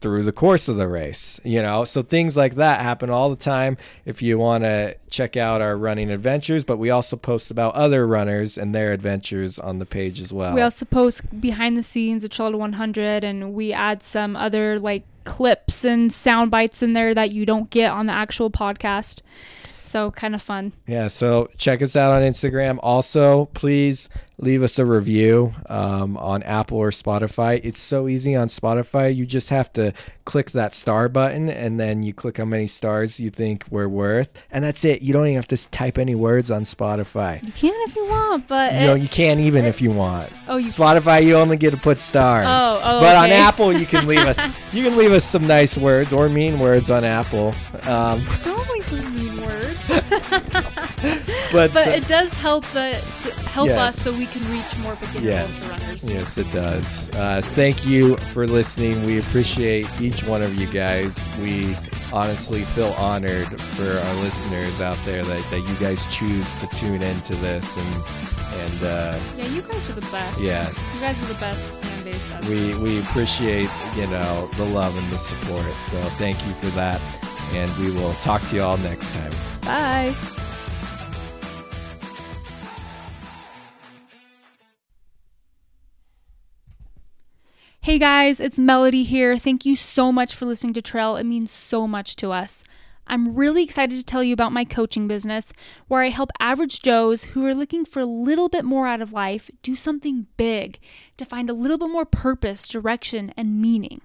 through 0.00 0.22
the 0.24 0.32
course 0.32 0.68
of 0.68 0.76
the 0.76 0.88
race, 0.88 1.40
you 1.42 1.62
know? 1.62 1.84
So 1.84 2.02
things 2.02 2.36
like 2.36 2.56
that 2.56 2.80
happen 2.80 3.10
all 3.10 3.30
the 3.30 3.36
time 3.36 3.76
if 4.04 4.22
you 4.22 4.38
want 4.38 4.64
to 4.64 4.96
check 5.10 5.36
out 5.36 5.62
our 5.62 5.76
running 5.76 6.10
adventures, 6.10 6.64
but 6.64 6.76
we 6.76 6.90
also 6.90 7.16
post 7.16 7.50
about 7.50 7.74
other 7.74 8.06
runners 8.06 8.58
and 8.58 8.74
their 8.74 8.92
adventures 8.92 9.58
on 9.58 9.78
the 9.78 9.86
page 9.86 10.20
as 10.20 10.32
well. 10.32 10.54
We 10.54 10.60
also 10.60 10.84
post 10.84 11.40
behind 11.40 11.76
the 11.76 11.82
scenes 11.82 12.24
of 12.24 12.30
to 12.30 12.50
100, 12.50 13.24
and 13.24 13.54
we 13.54 13.72
add 13.72 14.02
some 14.02 14.36
other 14.36 14.78
like 14.78 15.04
clips 15.24 15.84
and 15.84 16.12
sound 16.12 16.50
bites 16.50 16.82
in 16.82 16.92
there 16.92 17.14
that 17.14 17.30
you 17.30 17.44
don't 17.44 17.68
get 17.70 17.90
on 17.90 18.06
the 18.06 18.12
actual 18.12 18.50
podcast. 18.50 19.20
So 19.86 20.10
kind 20.10 20.34
of 20.34 20.42
fun. 20.42 20.72
Yeah, 20.86 21.08
so 21.08 21.48
check 21.56 21.80
us 21.82 21.96
out 21.96 22.12
on 22.12 22.22
Instagram. 22.22 22.78
Also, 22.82 23.46
please 23.54 24.08
leave 24.38 24.62
us 24.62 24.78
a 24.78 24.84
review 24.84 25.54
um, 25.70 26.16
on 26.18 26.42
Apple 26.42 26.76
or 26.76 26.90
Spotify. 26.90 27.58
It's 27.64 27.80
so 27.80 28.06
easy 28.06 28.34
on 28.34 28.48
Spotify. 28.48 29.14
You 29.14 29.24
just 29.24 29.48
have 29.48 29.72
to 29.74 29.94
click 30.26 30.50
that 30.50 30.74
star 30.74 31.08
button 31.08 31.48
and 31.48 31.80
then 31.80 32.02
you 32.02 32.12
click 32.12 32.36
how 32.36 32.44
many 32.44 32.66
stars 32.66 33.18
you 33.18 33.30
think 33.30 33.64
we're 33.70 33.88
worth. 33.88 34.28
And 34.50 34.62
that's 34.62 34.84
it. 34.84 35.00
You 35.00 35.14
don't 35.14 35.24
even 35.26 35.36
have 35.36 35.48
to 35.48 35.70
type 35.70 35.96
any 35.96 36.14
words 36.14 36.50
on 36.50 36.64
Spotify. 36.64 37.42
You 37.42 37.52
can 37.52 37.74
if 37.88 37.96
you 37.96 38.04
want, 38.06 38.46
but 38.46 38.74
You 38.74 38.80
know, 38.80 38.94
it- 38.96 39.02
you 39.02 39.08
can't 39.08 39.40
even 39.40 39.64
if 39.64 39.80
you 39.80 39.90
want. 39.90 40.30
oh, 40.48 40.56
you 40.58 40.68
Spotify, 40.68 41.24
you 41.24 41.36
only 41.36 41.56
get 41.56 41.70
to 41.70 41.76
put 41.78 42.00
stars. 42.00 42.46
Oh, 42.48 42.80
oh, 42.82 43.00
but 43.00 43.16
on. 43.16 43.30
Apple, 43.32 43.72
you 43.72 43.86
can 43.86 44.06
leave 44.06 44.18
us. 44.18 44.38
You 44.72 44.82
can 44.84 44.96
leave 44.98 45.12
us 45.12 45.24
some 45.24 45.46
nice 45.46 45.78
words 45.78 46.12
or 46.12 46.28
mean 46.28 46.58
words 46.58 46.90
on 46.90 47.04
Apple. 47.04 47.54
Um, 47.84 48.26
but 51.52 51.72
but 51.72 51.88
uh, 51.88 51.90
it 51.92 52.06
does 52.08 52.32
help 52.34 52.64
us 52.74 53.24
help 53.46 53.68
Yes. 53.68 53.78
us 53.96 54.02
so 54.02 54.12
we 54.16 54.26
can 54.26 54.42
reach 54.50 54.76
more 54.78 54.96
beginner 54.96 55.20
Yes. 55.30 55.68
runners. 55.80 56.08
Yes, 56.08 56.38
it 56.38 56.50
does. 56.52 57.10
Uh, 57.10 57.40
thank 57.42 57.84
you 57.86 58.16
for 58.32 58.46
listening. 58.46 59.04
We 59.04 59.18
appreciate 59.18 59.86
each 60.00 60.22
one 60.24 60.42
of 60.42 60.54
you 60.60 60.66
guys. 60.66 61.18
We 61.40 61.76
honestly 62.12 62.64
feel 62.66 62.92
honored 62.92 63.48
for 63.72 63.88
our 63.98 64.14
listeners 64.16 64.80
out 64.80 64.98
there 65.04 65.24
that, 65.24 65.50
that 65.50 65.60
you 65.60 65.74
guys 65.76 66.04
choose 66.14 66.52
to 66.54 66.66
tune 66.68 67.02
into 67.02 67.34
this 67.36 67.76
and 67.76 67.94
and 68.56 68.82
uh, 68.84 69.18
Yeah, 69.36 69.46
you 69.46 69.62
guys 69.62 69.88
are 69.90 69.94
the 69.94 70.00
best. 70.12 70.40
Yes. 70.40 70.94
You 70.94 71.00
guys 71.00 71.22
are 71.22 71.26
the 71.26 71.34
best 71.40 71.72
fan 71.74 72.04
base 72.04 72.30
ever. 72.30 72.48
we 72.50 72.74
we 72.82 73.00
appreciate 73.00 73.68
you 73.96 74.06
know 74.06 74.48
the 74.56 74.64
love 74.64 74.96
and 74.96 75.12
the 75.12 75.18
support. 75.18 75.74
So 75.74 76.00
thank 76.18 76.44
you 76.46 76.54
for 76.54 76.66
that, 76.76 77.00
and 77.52 77.74
we 77.78 77.90
will 77.90 78.14
talk 78.14 78.40
to 78.48 78.56
you 78.56 78.62
all 78.62 78.78
next 78.78 79.12
time. 79.12 79.32
Bye. 79.66 80.14
Hey 87.80 87.98
guys, 87.98 88.38
it's 88.38 88.60
Melody 88.60 89.02
here. 89.02 89.36
Thank 89.36 89.66
you 89.66 89.74
so 89.74 90.12
much 90.12 90.36
for 90.36 90.44
listening 90.44 90.74
to 90.74 90.82
Trail. 90.82 91.16
It 91.16 91.24
means 91.24 91.50
so 91.50 91.88
much 91.88 92.14
to 92.16 92.30
us. 92.30 92.62
I'm 93.08 93.34
really 93.34 93.64
excited 93.64 93.98
to 93.98 94.04
tell 94.04 94.22
you 94.22 94.32
about 94.32 94.52
my 94.52 94.64
coaching 94.64 95.08
business 95.08 95.52
where 95.88 96.02
I 96.02 96.10
help 96.10 96.30
average 96.38 96.80
Joes 96.80 97.24
who 97.24 97.44
are 97.44 97.54
looking 97.54 97.84
for 97.84 97.98
a 97.98 98.06
little 98.06 98.48
bit 98.48 98.64
more 98.64 98.86
out 98.86 99.00
of 99.00 99.12
life 99.12 99.50
do 99.62 99.74
something 99.74 100.28
big 100.36 100.78
to 101.16 101.24
find 101.24 101.50
a 101.50 101.54
little 101.54 101.78
bit 101.78 101.90
more 101.90 102.04
purpose, 102.04 102.68
direction, 102.68 103.34
and 103.36 103.60
meaning. 103.60 104.00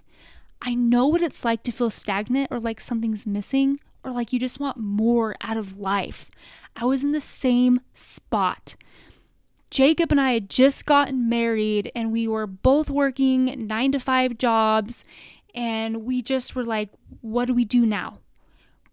I 0.59 0.73
know 0.73 1.05
what 1.05 1.21
it's 1.21 1.45
like 1.45 1.61
to 1.63 1.71
feel 1.71 1.91
stagnant 1.91 2.47
or 2.51 2.59
like 2.59 2.81
something's 2.81 3.27
missing 3.27 3.79
or 4.03 4.11
like 4.11 4.33
you 4.33 4.39
just 4.39 4.59
want 4.59 4.77
more 4.77 5.35
out 5.41 5.57
of 5.57 5.77
life. 5.77 6.29
I 6.75 6.85
was 6.85 7.03
in 7.03 7.11
the 7.11 7.21
same 7.21 7.81
spot. 7.93 8.75
Jacob 9.69 10.11
and 10.11 10.19
I 10.19 10.33
had 10.33 10.49
just 10.49 10.85
gotten 10.85 11.29
married 11.29 11.91
and 11.95 12.11
we 12.11 12.27
were 12.27 12.45
both 12.45 12.89
working 12.89 13.67
nine 13.67 13.93
to 13.93 13.99
five 13.99 14.37
jobs 14.37 15.05
and 15.55 16.03
we 16.03 16.21
just 16.21 16.55
were 16.55 16.63
like, 16.63 16.89
what 17.21 17.45
do 17.45 17.53
we 17.53 17.65
do 17.65 17.85
now? 17.85 18.19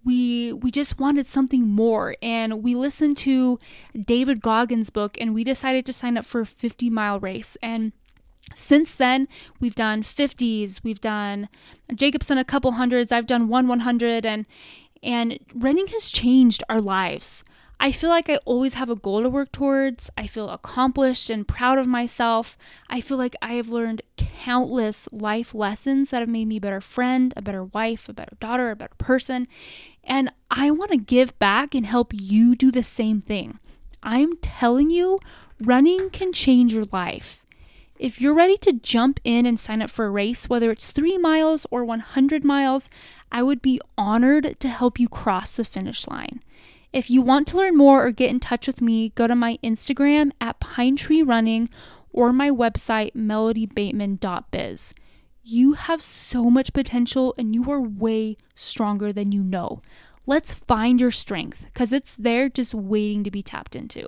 We 0.04 0.52
we 0.52 0.70
just 0.70 0.98
wanted 0.98 1.26
something 1.26 1.66
more 1.66 2.14
and 2.22 2.62
we 2.62 2.74
listened 2.74 3.16
to 3.18 3.59
David 4.00 4.40
Goggins' 4.40 4.90
book 4.90 5.18
and 5.20 5.34
we 5.34 5.42
decided 5.42 5.84
to 5.86 5.92
sign 5.92 6.16
up 6.16 6.24
for 6.24 6.42
a 6.42 6.46
50 6.46 6.88
mile 6.88 7.18
race 7.18 7.56
and 7.61 7.92
since 8.54 8.94
then 8.94 9.28
we've 9.61 9.74
done 9.74 10.02
50s 10.02 10.82
we've 10.82 11.02
done 11.02 11.50
jacob's 11.94 12.28
done 12.28 12.38
a 12.38 12.44
couple 12.44 12.72
hundreds 12.72 13.12
i've 13.12 13.26
done 13.26 13.48
one 13.48 13.68
100 13.68 14.24
and 14.24 14.46
and 15.03 15.38
running 15.55 15.86
has 15.88 16.11
changed 16.11 16.62
our 16.68 16.80
lives. 16.80 17.44
I 17.80 17.92
feel 17.92 18.11
like 18.11 18.28
i 18.28 18.38
always 18.44 18.74
have 18.74 18.90
a 18.90 18.96
goal 18.96 19.22
to 19.22 19.30
work 19.30 19.53
towards. 19.53 20.11
I 20.16 20.26
feel 20.26 20.51
accomplished 20.51 21.30
and 21.30 21.46
proud 21.46 21.78
of 21.78 21.86
myself. 21.86 22.59
I 22.90 23.01
feel 23.01 23.16
like 23.16 23.36
i 23.40 23.53
have 23.55 23.68
learned 23.68 24.03
countless 24.16 25.09
life 25.12 25.55
lessons 25.55 26.11
that 26.11 26.20
have 26.20 26.28
made 26.28 26.49
me 26.49 26.57
a 26.57 26.61
better 26.61 26.80
friend 26.80 27.32
a 27.36 27.42
better 27.42 27.64
wife 27.64 28.09
a 28.09 28.12
better 28.12 28.36
daughter 28.40 28.70
a 28.70 28.76
better 28.76 28.94
person. 28.99 29.46
And 30.03 30.32
i 30.51 30.70
want 30.70 30.90
to 30.90 30.96
give 30.96 31.38
back 31.38 31.74
and 31.74 31.86
help 31.86 32.12
you 32.12 32.55
do 32.57 32.72
the 32.72 32.82
same 32.82 33.20
thing. 33.20 33.59
I'm 34.03 34.36
telling 34.38 34.90
you 34.90 35.18
running 35.61 36.11
can 36.11 36.32
change 36.32 36.74
your 36.74 36.86
life 36.92 37.44
if 37.99 38.20
you're 38.20 38.34
ready 38.34 38.57
to 38.59 38.72
jump 38.72 39.20
in 39.24 39.44
and 39.46 39.59
sign 39.59 39.82
up 39.82 39.90
for 39.90 40.07
a 40.07 40.11
race, 40.11 40.49
whether 40.49 40.70
it's 40.70 40.90
three 40.90 41.18
miles 41.18 41.66
or 41.70 41.84
100 41.84 42.44
miles, 42.44 42.88
I 43.32 43.42
would 43.42 43.61
be 43.61 43.80
honored 43.96 44.59
to 44.61 44.68
help 44.68 45.01
you 45.01 45.09
cross 45.09 45.57
the 45.57 45.64
finish 45.64 46.07
line. 46.07 46.42
If 46.92 47.11
you 47.11 47.20
want 47.20 47.46
to 47.49 47.57
learn 47.57 47.76
more 47.76 48.07
or 48.07 48.12
get 48.12 48.30
in 48.30 48.40
touch 48.40 48.66
with 48.66 48.80
me, 48.80 49.11
go 49.11 49.26
to 49.26 49.34
my 49.34 49.59
Instagram 49.62 50.32
at 50.40 50.61
Pine 50.61 50.96
Tree 50.96 51.22
Running 51.22 51.68
or 52.12 52.32
my 52.32 52.51
website, 52.51 53.14
melodybateman.biz. 53.14 54.94
You 55.42 55.72
have 55.74 56.03
so 56.03 56.51
much 56.51 56.72
potential 56.72 57.34
and 57.36 57.55
you 57.55 57.70
are 57.70 57.80
way 57.80 58.36
stronger 58.55 59.12
than 59.12 59.32
you 59.32 59.42
know. 59.42 59.82
Let's 60.26 60.55
find 60.55 61.01
your 61.01 61.11
strength 61.11 61.64
because 61.64 61.92
it's 61.92 62.14
there 62.14 62.49
just 62.49 62.74
waiting 62.74 63.24
to 63.24 63.30
be 63.30 63.42
tapped 63.42 63.74
into. 63.74 64.07